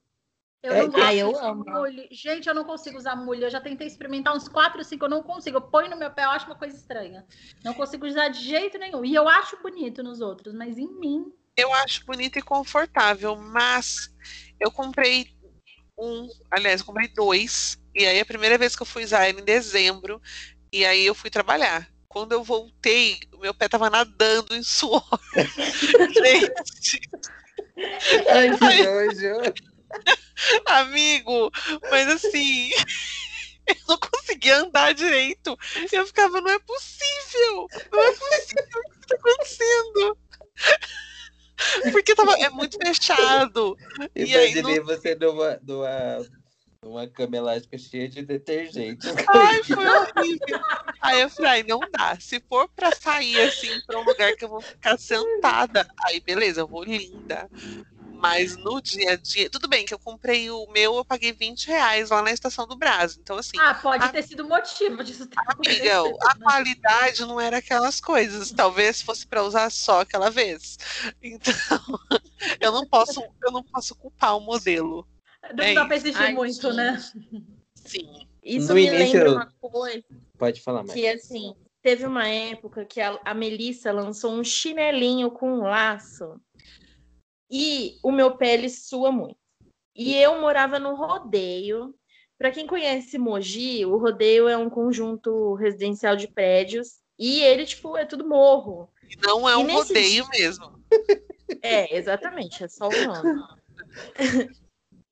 Eu 0.66 0.74
É, 0.74 0.82
não 0.82 0.90
gosto 0.90 1.06
ah, 1.06 1.16
eu 1.16 1.38
amo. 1.38 1.64
mule. 1.64 2.08
Gente, 2.12 2.50
eu 2.50 2.56
não 2.56 2.64
consigo 2.64 2.98
usar 2.98 3.16
mulher. 3.16 3.46
Eu 3.48 3.52
já 3.52 3.62
tentei 3.62 3.86
experimentar 3.86 4.36
uns 4.36 4.48
4 4.48 4.80
ou 4.80 4.84
5, 4.84 5.06
eu 5.06 5.10
não 5.10 5.22
consigo. 5.22 5.58
Eu 5.58 5.62
ponho 5.62 5.92
no 5.92 5.98
meu 5.98 6.10
pé, 6.10 6.26
eu 6.26 6.32
acho 6.32 6.48
uma 6.48 6.56
coisa 6.56 6.76
estranha. 6.76 7.24
Não 7.64 7.76
consigo 7.76 8.08
usar 8.08 8.30
de 8.30 8.40
jeito 8.40 8.80
nenhum. 8.80 9.06
E 9.06 9.14
eu 9.14 9.30
acho 9.30 9.62
bonito 9.62 10.02
nos 10.02 10.22
outros, 10.22 10.56
mas 10.56 10.78
em 10.78 10.92
mim. 11.00 11.32
Eu 11.58 11.74
acho 11.74 12.06
bonito 12.06 12.38
e 12.38 12.42
confortável, 12.42 13.36
mas 13.36 14.10
eu 14.60 14.72
comprei 14.72 15.28
um, 15.98 16.28
aliás, 16.52 16.82
eu 16.82 16.86
comprei 16.86 17.08
dois. 17.08 17.78
E 17.94 18.06
aí 18.06 18.20
a 18.20 18.26
primeira 18.26 18.58
vez 18.58 18.76
que 18.76 18.82
eu 18.82 18.88
fui 18.88 19.04
usar 19.04 19.30
ele 19.30 19.42
em 19.42 19.46
dezembro, 19.46 20.22
e 20.72 20.86
aí 20.86 21.06
eu 21.06 21.16
fui 21.16 21.30
trabalhar. 21.30 21.90
Quando 22.08 22.34
eu 22.34 22.44
voltei, 22.44 23.20
o 23.34 23.40
meu 23.40 23.54
pé 23.54 23.68
tava 23.68 23.90
nadando 23.90 24.56
em 24.56 24.64
suor. 24.64 25.04
Gente, 26.14 27.02
Ai, 28.30 28.58
que 28.58 28.84
nojo. 28.84 29.54
Amigo, 30.66 31.52
mas 31.90 32.08
assim, 32.08 32.70
eu 33.68 33.76
não 33.88 33.98
conseguia 33.98 34.58
andar 34.58 34.94
direito. 34.94 35.58
Eu 35.92 36.06
ficava, 36.06 36.42
não 36.42 36.52
é 36.52 36.60
possível, 36.60 37.68
não 37.92 38.04
é 38.04 38.12
possível 38.12 38.82
o 38.86 39.00
que 39.00 39.08
tá 39.08 39.16
acontecendo. 39.16 40.18
Porque 41.92 42.16
tava, 42.16 42.34
é 42.38 42.50
muito 42.50 42.78
fechado. 42.78 43.78
E 44.16 44.36
aí, 44.36 44.52
Imaginei 44.52 44.80
você 44.80 45.16
numa, 45.16 45.60
numa, 45.64 46.26
numa 46.84 47.08
cama 47.08 47.38
elástica 47.38 47.78
cheia 47.78 48.08
de 48.08 48.22
detergente. 48.22 49.08
Ai, 49.28 49.64
foi 49.64 49.88
horrível. 49.88 50.60
Aí 51.02 51.22
eu 51.22 51.30
falei, 51.30 51.64
não 51.64 51.80
dá. 51.92 52.18
Se 52.20 52.40
for 52.50 52.68
pra 52.70 52.92
sair 52.94 53.40
assim 53.42 53.80
pra 53.88 54.00
um 54.00 54.04
lugar 54.04 54.36
que 54.36 54.46
eu 54.46 54.50
vou 54.50 54.62
ficar 54.62 54.98
sentada, 54.98 55.88
aí 56.06 56.20
beleza, 56.20 56.62
eu 56.62 56.68
vou 56.68 56.84
linda. 56.84 57.50
Mas 58.20 58.56
no 58.58 58.82
dia 58.82 59.12
a 59.12 59.16
dia, 59.16 59.50
tudo 59.50 59.68
bem 59.68 59.86
que 59.86 59.94
eu 59.94 60.00
comprei 60.00 60.50
o 60.50 60.66
meu, 60.72 60.96
eu 60.96 61.06
paguei 61.06 61.32
20 61.32 61.68
reais 61.68 62.10
lá 62.10 62.22
na 62.22 62.32
estação 62.32 62.66
do 62.68 62.76
Brás. 62.76 63.18
Então, 63.18 63.38
assim, 63.38 63.58
Ah, 63.60 63.74
pode 63.76 64.04
a- 64.04 64.10
ter 64.10 64.24
sido 64.24 64.48
motivo 64.48 65.04
disso 65.04 65.28
ter 65.28 65.36
amiga, 65.40 65.54
acontecido, 65.54 66.18
a 66.28 66.34
né? 66.36 66.40
qualidade 66.44 67.22
não 67.22 67.40
era 67.40 67.58
aquelas 67.58 68.00
coisas. 68.00 68.52
Talvez 68.52 69.02
fosse 69.02 69.28
pra 69.28 69.44
usar 69.44 69.70
só 69.70 70.02
aquela 70.02 70.30
vez. 70.32 70.78
Então, 71.22 71.46
eu 72.60 72.72
não 72.72 72.86
posso, 72.88 73.22
eu 73.44 73.52
não 73.52 73.64
posso 73.64 73.96
culpar 73.96 74.36
o 74.38 74.42
modelo. 74.42 75.08
Não 75.54 75.64
é 75.64 75.74
dá 75.74 75.86
pra 75.86 75.96
exigir 75.96 76.20
Ai, 76.22 76.34
muito, 76.34 76.70
sim. 76.72 76.76
né? 76.76 76.98
Sim. 77.76 78.28
Isso 78.42 78.70
No 78.70 78.76
me 78.76 78.88
início- 78.88 79.20
lembra 79.20 79.32
uma 79.34 79.52
coisa 79.62 80.04
Pode 80.38 80.62
falar 80.62 80.82
mais. 80.84 80.94
que, 80.94 81.08
assim, 81.08 81.54
teve 81.82 82.06
uma 82.06 82.28
época 82.28 82.84
que 82.86 83.00
a, 83.02 83.20
a 83.24 83.34
Melissa 83.34 83.92
lançou 83.92 84.32
um 84.32 84.44
chinelinho 84.44 85.30
com 85.32 85.52
um 85.60 85.62
laço 85.62 86.40
e 87.50 87.98
o 88.04 88.12
meu 88.12 88.36
pé 88.38 88.54
ele 88.54 88.70
sua 88.70 89.12
muito. 89.12 89.38
E 89.96 90.16
eu 90.16 90.40
morava 90.42 90.78
no 90.80 90.96
rodeio. 90.96 91.96
Para 92.38 92.52
quem 92.52 92.68
conhece 92.68 93.18
Mogi, 93.18 93.86
o 93.86 93.98
rodeio 93.98 94.48
é 94.50 94.58
um 94.58 94.70
conjunto 94.70 95.54
residencial 95.56 96.18
de 96.18 96.28
prédios 96.28 97.00
e 97.18 97.42
ele, 97.42 97.66
tipo, 97.66 97.96
é 97.96 98.04
tudo 98.06 98.28
morro. 98.28 98.90
E 99.10 99.16
não 99.26 99.48
é 99.48 99.54
E 99.54 99.56
um 99.58 99.74
rodeio 99.74 100.26
dia- 100.26 100.30
mesmo. 100.32 100.84
É, 101.62 101.96
exatamente, 101.98 102.64
é 102.64 102.68
só 102.68 102.90
o 102.90 102.92
nome. 102.92 103.44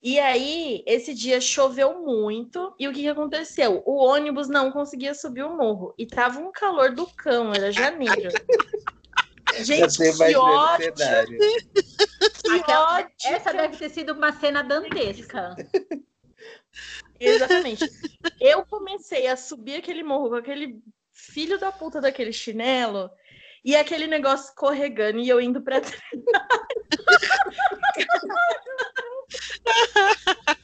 E 0.06 0.20
aí, 0.20 0.84
esse 0.86 1.14
dia 1.14 1.40
choveu 1.40 2.02
muito, 2.02 2.76
e 2.78 2.90
o 2.90 2.92
que, 2.92 3.04
que 3.04 3.08
aconteceu? 3.08 3.82
O 3.86 3.96
ônibus 4.04 4.50
não 4.50 4.70
conseguia 4.70 5.14
subir 5.14 5.44
o 5.44 5.56
morro, 5.56 5.96
e 5.98 6.06
tava 6.06 6.40
um 6.40 6.52
calor 6.52 6.94
do 6.94 7.08
cão, 7.08 7.54
era 7.54 7.72
janeiro. 7.72 8.30
Gente, 9.62 9.97
que 9.97 10.36
ódio, 10.36 10.93
que 10.93 12.49
Aquela- 12.60 12.97
ódio. 12.97 13.12
Essa 13.26 13.54
deve 13.54 13.78
ter 13.78 13.89
sido 13.89 14.14
uma 14.14 14.32
cena 14.34 14.64
dantesca. 14.64 15.56
Exatamente. 17.20 17.86
Eu 18.39 18.66
comecei 18.66 19.28
a 19.28 19.36
subir 19.38 19.76
aquele 19.76 20.04
morro 20.04 20.30
com 20.30 20.36
aquele 20.36 20.82
filho 21.12 21.60
da 21.60 21.72
puta 21.72 22.01
daquele 22.01 22.34
chinelo, 22.34 23.10
e 23.64 23.76
aquele 23.76 24.08
negócio 24.08 24.47
escorregando, 24.49 25.20
e 25.20 25.30
eu 25.30 25.39
indo 25.39 25.62
pra 25.62 25.80
trás. 25.80 26.01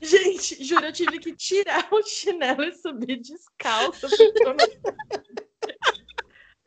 Gente, 0.00 0.62
juro, 0.62 0.86
eu 0.86 0.92
tive 0.92 1.18
que 1.18 1.34
tirar 1.34 1.88
o 1.90 2.02
chinelo 2.02 2.62
e 2.64 2.72
subir 2.74 3.20
descalço. 3.20 4.06
porque 4.08 4.32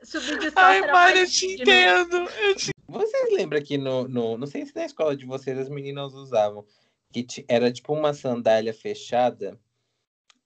Subir 0.10 0.52
Ai, 0.56 0.82
Mário, 0.92 1.22
eu 1.22 1.30
te 1.30 1.46
entendo. 1.46 2.16
Eu 2.18 2.56
te- 2.56 2.72
Vocês 2.88 3.34
lembram 3.34 3.62
que 3.62 3.78
no, 3.78 4.08
no. 4.08 4.38
Não 4.38 4.48
sei 4.48 4.66
se 4.66 4.76
na 4.76 4.86
escola 4.86 5.16
de 5.16 5.26
vocês 5.26 5.58
as 5.58 5.70
meninas 5.70 6.14
usavam. 6.14 6.66
Que 7.12 7.24
ti- 7.24 7.46
era 7.48 7.72
tipo 7.72 7.94
uma 7.94 8.14
sandália 8.14 8.74
fechada 8.74 9.60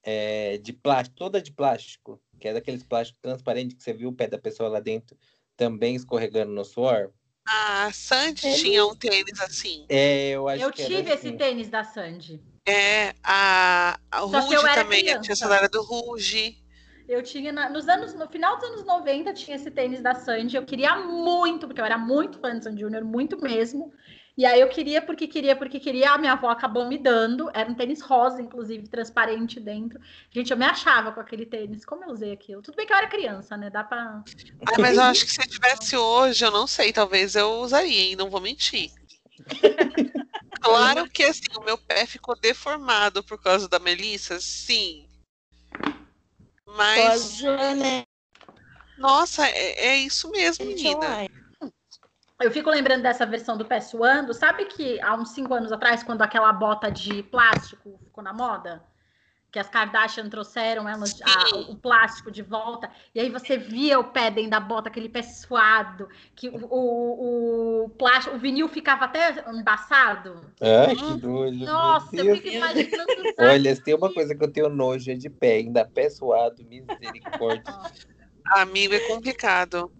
é, 0.02 0.58
de 0.58 0.72
plástico, 0.72 1.16
toda 1.16 1.40
de 1.40 1.52
plástico. 1.52 2.20
Que 2.38 2.48
é 2.48 2.52
daqueles 2.52 2.82
plásticos 2.82 3.20
transparentes 3.22 3.76
que 3.76 3.82
você 3.82 3.92
viu 3.92 4.10
o 4.10 4.14
pé 4.14 4.26
da 4.26 4.38
pessoa 4.38 4.68
lá 4.68 4.80
dentro 4.80 5.16
também 5.56 5.94
escorregando 5.94 6.52
no 6.52 6.64
suor. 6.64 7.10
A 7.46 7.90
Sandy 7.92 8.46
Ele- 8.46 8.56
tinha 8.56 8.86
um 8.86 8.94
tênis 8.96 9.40
assim. 9.40 9.84
É, 9.88 10.30
eu 10.30 10.48
acho 10.48 10.62
Eu 10.64 10.72
que 10.72 10.84
tive 10.84 11.02
esse 11.12 11.28
assim. 11.28 11.36
tênis 11.36 11.68
da 11.68 11.84
Sandy. 11.84 12.42
É, 12.66 13.14
a, 13.22 13.98
a 14.10 14.20
Ruge 14.20 14.56
também, 14.74 15.02
criança. 15.02 15.20
tinha 15.20 15.32
a 15.34 15.36
sandália 15.36 15.68
do 15.68 15.82
Ruge. 15.82 16.63
Eu 17.06 17.22
tinha 17.22 17.52
na- 17.52 17.68
nos 17.68 17.88
anos, 17.88 18.14
no 18.14 18.26
final 18.28 18.56
dos 18.56 18.64
anos 18.70 18.84
90 18.86 19.32
tinha 19.34 19.56
esse 19.56 19.70
tênis 19.70 20.00
da 20.00 20.14
Sandy. 20.14 20.56
Eu 20.56 20.64
queria 20.64 20.96
muito, 20.96 21.66
porque 21.66 21.80
eu 21.80 21.84
era 21.84 21.98
muito 21.98 22.38
fã 22.38 22.56
de 22.58 22.64
Sandy 22.64 22.80
Júnior, 22.80 23.04
muito 23.04 23.40
mesmo. 23.40 23.92
E 24.36 24.44
aí 24.44 24.60
eu 24.60 24.68
queria 24.68 25.00
porque 25.00 25.28
queria, 25.28 25.54
porque 25.54 25.78
queria. 25.78 26.12
A 26.12 26.18
minha 26.18 26.32
avó 26.32 26.48
acabou 26.48 26.88
me 26.88 26.98
dando. 26.98 27.50
Era 27.54 27.70
um 27.70 27.74
tênis 27.74 28.00
rosa, 28.00 28.42
inclusive, 28.42 28.88
transparente 28.88 29.60
dentro. 29.60 30.00
Gente, 30.30 30.50
eu 30.50 30.56
me 30.56 30.64
achava 30.64 31.12
com 31.12 31.20
aquele 31.20 31.46
tênis. 31.46 31.84
Como 31.84 32.04
eu 32.04 32.10
usei 32.10 32.32
aquilo? 32.32 32.62
Tudo 32.62 32.74
bem 32.74 32.86
que 32.86 32.92
eu 32.92 32.96
era 32.96 33.06
criança, 33.06 33.56
né? 33.56 33.70
Dá 33.70 33.84
pra. 33.84 34.24
Ai, 34.66 34.78
mas 34.80 34.96
eu 34.96 35.04
acho 35.04 35.24
que 35.24 35.30
se 35.30 35.40
eu 35.40 35.46
tivesse 35.46 35.96
hoje, 35.96 36.44
eu 36.44 36.50
não 36.50 36.66
sei, 36.66 36.92
talvez 36.92 37.36
eu 37.36 37.60
usaria, 37.60 38.00
hein? 38.00 38.16
Não 38.16 38.30
vou 38.30 38.40
mentir. 38.40 38.90
Claro 40.60 41.10
que 41.10 41.22
assim, 41.22 41.42
o 41.58 41.64
meu 41.64 41.76
pé 41.76 42.06
ficou 42.06 42.34
deformado 42.40 43.22
por 43.22 43.38
causa 43.38 43.68
da 43.68 43.78
Melissa, 43.78 44.40
sim. 44.40 45.06
Mas, 46.76 47.40
nossa, 48.98 49.46
é, 49.46 49.86
é 49.86 49.96
isso 49.96 50.30
mesmo, 50.30 50.64
menina. 50.64 51.26
Eu 52.40 52.50
fico 52.50 52.68
lembrando 52.68 53.02
dessa 53.02 53.24
versão 53.24 53.56
do 53.56 53.64
pé 53.64 53.80
suando. 53.80 54.34
Sabe 54.34 54.64
que 54.66 55.00
há 55.00 55.14
uns 55.14 55.30
cinco 55.30 55.54
anos 55.54 55.70
atrás, 55.70 56.02
quando 56.02 56.22
aquela 56.22 56.52
bota 56.52 56.90
de 56.90 57.22
plástico 57.22 57.98
ficou 58.04 58.24
na 58.24 58.32
moda? 58.32 58.82
Que 59.54 59.60
as 59.60 59.68
Kardashian 59.68 60.28
trouxeram 60.28 60.88
elas, 60.88 61.22
a- 61.22 61.70
o 61.70 61.76
plástico 61.76 62.28
de 62.28 62.42
volta. 62.42 62.90
E 63.14 63.20
aí 63.20 63.30
você 63.30 63.56
via 63.56 64.00
o 64.00 64.10
pé 64.10 64.28
dentro 64.28 64.50
da 64.50 64.58
bota, 64.58 64.88
aquele 64.88 65.08
pé 65.08 65.22
suado. 65.22 66.08
Que 66.34 66.48
o, 66.48 66.66
o, 66.68 67.84
o 67.84 67.88
plástico, 67.90 68.34
o 68.34 68.38
vinil 68.40 68.66
ficava 68.68 69.04
até 69.04 69.48
embaçado. 69.52 70.52
Ai, 70.60 70.96
que 70.96 71.02
nojo. 71.02 71.18
meu 71.52 71.66
Nossa, 71.66 72.16
eu 72.16 72.34
fico 72.34 72.48
imaginando. 72.48 73.12
Olha, 73.38 73.72
se 73.76 73.80
tem 73.80 73.94
uma 73.94 74.12
coisa 74.12 74.34
que 74.34 74.42
eu 74.42 74.50
tenho 74.50 74.68
nojo 74.68 75.08
é 75.08 75.14
de 75.14 75.30
pé, 75.30 75.58
ainda 75.58 75.84
pé 75.84 76.10
suado, 76.10 76.64
misericórdia. 76.64 77.62
Amigo, 78.56 78.92
é 78.92 79.06
complicado. 79.06 79.92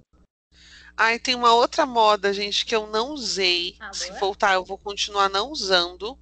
Ai, 0.97 1.21
tem 1.21 1.37
uma 1.37 1.55
outra 1.55 1.87
moda, 1.87 2.33
gente, 2.33 2.67
que 2.67 2.75
eu 2.75 2.89
não 2.89 3.11
usei. 3.11 3.77
Alô, 3.79 3.95
Se 3.95 4.11
voltar, 4.19 4.55
eu 4.55 4.65
vou 4.65 4.79
continuar 4.79 5.29
não 5.29 5.49
usando. 5.53 6.19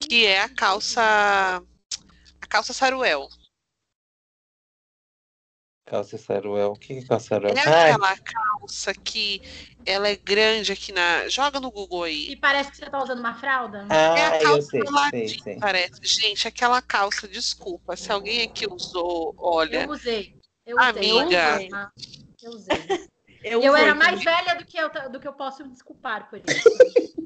Que 0.00 0.26
é 0.26 0.42
a 0.42 0.48
calça. 0.54 1.62
Calça 2.48 2.72
saruel. 2.72 3.28
Calça 5.84 6.18
saruel. 6.18 6.72
O 6.72 6.78
que 6.78 6.98
é 6.98 7.04
calça 7.04 7.28
saruel? 7.28 7.54
É 7.54 7.60
Ai, 7.60 7.90
aquela 7.90 8.16
calça 8.18 8.94
que 8.94 9.40
ela 9.86 10.08
é 10.08 10.16
grande 10.16 10.72
aqui 10.72 10.92
na. 10.92 11.28
Joga 11.28 11.60
no 11.60 11.70
Google 11.70 12.04
aí. 12.04 12.30
E 12.30 12.36
parece 12.36 12.70
que 12.70 12.76
você 12.76 12.90
tá 12.90 13.02
usando 13.02 13.20
uma 13.20 13.34
fralda. 13.34 13.86
É 13.90 13.94
ah, 13.94 14.30
a 14.30 14.36
eu 14.36 14.42
calça 14.42 14.68
sei, 14.70 14.84
do 14.84 14.90
ladinho, 14.92 15.28
sei, 15.28 15.38
sei. 15.40 15.58
parece. 15.58 16.00
Gente, 16.02 16.48
aquela 16.48 16.82
calça, 16.82 17.26
desculpa. 17.26 17.96
Se 17.96 18.12
alguém 18.12 18.42
aqui 18.42 18.66
usou, 18.70 19.34
olha. 19.38 19.84
Eu 19.84 19.90
usei. 19.90 20.34
Eu 20.66 20.76
usei. 20.76 20.88
Amiga. 20.88 21.48
Eu 21.50 21.56
usei. 21.56 21.68
Ah, 21.72 21.92
Eu 22.42 22.50
usei. 22.50 23.08
Eu, 23.42 23.62
Eu 23.62 23.76
era 23.76 23.94
mais 23.94 24.18
também. 24.18 24.24
velha 24.24 24.54
do 24.56 24.64
que 24.64 24.76
eu, 24.78 25.10
do 25.10 25.20
que 25.20 25.28
eu 25.28 25.32
posso 25.32 25.62
me 25.64 25.70
desculpar 25.70 26.28
por 26.28 26.38
isso. 26.38 26.68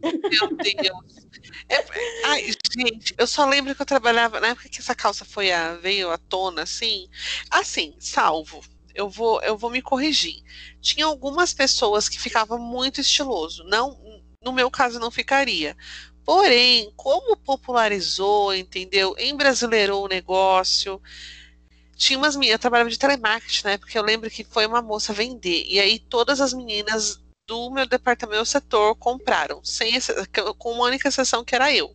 Meu 0.03 0.57
Deus. 0.57 1.27
É- 1.69 1.85
ai, 2.27 2.51
gente, 2.77 3.15
eu 3.17 3.27
só 3.27 3.45
lembro 3.47 3.75
que 3.75 3.83
eu 3.83 3.87
trabalhava 3.87 4.41
na 4.41 4.49
época 4.49 4.69
que 4.69 4.81
essa 4.81 4.95
calça 4.95 5.25
foi 5.25 5.53
a, 5.53 5.75
veio 5.77 6.11
à 6.11 6.19
tona, 6.19 6.63
assim. 6.63 7.09
Assim, 7.51 7.95
salvo. 7.99 8.61
Eu 8.95 9.09
vou, 9.09 9.41
eu 9.43 9.57
vou 9.57 9.71
me 9.71 9.81
corrigir. 9.81 10.43
Tinha 10.81 11.07
algumas 11.07 11.55
pessoas 11.55 12.09
que 12.09 12.21
ficava 12.21 12.59
muito 12.59 13.01
estiloso. 13.01 13.65
Não, 13.65 13.99
no 14.45 14.53
meu 14.53 14.71
caso 14.71 14.99
não 14.99 15.11
ficaria. 15.11 15.77
Porém, 16.25 16.93
como 16.95 17.37
popularizou, 17.37 18.55
entendeu? 18.55 19.15
Embrasileirou 19.19 20.05
o 20.05 20.09
negócio. 20.09 21.01
Tinha 22.03 22.19
umas 22.19 22.35
meninas, 22.35 22.55
eu 22.55 22.59
trabalhava 22.59 22.91
de 22.91 22.99
telemarketing, 22.99 23.65
né? 23.65 23.79
Porque 23.79 23.97
eu 23.97 24.03
lembro 24.03 24.29
que 24.29 24.43
foi 24.43 24.67
uma 24.67 24.83
moça 24.83 25.13
vender. 25.13 25.65
E 25.69 25.79
aí 25.79 26.01
todas 26.01 26.41
as 26.41 26.53
meninas 26.53 27.23
do 27.47 27.71
meu 27.71 27.87
departamento, 27.87 28.35
meu 28.35 28.45
setor, 28.45 28.97
compraram, 28.97 29.65
sem 29.65 29.93
com 30.59 30.73
uma 30.73 30.87
única 30.87 31.07
exceção 31.07 31.45
que 31.45 31.55
era 31.55 31.73
eu. 31.73 31.95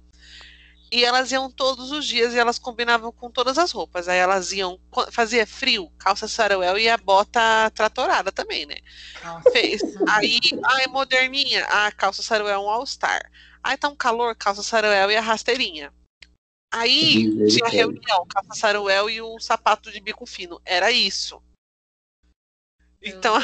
E 0.90 1.04
elas 1.04 1.30
iam 1.34 1.52
todos 1.52 1.92
os 1.92 2.06
dias 2.06 2.34
e 2.34 2.40
elas 2.40 2.58
combinavam 2.58 3.12
com 3.12 3.30
todas 3.30 3.58
as 3.58 3.74
roupas. 3.74 4.08
Aí 4.08 4.18
elas 4.18 4.54
iam, 4.54 4.80
fazia 5.12 5.46
frio, 5.46 5.92
calça 6.00 6.26
saruel 6.26 6.78
e 6.78 6.88
a 6.88 6.96
bota 6.96 7.70
tratorada 7.72 8.32
também, 8.32 8.66
né? 8.66 8.78
Nossa. 9.22 9.52
Fez. 9.52 9.82
Aí, 10.08 10.40
ai, 10.64 10.88
moderninha, 10.88 11.66
a 11.66 11.92
calça 11.92 12.24
saruel 12.24 12.62
um 12.62 12.70
all-star. 12.70 13.30
Aí 13.62 13.76
tá 13.76 13.90
um 13.90 13.96
calor, 13.96 14.34
calça 14.38 14.64
saruel 14.64 15.12
e 15.12 15.18
a 15.18 15.22
rasteirinha. 15.22 15.92
Aí 16.72 17.24
tinha 17.24 17.32
Misericórdia. 17.32 17.80
reunião, 17.80 18.26
calça 18.28 18.54
saruel 18.54 19.10
e 19.10 19.22
um 19.22 19.40
sapato 19.40 19.92
de 19.92 20.00
bico 20.00 20.26
fino. 20.26 20.62
Era 20.66 20.92
isso. 20.92 21.42
Então, 23.02 23.36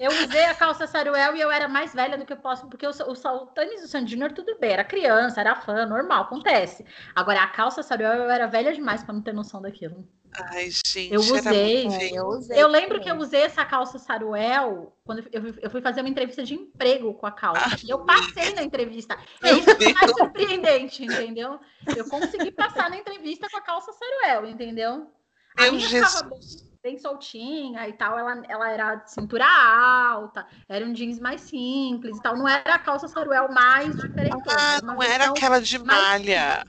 Eu 0.00 0.10
usei 0.12 0.46
a 0.46 0.54
calça 0.54 0.86
Saruel 0.86 1.36
e 1.36 1.40
eu 1.42 1.50
era 1.50 1.68
mais 1.68 1.92
velha 1.92 2.16
do 2.16 2.24
que 2.24 2.32
eu 2.32 2.36
posso, 2.38 2.66
porque 2.68 2.86
o, 2.86 2.90
o, 2.90 3.12
o 3.12 3.46
tênis 3.48 3.82
do 3.82 3.86
Sandy 3.86 4.12
Júnior, 4.12 4.32
tudo 4.32 4.58
bem, 4.58 4.72
era 4.72 4.82
criança, 4.82 5.40
era 5.42 5.54
fã, 5.56 5.84
normal, 5.84 6.22
acontece. 6.22 6.86
Agora, 7.14 7.42
a 7.42 7.48
calça 7.48 7.82
Saruel, 7.82 8.14
eu 8.14 8.30
era 8.30 8.46
velha 8.46 8.72
demais 8.72 9.04
para 9.04 9.12
não 9.12 9.20
ter 9.20 9.34
noção 9.34 9.60
daquilo. 9.60 10.08
Ai, 10.32 10.70
gente. 10.70 11.12
Eu 11.12 11.20
usei. 11.20 11.86
É, 11.88 12.18
eu 12.18 12.26
usei 12.26 12.62
Eu 12.62 12.68
lembro 12.68 12.98
também. 12.98 13.02
que 13.02 13.10
eu 13.10 13.16
usei 13.16 13.42
essa 13.42 13.64
calça 13.64 13.98
Saruel 13.98 14.92
quando 15.04 15.26
eu, 15.32 15.54
eu 15.60 15.70
fui 15.70 15.80
fazer 15.80 16.00
uma 16.00 16.08
entrevista 16.08 16.42
de 16.44 16.54
emprego 16.54 17.12
com 17.14 17.26
a 17.26 17.32
calça. 17.32 17.62
Ah, 17.74 17.76
e 17.84 17.90
eu 17.90 17.98
passei 18.04 18.54
na 18.54 18.62
entrevista. 18.62 19.18
É 19.42 19.52
isso 19.52 19.76
que 19.76 19.84
é 19.84 19.92
mais 19.92 20.10
surpreendente, 20.12 21.04
entendeu? 21.04 21.58
Eu 21.96 22.08
consegui 22.08 22.50
passar 22.52 22.88
na 22.90 22.96
entrevista 22.96 23.48
com 23.50 23.56
a 23.56 23.60
calça 23.60 23.92
Saruel, 23.92 24.46
entendeu? 24.48 25.10
A 25.56 25.62
Meu 25.62 25.72
minha 25.72 25.88
Jesus. 25.88 26.12
ficava 26.14 26.28
bem, 26.30 26.38
bem 26.82 26.98
soltinha 26.98 27.88
e 27.88 27.92
tal. 27.94 28.16
Ela, 28.18 28.42
ela 28.48 28.70
era 28.70 28.94
de 28.96 29.10
cintura 29.12 29.44
alta, 29.44 30.46
era 30.68 30.84
um 30.86 30.92
jeans 30.92 31.18
mais 31.18 31.40
simples 31.40 32.16
e 32.16 32.22
tal. 32.22 32.36
Não 32.36 32.46
era 32.46 32.74
a 32.74 32.78
calça 32.78 33.08
Saruel 33.08 33.50
mais 33.50 33.96
diferente. 33.96 34.36
Ah, 34.48 34.80
não 34.82 35.02
era 35.02 35.24
aquela 35.30 35.60
de 35.60 35.78
malha. 35.78 36.64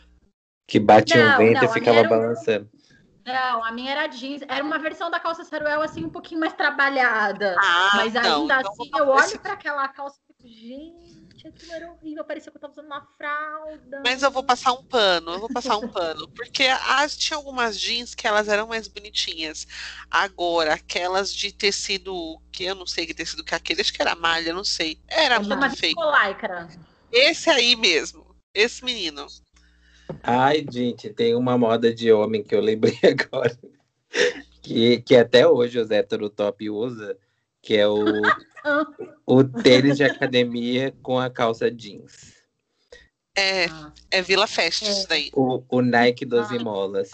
Que 0.68 0.80
batia 0.80 1.36
o 1.36 1.38
vento 1.38 1.62
não, 1.62 1.70
e 1.70 1.74
ficava 1.74 2.00
era 2.00 2.08
um- 2.08 2.10
balançando. 2.10 2.70
Não, 3.26 3.64
a 3.64 3.72
minha 3.72 3.92
era 3.92 4.08
jeans. 4.08 4.42
Era 4.48 4.64
uma 4.64 4.80
versão 4.80 5.10
da 5.12 5.20
calça 5.20 5.44
Saruel 5.44 5.82
assim, 5.82 6.06
um 6.06 6.10
pouquinho 6.10 6.40
mais 6.40 6.54
trabalhada. 6.54 7.56
Ah, 7.60 7.92
Mas 7.96 8.14
não, 8.14 8.42
ainda 8.42 8.60
então 8.60 8.72
assim, 8.72 8.92
eu 8.98 9.08
olho 9.08 9.40
para 9.40 9.54
aquela 9.54 9.88
calça 9.88 10.18
e 10.18 10.34
fico, 10.34 10.48
gente, 10.48 11.48
aquilo 11.48 11.72
era 11.74 11.92
horrível. 11.92 12.24
Parecia 12.26 12.52
que 12.52 12.58
eu 12.58 12.62
tava 12.62 12.74
usando 12.74 12.86
uma 12.86 13.02
fralda. 13.18 14.02
Mas 14.04 14.24
eu 14.24 14.32
vou 14.32 14.44
passar 14.44 14.74
um 14.74 14.84
pano, 14.84 15.34
eu 15.34 15.40
vou 15.40 15.50
passar 15.50 15.78
um 15.78 15.88
pano. 15.88 16.28
Porque 16.30 16.64
as, 16.64 17.16
tinha 17.16 17.38
algumas 17.38 17.80
jeans 17.80 18.16
que 18.16 18.28
elas 18.28 18.48
eram 18.48 18.68
mais 18.68 18.88
bonitinhas. 18.88 19.68
Agora, 20.10 20.74
aquelas 20.74 21.34
de 21.34 21.52
tecido, 21.52 22.42
que 22.52 22.64
eu 22.64 22.76
não 22.76 22.88
sei 22.88 23.06
que 23.06 23.14
tecido 23.14 23.44
que 23.44 23.54
é 23.54 23.58
aquele, 23.58 23.82
acho 23.82 23.94
que 23.94 24.02
era 24.02 24.16
malha, 24.16 24.54
não 24.54 24.64
sei. 24.64 25.00
Era 25.08 25.36
Chama 25.44 25.56
muito 25.58 25.78
feio. 25.78 25.96
Esse 27.12 27.50
aí 27.50 27.76
mesmo, 27.76 28.26
esse 28.54 28.84
menino. 28.84 29.28
Ai, 30.24 30.66
gente, 30.70 31.10
tem 31.10 31.36
uma 31.36 31.58
moda 31.58 31.94
de 31.94 32.12
homem 32.12 32.44
que 32.44 32.54
eu 32.56 32.62
lembrei 32.62 32.98
agora. 33.04 33.58
Que, 34.62 35.02
que 35.02 35.16
até 35.16 35.48
hoje 35.48 35.80
os 35.80 35.90
hétero 35.92 36.30
top 36.30 36.70
usa, 36.70 37.18
que 37.62 37.76
é 37.78 37.88
o, 37.88 38.04
o 39.26 39.44
tênis 39.44 39.98
de 39.98 40.04
academia 40.04 40.94
com 41.02 41.20
a 41.20 41.30
calça 41.30 41.70
jeans. 41.72 42.36
É, 43.36 43.66
Ah, 43.66 43.94
é 44.12 44.22
Vila 44.22 44.46
Fest 44.48 44.84
É. 44.84 44.90
isso 44.92 45.08
daí. 45.08 45.32
O, 45.34 45.64
o 45.70 45.82
Nike 45.82 46.26
12 46.26 46.58
Ah. 46.58 46.64
molas. 46.64 47.10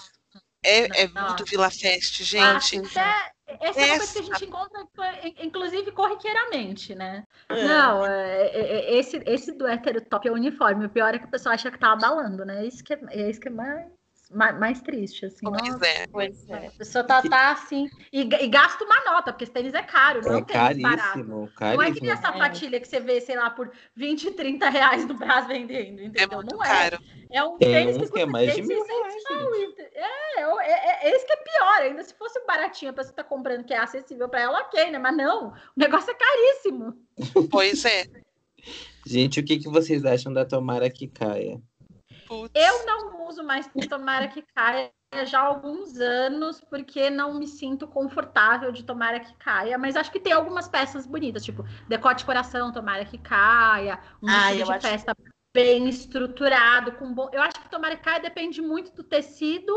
É, 0.63 1.03
é 1.03 1.07
muito 1.07 1.45
Vila 1.45 1.69
Fest, 1.69 2.23
gente. 2.23 2.41
Acho 2.43 2.81
que 2.81 2.99
é- 2.99 3.31
essa 3.61 3.79
é 3.79 3.85
uma 3.85 3.97
coisa 3.97 4.13
que 4.13 4.19
a 4.19 4.21
gente 4.23 4.45
encontra, 4.45 5.27
in- 5.27 5.35
inclusive, 5.47 5.91
corriqueiramente, 5.91 6.93
né? 6.95 7.23
É. 7.49 7.63
Não, 7.65 8.05
é- 8.05 8.47
é- 8.47 8.71
é- 8.93 8.95
esse, 8.99 9.21
esse 9.25 9.51
do 9.53 9.65
hétero 9.67 10.01
top 10.01 10.27
é 10.27 10.31
o 10.31 10.35
uniforme. 10.35 10.85
O 10.85 10.89
pior 10.89 11.13
é 11.15 11.19
que 11.19 11.25
a 11.25 11.29
pessoa 11.29 11.55
acha 11.55 11.71
que 11.71 11.79
tá 11.79 11.93
abalando, 11.93 12.43
né? 12.45 12.65
Isso 12.65 12.83
que 12.83 12.93
é, 12.93 12.99
é 13.09 13.29
isso 13.29 13.39
que 13.39 13.47
é 13.47 13.51
mais, 13.51 13.85
mais, 14.31 14.59
mais 14.59 14.81
triste, 14.81 15.25
assim. 15.25 15.39
Pois 15.41 15.69
nossa. 15.73 15.85
é. 15.87 16.07
Pois 16.07 16.49
é. 16.49 16.67
A 16.67 16.71
pessoa 16.71 17.03
tá, 17.03 17.21
tá 17.21 17.51
assim. 17.51 17.89
E, 18.11 18.21
e 18.21 18.47
gasta 18.47 18.83
uma 18.83 19.03
nota, 19.05 19.31
porque 19.31 19.43
esse 19.45 19.53
tênis 19.53 19.73
é 19.73 19.81
caro, 19.83 20.21
não 20.21 20.31
é 20.31 20.33
É 20.35 20.37
um 20.37 20.43
tênis 20.43 20.81
barato. 20.81 21.01
caríssimo, 21.09 21.35
Não 21.35 21.43
é 21.45 21.47
que 21.47 21.55
caríssimo. 21.55 21.99
nem 22.01 22.11
a 22.11 22.17
sapatilha 22.17 22.79
que 22.79 22.87
você 22.87 22.99
vê, 22.99 23.21
sei 23.21 23.35
lá, 23.35 23.49
por 23.49 23.71
20, 23.95 24.31
30 24.31 24.69
reais 24.69 25.05
no 25.07 25.13
Brás 25.15 25.47
vendendo, 25.47 25.99
É 26.01 26.05
entendeu? 26.05 26.37
muito 26.37 26.55
não 26.55 26.63
é. 26.63 26.67
caro. 26.67 26.99
É 27.29 27.43
um 27.43 27.57
Tem 27.57 27.71
tênis 27.71 27.97
uns 27.97 28.03
que 28.07 28.13
que 28.13 28.19
é 28.19 28.25
custa 28.25 28.31
mais 28.31 28.47
de 28.47 28.53
3, 28.53 28.67
mil 28.67 28.85
600 28.85 29.23
reais. 29.25 29.73
É, 29.93 30.41
é, 30.41 30.71
é, 30.71 31.09
é 31.09 31.15
esse 31.15 31.25
que 31.25 31.33
é 31.33 31.37
pior 31.37 31.81
ainda. 31.81 32.03
Se 32.03 32.13
fosse 32.13 32.39
baratinho, 32.45 32.91
a 32.91 32.93
pessoa 32.93 33.13
tá 33.15 33.23
comprando 33.23 33.63
que 33.65 33.73
é 33.73 33.77
acessível 33.77 34.29
para 34.29 34.41
ela, 34.41 34.59
ok, 34.61 34.91
né? 34.91 34.97
Mas 34.99 35.15
não, 35.17 35.49
o 35.49 35.53
negócio 35.75 36.11
é 36.11 36.13
caríssimo. 36.13 36.93
Pois 37.51 37.83
é. 37.85 38.05
Gente, 39.05 39.39
o 39.39 39.43
que, 39.45 39.59
que 39.59 39.69
vocês 39.69 40.03
acham 40.05 40.33
da 40.33 40.45
tomara 40.45 40.89
que 40.89 41.07
caia? 41.07 41.61
Putz. 42.27 42.51
Eu 42.53 42.85
não 42.85 43.27
uso 43.27 43.43
mais 43.43 43.69
tomara 43.89 44.27
que 44.27 44.41
caia 44.53 44.91
já 45.25 45.39
há 45.39 45.43
alguns 45.45 45.97
anos, 45.99 46.61
porque 46.69 47.09
não 47.09 47.33
me 47.35 47.47
sinto 47.47 47.87
confortável 47.87 48.71
de 48.71 48.83
tomara 48.83 49.19
que 49.19 49.33
caia, 49.35 49.77
mas 49.77 49.95
acho 49.95 50.11
que 50.11 50.19
tem 50.19 50.33
algumas 50.33 50.67
peças 50.67 51.05
bonitas, 51.07 51.43
tipo 51.45 51.63
decote 51.87 52.25
coração, 52.25 52.71
tomara 52.71 53.05
que 53.05 53.17
caia, 53.17 53.99
um 54.21 54.27
Ah, 54.29 54.53
de 54.53 54.61
acho- 54.61 54.81
festa 54.81 55.15
bem 55.53 55.87
estruturado, 55.87 56.91
com 56.93 57.13
bom. 57.13 57.29
Eu 57.31 57.41
acho 57.41 57.59
que 57.59 57.69
tomara 57.69 57.95
que 57.95 58.03
caia 58.03 58.19
depende 58.19 58.61
muito 58.61 58.91
do 58.93 59.03
tecido 59.03 59.73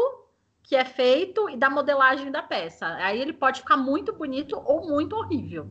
que 0.63 0.77
é 0.77 0.85
feito 0.85 1.49
e 1.49 1.57
da 1.57 1.71
modelagem 1.71 2.31
da 2.31 2.43
peça. 2.43 2.87
Aí 2.97 3.21
ele 3.21 3.33
pode 3.33 3.61
ficar 3.61 3.77
muito 3.77 4.13
bonito 4.13 4.61
ou 4.65 4.87
muito 4.89 5.17
horrível. 5.17 5.71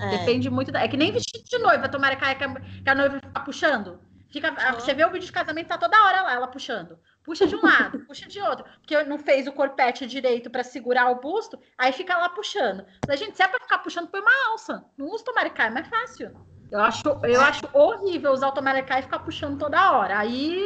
É. 0.00 0.18
Depende 0.18 0.50
muito. 0.50 0.72
Da... 0.72 0.80
É 0.80 0.88
que 0.88 0.96
nem 0.96 1.12
vestido 1.12 1.44
de 1.44 1.58
noiva, 1.58 1.88
tomara 1.88 2.16
que 2.16 2.24
a, 2.24 2.34
que 2.34 2.44
a- 2.44 2.60
que 2.60 2.90
a 2.90 2.94
noiva 2.94 3.20
fica 3.20 3.40
puxando. 3.40 4.00
Fica, 4.34 4.48
a- 4.48 4.72
Você 4.72 4.92
vê 4.92 5.04
o 5.04 5.10
vídeo 5.12 5.26
de 5.26 5.32
casamento, 5.32 5.68
tá 5.68 5.78
toda 5.78 5.96
hora 6.04 6.22
lá, 6.22 6.32
ela 6.34 6.48
puxando. 6.48 6.98
Puxa 7.22 7.46
de 7.46 7.54
um 7.54 7.62
lado, 7.62 8.00
puxa 8.04 8.28
de 8.28 8.40
outro. 8.40 8.64
Porque 8.80 9.04
não 9.04 9.16
fez 9.16 9.46
o 9.46 9.52
corpete 9.52 10.06
direito 10.08 10.50
para 10.50 10.64
segurar 10.64 11.08
o 11.12 11.20
busto, 11.20 11.56
aí 11.78 11.92
fica 11.92 12.18
lá 12.18 12.28
puxando. 12.28 12.84
Mas, 13.06 13.20
gente, 13.20 13.36
se 13.36 13.44
é 13.44 13.46
pra 13.46 13.60
ficar 13.60 13.78
puxando, 13.78 14.08
põe 14.08 14.20
uma 14.20 14.50
alça. 14.50 14.84
Não 14.98 15.06
usa 15.06 15.24
que 15.24 15.50
caia, 15.50 15.68
é 15.68 15.70
mais 15.70 15.86
fácil. 15.86 16.32
Eu 16.68 16.80
acho, 16.80 17.02
eu 17.22 17.40
acho 17.40 17.62
horrível 17.72 18.32
usar 18.32 18.48
o 18.48 18.52
tomara 18.52 18.82
que 18.82 18.88
caia 18.88 18.98
e 19.00 19.04
ficar 19.04 19.20
puxando 19.20 19.56
toda 19.56 19.92
hora. 19.92 20.18
Aí. 20.18 20.60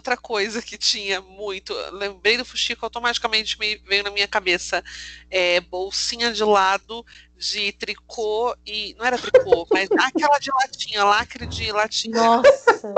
Outra 0.00 0.16
coisa 0.16 0.62
que 0.62 0.78
tinha 0.78 1.20
muito, 1.20 1.74
lembrei 1.92 2.38
do 2.38 2.44
fuxico, 2.44 2.86
automaticamente 2.86 3.58
me 3.58 3.76
veio 3.86 4.02
na 4.02 4.10
minha 4.10 4.26
cabeça 4.26 4.82
é, 5.30 5.60
bolsinha 5.60 6.32
de 6.32 6.42
lado 6.42 7.04
de 7.36 7.70
tricô 7.72 8.56
e 8.66 8.96
não 8.98 9.04
era 9.04 9.18
tricô, 9.18 9.66
mas 9.70 9.90
aquela 9.92 10.38
de 10.38 10.50
latinha, 10.50 11.04
lacre 11.04 11.46
de 11.46 11.70
latinha. 11.70 12.16
Nossa. 12.16 12.94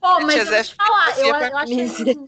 Pô, 0.00 0.20
mas 0.20 0.36
eu 0.36 0.46
vou 0.46 0.62
te 0.62 0.74
falar, 0.76 1.18
eu, 1.18 1.26
eu, 1.26 1.56
achei 1.56 2.16
um, 2.16 2.26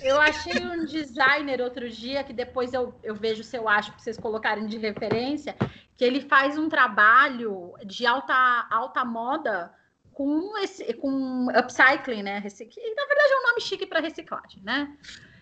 eu 0.00 0.20
achei 0.20 0.64
um 0.64 0.84
designer 0.84 1.60
outro 1.60 1.90
dia, 1.90 2.22
que 2.22 2.32
depois 2.32 2.72
eu, 2.72 2.94
eu 3.02 3.16
vejo 3.16 3.42
se 3.42 3.56
eu 3.56 3.68
acho 3.68 3.90
pra 3.90 3.98
vocês 4.00 4.16
colocarem 4.16 4.68
de 4.68 4.78
referência, 4.78 5.56
que 5.96 6.04
ele 6.04 6.20
faz 6.20 6.56
um 6.56 6.68
trabalho 6.68 7.74
de 7.84 8.06
alta, 8.06 8.68
alta 8.70 9.04
moda 9.04 9.79
com 10.20 10.58
esse 10.58 10.92
com 10.92 11.46
upcycling, 11.46 12.22
né? 12.22 12.40
Recic... 12.40 12.76
Na 12.94 13.06
verdade, 13.06 13.32
é 13.32 13.36
um 13.38 13.42
nome 13.48 13.60
chique 13.62 13.86
para 13.86 14.00
reciclagem, 14.00 14.62
né? 14.62 14.94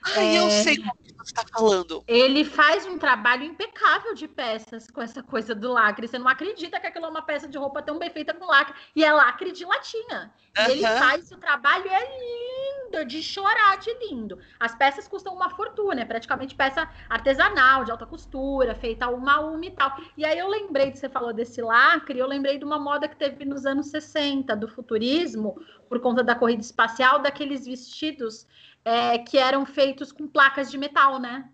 Ai, 0.04 0.38
eu 0.38 0.46
É. 0.46 0.50
sei 0.50 0.74
o 0.78 0.82
que 0.82 1.12
você 1.16 1.22
está 1.24 1.44
falando. 1.52 2.02
Ele 2.06 2.44
faz 2.44 2.86
um 2.86 2.98
trabalho 2.98 3.44
impecável 3.44 4.14
de 4.14 4.26
peças 4.28 4.90
com 4.90 5.02
essa 5.02 5.22
coisa 5.22 5.54
do 5.54 5.72
lacre. 5.72 6.06
Você 6.08 6.18
não 6.18 6.28
acredita 6.28 6.80
que 6.80 6.86
aquilo 6.86 7.06
é 7.06 7.08
uma 7.08 7.22
peça 7.22 7.48
de 7.48 7.58
roupa 7.58 7.82
tão 7.82 7.98
bem 7.98 8.10
feita 8.10 8.32
com 8.32 8.46
lacre. 8.46 8.74
E 8.94 9.04
é 9.04 9.12
lacre 9.12 9.52
de 9.52 9.64
latinha. 9.64 10.32
E 10.58 10.70
ele 10.72 10.82
faz, 10.82 11.30
o 11.30 11.36
trabalho 11.36 11.88
é 11.88 12.18
lindo, 12.18 13.04
de 13.04 13.22
chorar 13.22 13.78
de 13.78 13.92
lindo. 14.06 14.38
As 14.58 14.74
peças 14.74 15.06
custam 15.06 15.34
uma 15.34 15.50
fortuna, 15.50 16.00
é 16.00 16.04
praticamente 16.04 16.54
peça 16.54 16.88
artesanal, 17.08 17.84
de 17.84 17.90
alta 17.90 18.06
costura, 18.06 18.74
feita 18.74 19.08
uma 19.08 19.38
uma 19.40 19.64
e 19.64 19.70
tal. 19.70 19.96
E 20.16 20.24
aí 20.24 20.38
eu 20.38 20.48
lembrei, 20.48 20.90
de 20.90 20.98
você 20.98 21.08
falou 21.08 21.32
desse 21.32 21.60
lacre, 21.60 22.18
eu 22.18 22.26
lembrei 22.26 22.58
de 22.58 22.64
uma 22.64 22.78
moda 22.78 23.06
que 23.06 23.16
teve 23.16 23.44
nos 23.44 23.66
anos 23.66 23.88
60, 23.88 24.56
do 24.56 24.66
futurismo, 24.66 25.60
por 25.88 26.00
conta 26.00 26.24
da 26.24 26.34
corrida 26.34 26.62
espacial, 26.62 27.20
daqueles 27.20 27.66
vestidos 27.66 28.46
é, 28.88 29.18
que 29.18 29.36
eram 29.36 29.66
feitos 29.66 30.10
com 30.10 30.26
placas 30.26 30.70
de 30.70 30.78
metal, 30.78 31.18
né? 31.18 31.50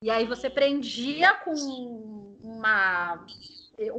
E 0.00 0.08
aí 0.08 0.24
você 0.24 0.48
prendia 0.48 1.34
com 1.34 2.36
uma 2.40 3.26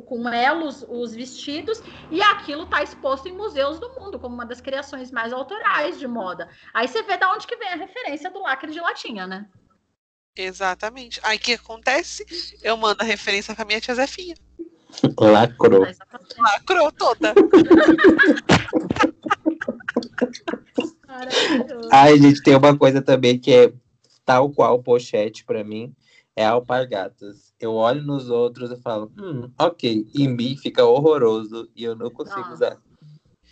com 0.06 0.30
elos 0.30 0.86
os 0.88 1.14
vestidos 1.14 1.84
e 2.10 2.22
aquilo 2.22 2.66
tá 2.66 2.82
exposto 2.82 3.28
em 3.28 3.34
museus 3.34 3.80
do 3.80 3.90
mundo 4.00 4.18
como 4.18 4.34
uma 4.34 4.46
das 4.46 4.62
criações 4.62 5.12
mais 5.12 5.34
autorais 5.34 6.00
de 6.00 6.08
moda. 6.08 6.50
Aí 6.74 6.88
você 6.88 7.04
vê 7.04 7.18
da 7.18 7.34
onde 7.34 7.46
que 7.46 7.58
vem 7.58 7.68
a 7.68 7.76
referência 7.76 8.32
do 8.32 8.42
lacre 8.42 8.72
de 8.72 8.80
latinha, 8.80 9.28
né? 9.28 9.46
Exatamente. 10.34 11.20
Aí 11.22 11.38
o 11.38 11.40
que 11.40 11.56
acontece? 11.56 12.26
Eu 12.64 12.78
mando 12.78 13.02
a 13.02 13.06
referência 13.06 13.54
pra 13.54 13.66
minha 13.66 13.82
tia 13.82 13.94
Zefinha. 13.94 14.36
Lacrou. 15.20 15.86
Lacrou 16.38 16.92
toda. 16.94 17.34
Maravilhoso. 21.14 21.90
Ai, 21.92 22.18
gente, 22.18 22.42
tem 22.42 22.56
uma 22.56 22.76
coisa 22.78 23.02
também 23.02 23.40
que 23.40 23.54
é 23.54 23.74
tal 24.26 24.52
qual 24.52 24.82
pochete 24.82 25.46
pra 25.46 25.64
mim, 25.64 25.94
é 26.36 26.44
alpargatas. 26.44 27.54
Eu 27.60 27.74
olho 27.74 28.02
nos 28.02 28.30
outros 28.30 28.72
e 28.72 28.82
falo, 28.82 29.12
hum, 29.18 29.52
ok. 29.60 30.08
Em 30.16 30.28
mim 30.28 30.58
fica 30.58 30.84
horroroso 30.84 31.70
e 31.76 31.84
eu 31.84 31.96
não 31.96 32.10
consigo 32.10 32.40
Nossa. 32.40 32.54
usar. 32.54 32.82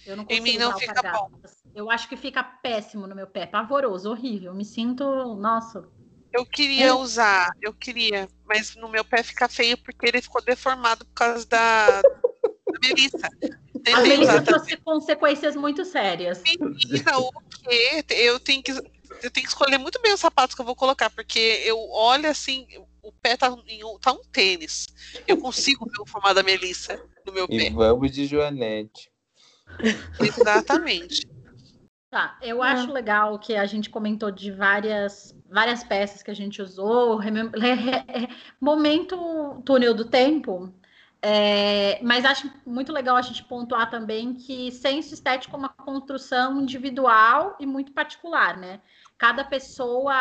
Eu 0.06 0.18
não 0.18 0.24
Em 0.24 0.40
consigo 0.40 0.44
mim 0.44 0.58
não 0.58 0.70
usar 0.70 0.80
fica 0.80 1.08
alpargatas. 1.08 1.64
Eu 1.76 1.92
acho 1.92 2.10
que 2.10 2.18
fica 2.18 2.44
péssimo 2.44 3.06
no 3.06 3.16
meu 3.16 3.28
pé, 3.28 3.46
pavoroso, 3.46 4.10
horrível. 4.10 4.54
Me 4.54 4.66
sinto, 4.66 5.04
nossa, 5.36 5.88
Eu 6.34 6.46
queria 6.46 6.96
usar, 6.96 7.52
eu 7.62 7.74
queria, 7.74 8.28
mas 8.46 8.76
no 8.76 8.90
meu 8.90 9.06
pé 9.06 9.22
fica 9.22 9.48
feio 9.48 9.78
porque 9.78 10.08
ele 10.08 10.22
ficou 10.22 10.42
deformado 10.44 11.06
por 11.06 11.14
causa 11.14 11.46
da, 11.46 12.02
da 12.02 12.80
Melissa. 12.82 13.30
Melissa 13.84 14.34
usar 14.34 14.44
trouxe 14.44 14.78
consequências 14.78 15.56
muito 15.56 15.84
sérias. 15.86 16.42
Menina, 16.44 17.18
o 17.18 17.32
quê? 17.50 18.04
Eu 18.10 18.40
tenho 18.40 18.62
que 18.62 18.72
eu 18.72 19.30
tenho 19.30 19.46
que 19.46 19.52
escolher 19.52 19.78
muito 19.78 20.02
bem 20.02 20.14
os 20.14 20.20
sapatos 20.20 20.56
que 20.56 20.62
eu 20.62 20.66
vou 20.66 20.76
colocar, 20.76 21.10
porque 21.10 21.62
eu 21.66 21.78
olho 21.92 22.30
assim, 22.30 22.66
o 23.04 23.12
pé 23.12 23.38
tá, 23.38 23.56
em 23.68 23.84
um, 23.84 24.00
tá 24.00 24.12
um 24.12 24.22
tênis. 24.32 24.88
Eu 25.28 25.38
consigo 25.38 25.86
ver 25.86 26.02
o 26.02 26.06
formato 26.06 26.36
da 26.36 26.44
Melissa 26.44 27.00
no 27.26 27.34
meu 27.34 27.46
E 27.50 27.58
pé. 27.58 27.70
vamos 27.70 28.12
de 28.12 28.26
Joanete. 28.26 29.12
Exatamente. 30.20 31.28
Tá, 32.10 32.38
eu 32.42 32.62
acho 32.62 32.92
legal 32.92 33.40
que 33.40 33.56
a 33.56 33.66
gente 33.66 33.90
comentou 33.90 34.30
de 34.30 34.52
várias, 34.52 35.34
várias 35.50 35.82
peças 35.82 36.22
que 36.22 36.30
a 36.30 36.34
gente 36.34 36.62
usou, 36.62 37.22
momento 38.60 39.62
túnel 39.64 39.94
do 39.94 40.04
tempo, 40.04 40.74
é, 41.24 42.02
mas 42.02 42.26
acho 42.26 42.52
muito 42.66 42.92
legal 42.92 43.16
a 43.16 43.22
gente 43.22 43.44
pontuar 43.44 43.90
também 43.90 44.34
que 44.34 44.72
senso 44.72 45.14
estético 45.14 45.56
é 45.56 45.60
uma 45.60 45.70
construção 45.70 46.60
individual 46.62 47.56
e 47.60 47.66
muito 47.66 47.92
particular, 47.92 48.58
né? 48.58 48.82
Cada 49.22 49.44
pessoa, 49.44 50.16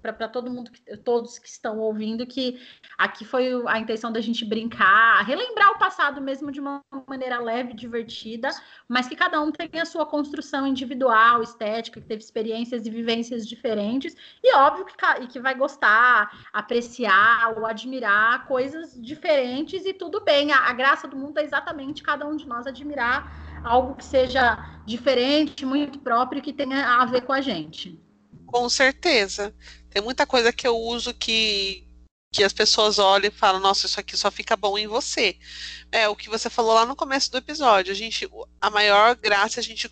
para 0.00 0.28
todo 0.28 0.48
mundo, 0.48 0.70
todos 1.02 1.40
que 1.40 1.48
estão 1.48 1.80
ouvindo, 1.80 2.24
que 2.24 2.60
aqui 2.96 3.24
foi 3.24 3.48
a 3.66 3.80
intenção 3.80 4.12
da 4.12 4.20
gente 4.20 4.44
brincar, 4.44 5.24
relembrar 5.24 5.72
o 5.72 5.78
passado 5.80 6.20
mesmo 6.20 6.52
de 6.52 6.60
uma 6.60 6.80
maneira 7.08 7.40
leve, 7.40 7.74
divertida, 7.74 8.50
mas 8.86 9.08
que 9.08 9.16
cada 9.16 9.40
um 9.40 9.50
tem 9.50 9.80
a 9.80 9.84
sua 9.84 10.06
construção 10.06 10.68
individual, 10.68 11.42
estética, 11.42 12.00
que 12.00 12.06
teve 12.06 12.22
experiências 12.22 12.86
e 12.86 12.90
vivências 12.90 13.44
diferentes, 13.44 14.14
e 14.40 14.54
óbvio 14.54 14.84
que, 14.84 15.26
que 15.26 15.40
vai 15.40 15.56
gostar, 15.56 16.46
apreciar 16.52 17.58
ou 17.58 17.66
admirar 17.66 18.46
coisas 18.46 18.94
diferentes, 19.02 19.84
e 19.84 19.92
tudo 19.92 20.20
bem. 20.20 20.52
A, 20.52 20.68
a 20.68 20.72
graça 20.72 21.08
do 21.08 21.16
mundo 21.16 21.38
é 21.38 21.42
exatamente 21.42 22.04
cada 22.04 22.24
um 22.24 22.36
de 22.36 22.46
nós 22.46 22.68
admirar 22.68 23.64
algo 23.64 23.96
que 23.96 24.04
seja 24.04 24.56
diferente, 24.86 25.66
muito 25.66 25.98
próprio, 25.98 26.40
que 26.40 26.52
tenha 26.52 27.02
a 27.02 27.04
ver 27.04 27.22
com 27.22 27.32
a 27.32 27.40
gente. 27.40 28.00
Com 28.54 28.68
certeza. 28.68 29.52
Tem 29.90 30.00
muita 30.00 30.24
coisa 30.24 30.52
que 30.52 30.64
eu 30.64 30.76
uso 30.76 31.12
que, 31.12 31.84
que 32.32 32.44
as 32.44 32.52
pessoas 32.52 33.00
olham 33.00 33.26
e 33.26 33.36
falam, 33.36 33.60
nossa, 33.60 33.86
isso 33.86 33.98
aqui 33.98 34.16
só 34.16 34.30
fica 34.30 34.56
bom 34.56 34.78
em 34.78 34.86
você. 34.86 35.36
É 35.90 36.08
o 36.08 36.14
que 36.14 36.28
você 36.28 36.48
falou 36.48 36.72
lá 36.72 36.86
no 36.86 36.94
começo 36.94 37.32
do 37.32 37.38
episódio. 37.38 37.90
A 37.90 37.96
gente, 37.96 38.30
a 38.60 38.70
maior 38.70 39.16
graça 39.16 39.58
é 39.58 39.60
a 39.60 39.64
gente 39.64 39.88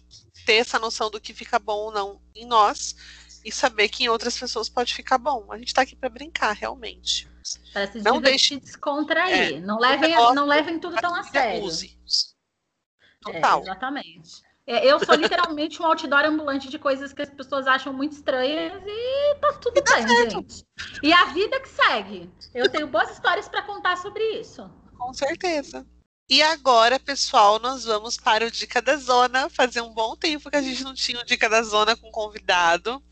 ter 0.46 0.54
essa 0.54 0.78
noção 0.78 1.10
do 1.10 1.20
que 1.20 1.34
fica 1.34 1.58
bom 1.58 1.86
ou 1.86 1.90
não 1.90 2.22
em 2.36 2.46
nós 2.46 2.94
e 3.44 3.50
saber 3.50 3.88
que 3.88 4.04
em 4.04 4.08
outras 4.08 4.38
pessoas 4.38 4.68
pode 4.68 4.94
ficar 4.94 5.18
bom. 5.18 5.50
A 5.50 5.58
gente 5.58 5.74
tá 5.74 5.82
aqui 5.82 5.96
para 5.96 6.08
brincar, 6.08 6.52
realmente. 6.52 7.28
Para 7.72 7.90
se 7.90 8.00
Não 8.00 8.20
divertir, 8.20 8.60
descontrair. 8.60 9.60
não, 9.60 9.80
levem, 9.80 10.14
não 10.14 10.46
levem 10.46 10.78
tudo 10.78 10.94
tão 11.00 11.12
a 11.16 11.24
sério. 11.24 11.64
Use. 11.64 11.98
É, 13.26 13.32
Total. 13.32 13.60
exatamente. 13.62 14.51
É, 14.66 14.86
eu 14.86 15.04
sou 15.04 15.14
literalmente 15.16 15.82
um 15.82 15.86
outdoor 15.86 16.24
ambulante 16.24 16.68
de 16.68 16.78
coisas 16.78 17.12
que 17.12 17.22
as 17.22 17.30
pessoas 17.30 17.66
acham 17.66 17.92
muito 17.92 18.12
estranhas 18.12 18.80
e 18.86 19.34
tá 19.40 19.52
tudo 19.54 19.82
bem, 19.82 20.30
gente. 20.30 20.64
E 21.02 21.12
a 21.12 21.24
vida 21.26 21.58
que 21.60 21.68
segue. 21.68 22.30
Eu 22.54 22.70
tenho 22.70 22.86
boas 22.86 23.10
histórias 23.10 23.48
para 23.48 23.62
contar 23.62 23.96
sobre 23.96 24.22
isso. 24.40 24.70
Com 24.96 25.12
certeza. 25.12 25.84
E 26.30 26.40
agora, 26.40 26.98
pessoal, 27.00 27.58
nós 27.58 27.84
vamos 27.84 28.16
para 28.16 28.46
o 28.46 28.50
Dica 28.50 28.80
da 28.80 28.96
Zona. 28.96 29.50
Fazia 29.50 29.82
um 29.82 29.92
bom 29.92 30.16
tempo 30.16 30.48
que 30.48 30.56
a 30.56 30.62
gente 30.62 30.84
não 30.84 30.94
tinha 30.94 31.20
o 31.20 31.24
Dica 31.24 31.48
da 31.48 31.62
Zona 31.62 31.96
com 31.96 32.10
convidado. 32.10 33.02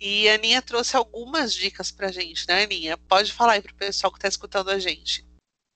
E 0.00 0.28
a 0.28 0.34
Aninha 0.34 0.62
trouxe 0.62 0.96
algumas 0.96 1.52
dicas 1.52 1.90
pra 1.90 2.12
gente, 2.12 2.46
né, 2.48 2.62
Aninha? 2.62 2.96
Pode 2.96 3.32
falar 3.32 3.54
aí 3.54 3.62
pro 3.62 3.74
pessoal 3.74 4.12
que 4.12 4.20
tá 4.20 4.28
escutando 4.28 4.70
a 4.70 4.78
gente. 4.78 5.24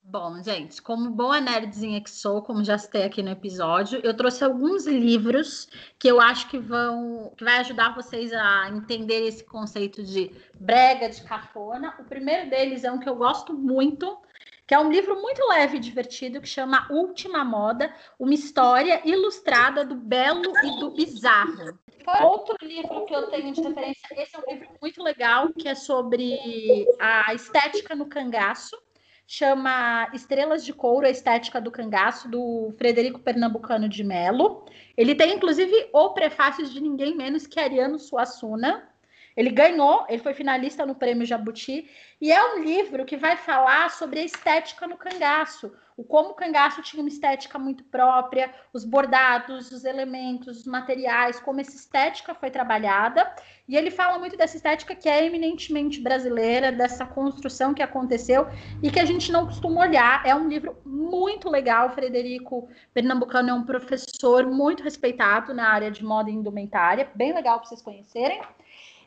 Bom, 0.08 0.40
gente, 0.40 0.80
como 0.80 1.10
boa 1.10 1.40
nerdzinha 1.40 2.00
que 2.00 2.08
sou, 2.08 2.40
como 2.40 2.62
já 2.62 2.78
citei 2.78 3.02
aqui 3.02 3.24
no 3.24 3.30
episódio, 3.30 4.00
eu 4.04 4.16
trouxe 4.16 4.44
alguns 4.44 4.86
livros 4.86 5.68
que 5.98 6.06
eu 6.06 6.20
acho 6.20 6.48
que 6.48 6.60
vão, 6.60 7.32
que 7.36 7.42
vai 7.42 7.58
ajudar 7.58 7.92
vocês 7.92 8.32
a 8.32 8.68
entender 8.70 9.26
esse 9.26 9.42
conceito 9.42 10.04
de 10.04 10.30
brega, 10.60 11.08
de 11.08 11.20
cafona. 11.24 11.92
O 11.98 12.04
primeiro 12.04 12.48
deles 12.48 12.84
é 12.84 12.92
um 12.92 13.00
que 13.00 13.08
eu 13.08 13.16
gosto 13.16 13.52
muito, 13.52 14.16
que 14.64 14.74
é 14.74 14.78
um 14.78 14.92
livro 14.92 15.20
muito 15.20 15.44
leve 15.48 15.78
e 15.78 15.80
divertido 15.80 16.40
que 16.40 16.48
chama 16.48 16.86
Última 16.88 17.44
Moda, 17.44 17.92
uma 18.16 18.32
história 18.32 19.02
ilustrada 19.04 19.84
do 19.84 19.96
belo 19.96 20.52
e 20.62 20.78
do 20.78 20.92
bizarro. 20.92 21.76
Outro 22.22 22.56
livro 22.62 23.06
que 23.06 23.14
eu 23.14 23.26
tenho 23.28 23.52
de 23.52 23.60
referência, 23.60 24.06
esse 24.12 24.36
é 24.36 24.38
um 24.38 24.54
livro 24.54 24.68
muito 24.80 25.02
legal, 25.02 25.48
que 25.52 25.66
é 25.66 25.74
sobre 25.74 26.86
a 27.00 27.34
estética 27.34 27.96
no 27.96 28.06
cangaço 28.06 28.85
chama 29.26 30.08
Estrelas 30.14 30.64
de 30.64 30.72
Couro, 30.72 31.06
a 31.06 31.10
Estética 31.10 31.60
do 31.60 31.70
Cangaço, 31.70 32.30
do 32.30 32.72
Frederico 32.78 33.18
Pernambucano 33.18 33.88
de 33.88 34.04
Melo. 34.04 34.64
Ele 34.96 35.14
tem, 35.14 35.34
inclusive, 35.34 35.88
o 35.92 36.10
prefácio 36.10 36.66
de 36.66 36.80
ninguém 36.80 37.16
menos 37.16 37.46
que 37.46 37.58
Ariano 37.58 37.98
Suassuna. 37.98 38.88
Ele 39.36 39.50
ganhou, 39.50 40.06
ele 40.08 40.22
foi 40.22 40.34
finalista 40.34 40.86
no 40.86 40.94
Prêmio 40.94 41.26
Jabuti, 41.26 41.90
e 42.20 42.32
é 42.32 42.54
um 42.54 42.62
livro 42.62 43.04
que 43.04 43.16
vai 43.16 43.36
falar 43.36 43.90
sobre 43.90 44.20
a 44.20 44.24
estética 44.24 44.86
no 44.86 44.96
cangaço, 44.96 45.72
o 45.96 46.04
como 46.04 46.30
o 46.30 46.34
cangaço 46.34 46.82
tinha 46.82 47.02
uma 47.02 47.08
estética 47.08 47.58
muito 47.58 47.82
própria, 47.84 48.52
os 48.70 48.84
bordados, 48.84 49.72
os 49.72 49.82
elementos, 49.82 50.58
os 50.58 50.66
materiais, 50.66 51.40
como 51.40 51.58
essa 51.58 51.74
estética 51.74 52.34
foi 52.34 52.50
trabalhada. 52.50 53.34
E 53.66 53.74
ele 53.74 53.90
fala 53.90 54.18
muito 54.18 54.36
dessa 54.36 54.56
estética 54.56 54.94
que 54.94 55.08
é 55.08 55.24
eminentemente 55.24 55.98
brasileira, 55.98 56.70
dessa 56.70 57.06
construção 57.06 57.72
que 57.72 57.82
aconteceu 57.82 58.46
e 58.82 58.90
que 58.90 59.00
a 59.00 59.06
gente 59.06 59.32
não 59.32 59.46
costuma 59.46 59.80
olhar. 59.80 60.24
É 60.26 60.34
um 60.34 60.48
livro 60.48 60.76
muito 60.84 61.48
legal. 61.48 61.88
O 61.88 61.92
Frederico 61.92 62.68
Pernambucano 62.92 63.48
é 63.48 63.54
um 63.54 63.64
professor 63.64 64.44
muito 64.44 64.82
respeitado 64.82 65.54
na 65.54 65.70
área 65.70 65.90
de 65.90 66.04
moda 66.04 66.28
e 66.28 66.34
indumentária, 66.34 67.10
bem 67.14 67.32
legal 67.32 67.58
para 67.58 67.68
vocês 67.68 67.80
conhecerem. 67.80 68.42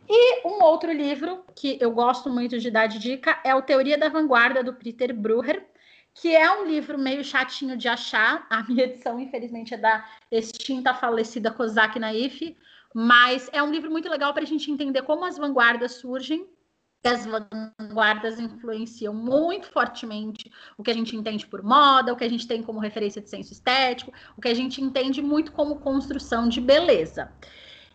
E 0.10 0.48
um 0.48 0.64
outro 0.64 0.92
livro 0.92 1.44
que 1.56 1.78
eu 1.80 1.92
gosto 1.92 2.32
muito 2.32 2.58
de 2.58 2.72
dar 2.72 2.88
de 2.88 2.98
dica 2.98 3.40
é 3.44 3.54
o 3.54 3.62
Teoria 3.62 3.96
da 3.96 4.10
Vanguarda, 4.10 4.64
do 4.64 4.74
Peter 4.74 5.14
Bruher, 5.14 5.64
que 6.16 6.36
é 6.36 6.50
um 6.52 6.66
livro 6.66 6.98
meio 6.98 7.24
chatinho 7.24 7.78
de 7.78 7.88
achar. 7.88 8.48
A 8.50 8.64
minha 8.64 8.86
edição, 8.86 9.20
infelizmente, 9.20 9.76
é 9.76 9.78
da 9.78 10.04
extinta 10.32 10.96
falecida 10.96 11.52
Kozak 11.52 12.00
Naif, 12.00 12.58
mas 12.92 13.52
é 13.54 13.62
um 13.62 13.70
livro 13.70 13.92
muito 13.92 14.10
legal 14.10 14.34
para 14.34 14.42
a 14.42 14.48
gente 14.48 14.72
entender 14.72 15.04
como 15.04 15.24
as 15.26 15.38
vanguardas 15.38 15.92
surgem. 15.94 16.50
As 17.04 17.26
vanguardas 17.26 18.40
influenciam 18.40 19.14
muito 19.14 19.68
fortemente 19.68 20.52
o 20.76 20.84
que 20.84 20.90
a 20.90 20.94
gente 20.94 21.16
entende 21.16 21.46
por 21.46 21.62
moda, 21.62 22.12
o 22.12 22.16
que 22.16 22.26
a 22.26 22.30
gente 22.30 22.48
tem 22.48 22.64
como 22.64 22.80
referência 22.80 23.22
de 23.22 23.30
senso 23.30 23.54
estético, 23.54 24.12
o 24.36 24.42
que 24.42 24.50
a 24.50 24.54
gente 24.56 24.82
entende 24.82 25.22
muito 25.22 25.52
como 25.52 25.80
construção 25.80 26.50
de 26.50 26.60
beleza. 26.60 27.32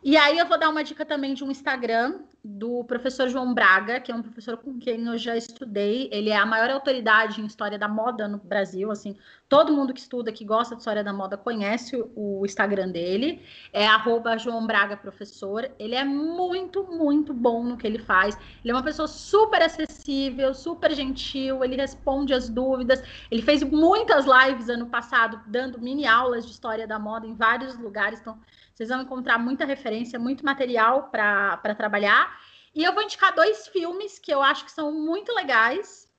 E 0.05 0.18
aí 0.18 0.36
eu 0.36 0.46
vou 0.46 0.59
dar 0.59 0.68
uma 0.68 0.84
dica 0.84 1.02
também 1.02 1.32
de 1.32 1.42
um 1.42 1.50
Instagram 1.50 2.20
do 2.44 2.84
professor 2.84 3.26
João 3.26 3.55
Braga, 3.55 3.98
que 3.98 4.12
é 4.12 4.14
um 4.14 4.20
professor 4.20 4.59
com 4.59 4.78
quem 4.78 5.07
eu 5.07 5.16
já 5.16 5.34
estudei. 5.34 6.11
Ele 6.12 6.28
é 6.28 6.36
a 6.36 6.44
maior 6.44 6.68
autoridade 6.68 7.40
em 7.40 7.46
história 7.46 7.78
da 7.78 7.88
moda 7.88 8.28
no 8.28 8.36
Brasil, 8.36 8.90
assim, 8.90 9.16
todo 9.48 9.72
mundo 9.72 9.94
que 9.94 10.00
estuda, 10.00 10.30
que 10.30 10.44
gosta 10.44 10.74
de 10.74 10.82
história 10.82 11.02
da 11.02 11.11
moda 11.11 11.38
conhece 11.38 11.96
o 12.14 12.44
Instagram 12.44 12.90
dele. 12.90 13.40
É 13.72 13.86
arroba 13.86 14.36
João 14.36 14.66
Braga 14.66 14.94
Professor. 14.94 15.70
Ele 15.78 15.94
é 15.94 16.05
muito, 16.05 16.84
muito 16.84 17.32
bom 17.32 17.64
no 17.64 17.78
que 17.78 17.86
ele 17.86 17.98
faz. 17.98 18.36
Ele 18.62 18.72
é 18.72 18.74
uma 18.74 18.82
pessoa 18.82 19.09
super 19.09 19.62
acessível, 19.62 20.52
super 20.52 20.92
gentil, 20.94 21.64
ele 21.64 21.76
responde 21.76 22.34
as 22.34 22.50
dúvidas. 22.50 23.02
Ele 23.30 23.40
fez 23.40 23.62
muitas 23.62 24.26
lives 24.26 24.68
ano 24.68 24.84
passado, 24.84 25.40
dando 25.46 25.80
mini 25.80 26.07
aulas 26.07 26.44
de 26.44 26.52
história 26.52 26.86
da 26.86 26.98
moda 26.98 27.26
em 27.26 27.34
vários 27.34 27.78
lugares. 27.78 28.20
Então, 28.20 28.38
vocês 28.75 28.89
vão 28.89 29.03
encontrar 29.03 29.39
muita 29.39 29.64
referência, 29.64 30.18
muito 30.18 30.45
material 30.45 31.09
para 31.11 31.75
trabalhar. 31.77 32.39
E 32.75 32.83
eu 32.83 32.93
vou 32.93 33.03
indicar 33.03 33.33
dois 33.35 33.68
filmes 33.68 34.18
que 34.18 34.35
eu 34.35 34.43
acho 34.43 34.64
que 34.64 34.72
são 34.72 34.93
muito 34.93 35.33
legais, 35.33 36.11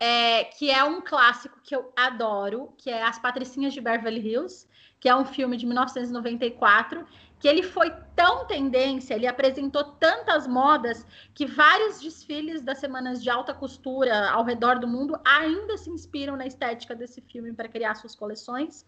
é, 0.00 0.44
que 0.44 0.70
é 0.70 0.82
um 0.82 1.02
clássico 1.02 1.60
que 1.62 1.76
eu 1.76 1.92
adoro, 1.94 2.72
que 2.78 2.88
é 2.88 3.02
As 3.02 3.18
Patricinhas 3.18 3.74
de 3.74 3.80
Beverly 3.80 4.20
Hills, 4.20 4.66
que 4.98 5.08
é 5.08 5.14
um 5.14 5.24
filme 5.24 5.56
de 5.56 5.66
1994, 5.66 7.06
que 7.38 7.46
ele 7.46 7.62
foi 7.62 7.92
tão 8.16 8.46
tendência, 8.46 9.14
ele 9.14 9.26
apresentou 9.26 9.84
tantas 9.84 10.46
modas, 10.46 11.06
que 11.34 11.46
vários 11.46 12.00
desfiles 12.00 12.62
das 12.62 12.78
semanas 12.78 13.22
de 13.22 13.30
alta 13.30 13.54
costura 13.54 14.30
ao 14.30 14.44
redor 14.44 14.78
do 14.78 14.88
mundo 14.88 15.18
ainda 15.24 15.76
se 15.76 15.90
inspiram 15.90 16.36
na 16.36 16.46
estética 16.46 16.96
desse 16.96 17.20
filme 17.20 17.52
para 17.52 17.68
criar 17.68 17.94
suas 17.94 18.16
coleções. 18.16 18.84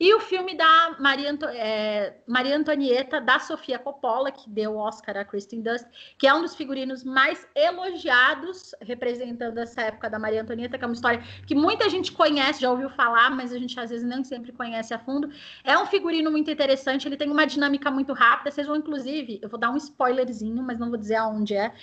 E 0.00 0.14
o 0.14 0.20
filme 0.20 0.56
da 0.56 0.96
Maria, 1.00 1.32
Anto 1.32 1.44
é, 1.46 2.18
Maria, 2.26 2.56
Antonieta, 2.56 3.20
da 3.20 3.40
Sofia 3.40 3.80
Coppola, 3.80 4.30
que 4.30 4.48
deu 4.48 4.74
o 4.74 4.78
Oscar 4.78 5.16
a 5.16 5.24
Kristen 5.24 5.60
Dust, 5.60 5.86
que 6.16 6.26
é 6.26 6.32
um 6.32 6.40
dos 6.40 6.54
figurinos 6.54 7.02
mais 7.02 7.44
elogiados, 7.54 8.74
representando 8.80 9.58
essa 9.58 9.82
época 9.82 10.08
da 10.08 10.18
Maria 10.18 10.42
Antonieta, 10.42 10.78
que 10.78 10.84
é 10.84 10.86
uma 10.86 10.94
história 10.94 11.20
que 11.46 11.54
muita 11.54 11.88
gente 11.90 12.12
conhece, 12.12 12.60
já 12.60 12.70
ouviu 12.70 12.88
falar, 12.90 13.30
mas 13.30 13.52
a 13.52 13.58
gente 13.58 13.78
às 13.78 13.90
vezes 13.90 14.06
nem 14.06 14.22
sempre 14.22 14.52
conhece 14.52 14.94
a 14.94 15.00
fundo. 15.00 15.28
É 15.64 15.76
um 15.76 15.86
figurino 15.86 16.30
muito 16.30 16.48
interessante, 16.48 17.08
ele 17.08 17.16
tem 17.16 17.30
uma 17.30 17.44
dinâmica 17.44 17.90
muito 17.90 18.12
rápida. 18.12 18.52
Vocês 18.52 18.68
vão, 18.68 18.76
inclusive, 18.76 19.40
eu 19.42 19.48
vou 19.48 19.58
dar 19.58 19.70
um 19.70 19.76
spoilerzinho, 19.76 20.62
mas 20.62 20.78
não 20.78 20.90
vou 20.90 20.96
dizer 20.96 21.16
aonde 21.16 21.56
é. 21.56 21.74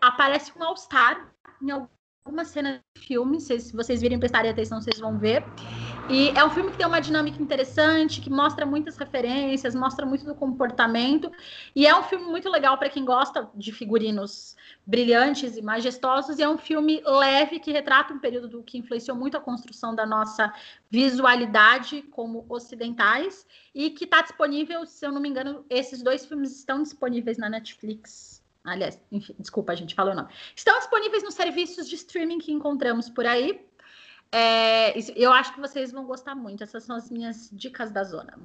Aparece 0.00 0.52
um 0.56 0.62
All-Star 0.62 1.28
em 1.60 1.70
alguma 1.70 2.44
cena 2.44 2.80
de 2.96 3.06
filme, 3.06 3.40
se 3.40 3.72
vocês 3.72 4.00
virem 4.00 4.18
prestarem 4.18 4.50
atenção, 4.50 4.80
vocês 4.80 5.00
vão 5.00 5.18
ver. 5.18 5.44
E 6.06 6.34
é 6.36 6.44
um 6.44 6.50
filme 6.50 6.70
que 6.70 6.76
tem 6.76 6.86
uma 6.86 7.00
dinâmica 7.00 7.42
interessante, 7.42 8.20
que 8.20 8.28
mostra 8.28 8.66
muitas 8.66 8.96
referências, 8.98 9.74
mostra 9.74 10.04
muito 10.04 10.24
do 10.26 10.34
comportamento. 10.34 11.32
E 11.74 11.86
é 11.86 11.98
um 11.98 12.02
filme 12.02 12.26
muito 12.26 12.50
legal 12.50 12.76
para 12.76 12.90
quem 12.90 13.06
gosta 13.06 13.48
de 13.54 13.72
figurinos 13.72 14.54
brilhantes 14.86 15.56
e 15.56 15.62
majestosos. 15.62 16.38
E 16.38 16.42
é 16.42 16.48
um 16.48 16.58
filme 16.58 17.02
leve 17.06 17.58
que 17.58 17.72
retrata 17.72 18.12
um 18.12 18.18
período 18.18 18.62
que 18.62 18.76
influenciou 18.76 19.16
muito 19.16 19.38
a 19.38 19.40
construção 19.40 19.94
da 19.94 20.04
nossa 20.04 20.52
visualidade 20.90 22.02
como 22.10 22.44
ocidentais 22.50 23.46
e 23.74 23.88
que 23.88 24.04
está 24.04 24.20
disponível, 24.20 24.84
se 24.84 25.06
eu 25.06 25.10
não 25.10 25.22
me 25.22 25.28
engano, 25.30 25.64
esses 25.70 26.02
dois 26.02 26.26
filmes 26.26 26.54
estão 26.54 26.82
disponíveis 26.82 27.38
na 27.38 27.48
Netflix. 27.48 28.44
Aliás, 28.62 28.98
enfim, 29.10 29.34
desculpa, 29.38 29.72
a 29.72 29.74
gente 29.74 29.94
falou 29.94 30.12
o 30.12 30.16
nome. 30.16 30.28
Estão 30.54 30.78
disponíveis 30.78 31.22
nos 31.22 31.34
serviços 31.34 31.88
de 31.88 31.94
streaming 31.96 32.38
que 32.38 32.52
encontramos 32.52 33.08
por 33.08 33.26
aí. 33.26 33.60
É, 34.36 34.92
eu 35.14 35.32
acho 35.32 35.54
que 35.54 35.60
vocês 35.60 35.92
vão 35.92 36.04
gostar 36.04 36.34
muito. 36.34 36.64
Essas 36.64 36.82
são 36.82 36.96
as 36.96 37.08
minhas 37.08 37.48
dicas 37.52 37.92
da 37.92 38.02
zona. 38.02 38.36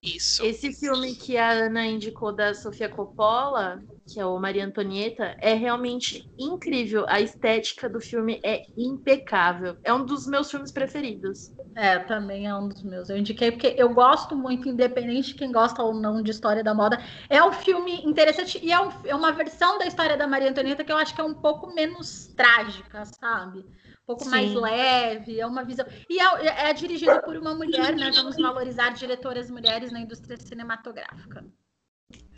Isso. 0.00 0.44
Esse 0.44 0.70
filme 0.72 1.16
que 1.16 1.36
a 1.36 1.50
Ana 1.50 1.84
indicou 1.86 2.30
da 2.30 2.54
Sofia 2.54 2.88
Coppola, 2.88 3.82
que 4.06 4.20
é 4.20 4.24
o 4.24 4.38
Maria 4.38 4.64
Antonieta, 4.64 5.34
é 5.40 5.54
realmente 5.54 6.30
incrível. 6.38 7.06
A 7.08 7.20
estética 7.20 7.88
do 7.88 8.00
filme 8.00 8.38
é 8.44 8.66
impecável. 8.76 9.76
É 9.82 9.92
um 9.92 10.04
dos 10.04 10.28
meus 10.28 10.48
filmes 10.48 10.70
preferidos. 10.70 11.50
É, 11.74 11.98
também 11.98 12.46
é 12.46 12.54
um 12.54 12.68
dos 12.68 12.82
meus. 12.84 13.10
Eu 13.10 13.16
indiquei 13.16 13.50
porque 13.50 13.74
eu 13.76 13.92
gosto 13.92 14.36
muito, 14.36 14.68
independente 14.68 15.28
de 15.28 15.34
quem 15.34 15.50
gosta 15.50 15.82
ou 15.82 15.92
não 15.92 16.22
de 16.22 16.30
história 16.30 16.62
da 16.62 16.72
moda. 16.72 17.02
É 17.28 17.42
um 17.42 17.52
filme 17.52 18.00
interessante 18.04 18.60
e 18.62 18.70
é, 18.70 18.78
um, 18.78 18.90
é 19.06 19.14
uma 19.14 19.32
versão 19.32 19.76
da 19.76 19.86
história 19.86 20.16
da 20.16 20.28
Maria 20.28 20.50
Antonieta 20.50 20.84
que 20.84 20.92
eu 20.92 20.98
acho 20.98 21.14
que 21.14 21.20
é 21.20 21.24
um 21.24 21.34
pouco 21.34 21.74
menos 21.74 22.28
trágica, 22.36 23.04
sabe? 23.06 23.64
Um 24.04 24.06
pouco 24.06 24.24
Sim. 24.24 24.30
mais 24.30 24.52
leve, 24.52 25.40
é 25.40 25.46
uma 25.46 25.64
visão. 25.64 25.86
E 26.10 26.20
é, 26.20 26.68
é 26.68 26.72
dirigido 26.74 27.22
por 27.22 27.36
uma 27.36 27.54
mulher, 27.54 27.96
né? 27.96 28.10
Vamos 28.14 28.36
valorizar 28.36 28.90
diretoras 28.90 29.50
mulheres 29.50 29.90
na 29.90 30.00
indústria 30.00 30.36
cinematográfica. 30.36 31.44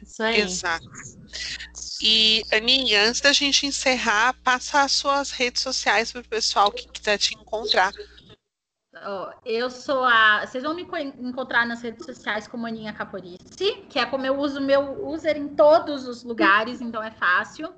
Isso 0.01 0.23
aí. 0.23 0.41
Exato. 0.41 0.87
E, 2.01 2.45
Aninha, 2.53 3.09
antes 3.09 3.21
da 3.21 3.33
gente 3.33 3.67
encerrar, 3.67 4.35
passa 4.45 4.83
as 4.83 4.93
suas 4.93 5.33
redes 5.33 5.61
sociais 5.61 6.13
para 6.13 6.21
o 6.21 6.29
pessoal 6.29 6.71
que 6.71 6.87
quiser 6.87 7.19
te 7.19 7.35
encontrar. 7.35 7.93
eu 9.45 9.69
sou 9.69 10.05
a. 10.05 10.47
Vocês 10.47 10.63
vão 10.63 10.75
me 10.75 10.87
encontrar 11.19 11.67
nas 11.67 11.83
redes 11.83 12.07
sociais 12.07 12.47
como 12.47 12.65
Aninha 12.65 12.93
Caporice, 12.93 13.83
que 13.89 13.99
é 13.99 14.07
como 14.07 14.25
eu 14.25 14.39
uso 14.39 14.61
meu 14.61 15.05
user 15.09 15.37
em 15.37 15.49
todos 15.49 16.07
os 16.07 16.23
lugares, 16.23 16.81
então 16.81 17.03
é 17.03 17.11
fácil. 17.11 17.75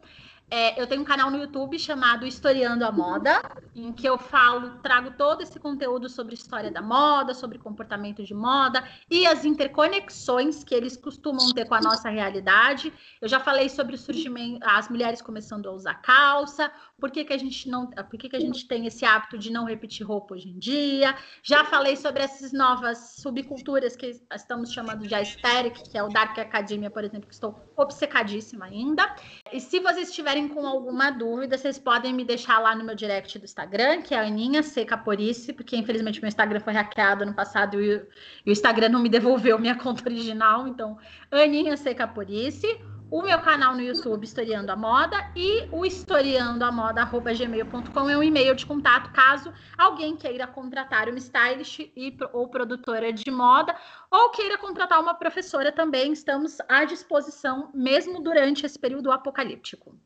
É, 0.51 0.81
eu 0.81 0.87
tenho 0.87 1.03
um 1.03 1.05
canal 1.05 1.31
no 1.31 1.37
YouTube 1.39 1.79
chamado 1.79 2.27
Historiando 2.27 2.83
a 2.85 2.91
Moda, 2.91 3.43
em 3.77 3.93
que 3.93 4.09
eu 4.09 4.17
falo, 4.17 4.79
trago 4.79 5.11
todo 5.11 5.43
esse 5.43 5.61
conteúdo 5.61 6.09
sobre 6.09 6.35
história 6.35 6.71
da 6.71 6.81
moda, 6.81 7.35
sobre 7.35 7.59
comportamento 7.59 8.25
de 8.25 8.33
moda 8.33 8.83
e 9.11 9.27
as 9.27 9.45
interconexões 9.45 10.65
que 10.65 10.75
eles 10.75 10.97
costumam 10.97 11.53
ter 11.53 11.67
com 11.67 11.75
a 11.75 11.81
nossa 11.81 12.09
realidade. 12.09 12.93
Eu 13.21 13.29
já 13.29 13.39
falei 13.39 13.69
sobre 13.69 13.95
o 13.95 13.99
surgimento, 13.99 14.61
as 14.67 14.89
mulheres 14.89 15.21
começando 15.21 15.69
a 15.69 15.73
usar 15.73 15.95
calça, 15.97 16.73
por 16.99 17.11
que, 17.11 17.25
que 17.25 17.33
a 17.33 17.39
gente 17.39 17.69
não, 17.69 17.87
por 17.87 18.19
que, 18.19 18.29
que 18.31 18.37
a 18.37 18.41
gente 18.41 18.67
tem 18.67 18.87
esse 18.87 19.05
hábito 19.05 19.37
de 19.37 19.53
não 19.53 19.67
repetir 19.67 20.07
roupa 20.07 20.35
hoje 20.35 20.49
em 20.49 20.59
dia. 20.59 21.15
Já 21.43 21.63
falei 21.65 21.95
sobre 21.95 22.23
essas 22.23 22.53
novas 22.53 23.17
subculturas 23.19 23.95
que 23.97 24.19
estamos 24.35 24.73
chamando 24.73 25.07
de 25.07 25.15
aesthetic, 25.15 25.91
que 25.91 25.99
é 25.99 26.03
o 26.03 26.09
Dark 26.09 26.39
Academia, 26.39 26.91
por 26.91 27.05
exemplo, 27.05 27.29
que 27.29 27.35
estou 27.35 27.55
obcecadíssima 27.77 28.65
ainda. 28.65 29.15
E 29.53 29.61
se 29.61 29.79
vocês 29.81 30.09
estiverem 30.09 30.38
tiverem 30.39 30.49
com 30.49 30.67
alguma 30.67 31.11
dúvida, 31.11 31.59
vocês 31.59 31.79
podem 31.79 32.15
me 32.15 32.25
deixar 32.25 32.59
lá 32.61 32.75
no 32.75 32.85
meu 32.85 32.95
direct 32.95 33.39
do 33.39 33.45
Instagram, 33.45 34.03
que 34.03 34.15
é 34.15 34.21
Aninha 34.21 34.63
C. 34.63 34.85
Caporice, 34.85 35.53
porque 35.53 35.77
infelizmente 35.77 36.21
meu 36.21 36.29
Instagram 36.29 36.61
foi 36.61 36.73
hackeado 36.73 37.27
no 37.27 37.35
passado 37.35 37.81
e, 37.81 38.01
e 38.47 38.51
o 38.51 38.53
Instagram 38.53 38.91
não 38.91 39.01
me 39.01 39.09
devolveu 39.09 39.59
minha 39.59 39.75
conta 39.75 40.09
original. 40.09 40.69
Então, 40.69 40.97
Aninha 41.31 41.77
C. 41.77 41.95
Caporice 41.95 42.79
o 43.11 43.23
meu 43.23 43.41
canal 43.41 43.75
no 43.75 43.81
YouTube 43.81 44.25
Historiando 44.25 44.71
a 44.71 44.77
Moda 44.77 45.33
e 45.35 45.67
o 45.73 45.87
historiandoamoda@gmail.com 45.87 48.11
é 48.11 48.19
um 48.19 48.23
e-mail 48.23 48.55
de 48.55 48.67
contato 48.67 49.11
caso 49.13 49.51
alguém 49.79 50.15
queira 50.15 50.47
contratar 50.47 51.09
uma 51.09 51.17
stylist 51.17 51.91
e, 51.97 52.15
ou 52.35 52.49
produtora 52.49 53.11
de 53.11 53.31
moda 53.31 53.75
ou 54.11 54.29
queira 54.31 54.59
contratar 54.59 55.01
uma 55.01 55.15
professora 55.15 55.73
também, 55.73 56.13
estamos 56.13 56.59
à 56.69 56.85
disposição 56.85 57.71
mesmo 57.73 58.23
durante 58.23 58.67
esse 58.67 58.79
período 58.79 59.11
apocalíptico 59.11 59.99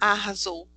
arrasou. 0.00 0.68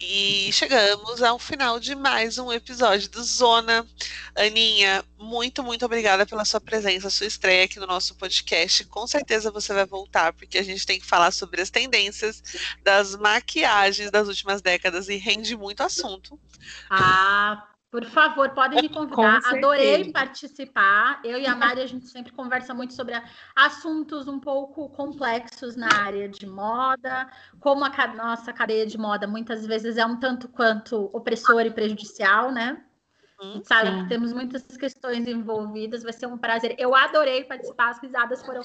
E 0.00 0.52
chegamos 0.52 1.22
ao 1.22 1.38
final 1.38 1.78
de 1.78 1.94
mais 1.94 2.36
um 2.36 2.52
episódio 2.52 3.08
do 3.08 3.22
Zona. 3.22 3.86
Aninha, 4.34 5.04
muito, 5.16 5.62
muito 5.62 5.86
obrigada 5.86 6.26
pela 6.26 6.44
sua 6.44 6.60
presença, 6.60 7.08
sua 7.08 7.26
estreia 7.26 7.64
aqui 7.64 7.78
no 7.78 7.86
nosso 7.86 8.14
podcast. 8.16 8.84
Com 8.86 9.06
certeza 9.06 9.50
você 9.50 9.72
vai 9.72 9.86
voltar, 9.86 10.32
porque 10.32 10.58
a 10.58 10.62
gente 10.62 10.84
tem 10.84 10.98
que 10.98 11.06
falar 11.06 11.30
sobre 11.30 11.62
as 11.62 11.70
tendências 11.70 12.42
das 12.82 13.14
maquiagens 13.16 14.10
das 14.10 14.28
últimas 14.28 14.60
décadas 14.60 15.08
e 15.08 15.16
rende 15.16 15.56
muito 15.56 15.82
assunto. 15.82 16.38
Ah, 16.90 17.66
por 17.94 18.04
favor, 18.06 18.50
podem 18.50 18.82
me 18.82 18.88
convidar. 18.88 19.40
Adorei 19.44 20.10
participar. 20.10 21.20
Eu 21.22 21.38
e 21.38 21.46
a 21.46 21.54
Mari, 21.54 21.80
a 21.80 21.86
gente 21.86 22.08
sempre 22.08 22.32
conversa 22.32 22.74
muito 22.74 22.92
sobre 22.92 23.14
assuntos 23.54 24.26
um 24.26 24.40
pouco 24.40 24.88
complexos 24.88 25.76
na 25.76 25.86
área 26.02 26.28
de 26.28 26.44
moda, 26.44 27.30
como 27.60 27.84
a 27.84 28.06
nossa 28.08 28.52
cadeia 28.52 28.84
de 28.84 28.98
moda 28.98 29.28
muitas 29.28 29.64
vezes 29.64 29.96
é 29.96 30.04
um 30.04 30.18
tanto 30.18 30.48
quanto 30.48 31.08
opressora 31.12 31.68
e 31.68 31.70
prejudicial, 31.70 32.50
né? 32.50 32.82
Uhum. 33.40 33.62
Sabe 33.64 33.90
Sim. 33.90 34.02
que 34.02 34.08
temos 34.08 34.32
muitas 34.32 34.62
questões 34.62 35.26
envolvidas, 35.26 36.02
vai 36.02 36.12
ser 36.12 36.26
um 36.26 36.38
prazer. 36.38 36.74
Eu 36.78 36.94
adorei 36.94 37.44
participar, 37.44 37.90
as 37.90 38.00
risadas 38.00 38.44
foram 38.44 38.62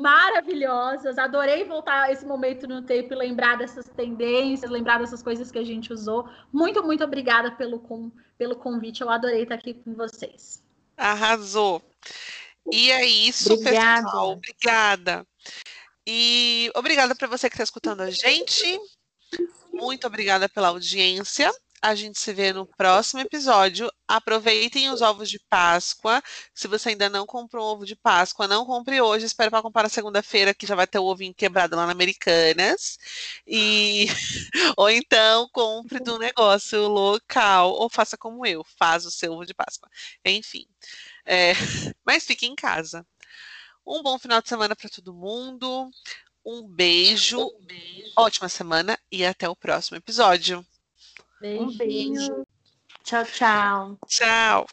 maravilhosas. 0.00 1.16
Adorei 1.18 1.64
voltar 1.64 2.04
a 2.04 2.12
esse 2.12 2.26
momento 2.26 2.68
no 2.68 2.82
tempo 2.82 3.14
e 3.14 3.16
lembrar 3.16 3.56
dessas 3.56 3.88
tendências, 3.88 4.70
lembrar 4.70 4.98
dessas 4.98 5.22
coisas 5.22 5.50
que 5.50 5.58
a 5.58 5.64
gente 5.64 5.92
usou. 5.92 6.28
Muito, 6.52 6.82
muito 6.84 7.02
obrigada 7.02 7.52
pelo, 7.52 7.78
com, 7.78 8.12
pelo 8.36 8.56
convite. 8.56 9.00
Eu 9.00 9.10
adorei 9.10 9.44
estar 9.44 9.54
aqui 9.54 9.74
com 9.74 9.94
vocês. 9.94 10.62
Arrasou. 10.96 11.82
E 12.70 12.92
é 12.92 13.04
isso, 13.06 13.54
Obrigada. 13.54 14.04
pessoal. 14.04 14.32
Obrigada. 14.32 15.26
E 16.06 16.70
obrigada 16.74 17.14
para 17.14 17.28
você 17.28 17.48
que 17.48 17.54
está 17.54 17.64
escutando 17.64 18.02
a 18.02 18.10
gente. 18.10 18.80
Muito 19.72 20.06
obrigada 20.06 20.48
pela 20.48 20.68
audiência. 20.68 21.50
A 21.82 21.96
gente 21.96 22.20
se 22.20 22.32
vê 22.32 22.52
no 22.52 22.64
próximo 22.64 23.20
episódio. 23.20 23.90
Aproveitem 24.06 24.88
os 24.90 25.02
ovos 25.02 25.28
de 25.28 25.40
Páscoa. 25.50 26.22
Se 26.54 26.68
você 26.68 26.90
ainda 26.90 27.08
não 27.08 27.26
comprou 27.26 27.74
ovo 27.74 27.84
de 27.84 27.96
Páscoa, 27.96 28.46
não 28.46 28.64
compre 28.64 29.00
hoje. 29.00 29.26
Espere 29.26 29.50
para 29.50 29.62
comprar 29.62 29.82
na 29.82 29.88
segunda-feira, 29.88 30.54
que 30.54 30.64
já 30.64 30.76
vai 30.76 30.86
ter 30.86 31.00
o 31.00 31.04
ovinho 31.04 31.34
quebrado 31.34 31.74
lá 31.74 31.84
na 31.84 31.90
Americanas. 31.90 32.98
E 33.44 34.06
ou 34.76 34.88
então 34.88 35.48
compre 35.52 35.98
do 35.98 36.18
negócio 36.20 36.86
local 36.86 37.72
ou 37.72 37.88
faça 37.90 38.16
como 38.16 38.46
eu, 38.46 38.64
faz 38.78 39.04
o 39.04 39.10
seu 39.10 39.32
ovo 39.32 39.44
de 39.44 39.52
Páscoa. 39.52 39.90
Enfim, 40.24 40.64
é... 41.26 41.52
mas 42.06 42.24
fique 42.24 42.46
em 42.46 42.54
casa. 42.54 43.04
Um 43.84 44.04
bom 44.04 44.18
final 44.20 44.40
de 44.40 44.48
semana 44.48 44.76
para 44.76 44.88
todo 44.88 45.12
mundo. 45.12 45.90
Um 46.44 46.62
beijo, 46.62 47.50
ótima 48.16 48.48
semana 48.48 48.98
e 49.10 49.24
até 49.24 49.48
o 49.48 49.56
próximo 49.56 49.96
episódio. 49.96 50.64
Beijinho. 51.42 51.68
Um 51.68 51.76
beijo. 51.76 52.46
Tchau, 53.02 53.24
tchau. 53.24 53.98
Tchau. 54.06 54.66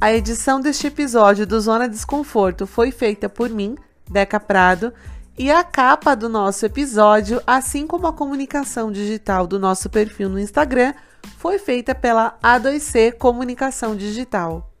A 0.00 0.12
edição 0.12 0.60
deste 0.60 0.86
episódio 0.86 1.44
do 1.44 1.60
Zona 1.60 1.88
Desconforto 1.88 2.68
foi 2.68 2.92
feita 2.92 3.28
por 3.28 3.50
mim, 3.50 3.76
Deca 4.08 4.38
Prado, 4.38 4.92
e 5.36 5.50
a 5.50 5.64
capa 5.64 6.14
do 6.14 6.28
nosso 6.28 6.64
episódio, 6.66 7.42
assim 7.44 7.84
como 7.84 8.06
a 8.06 8.12
comunicação 8.12 8.92
digital 8.92 9.44
do 9.44 9.58
nosso 9.58 9.90
perfil 9.90 10.28
no 10.28 10.38
Instagram, 10.38 10.94
foi 11.36 11.58
feita 11.58 11.96
pela 11.96 12.38
A2C 12.40 13.16
Comunicação 13.16 13.96
Digital. 13.96 14.71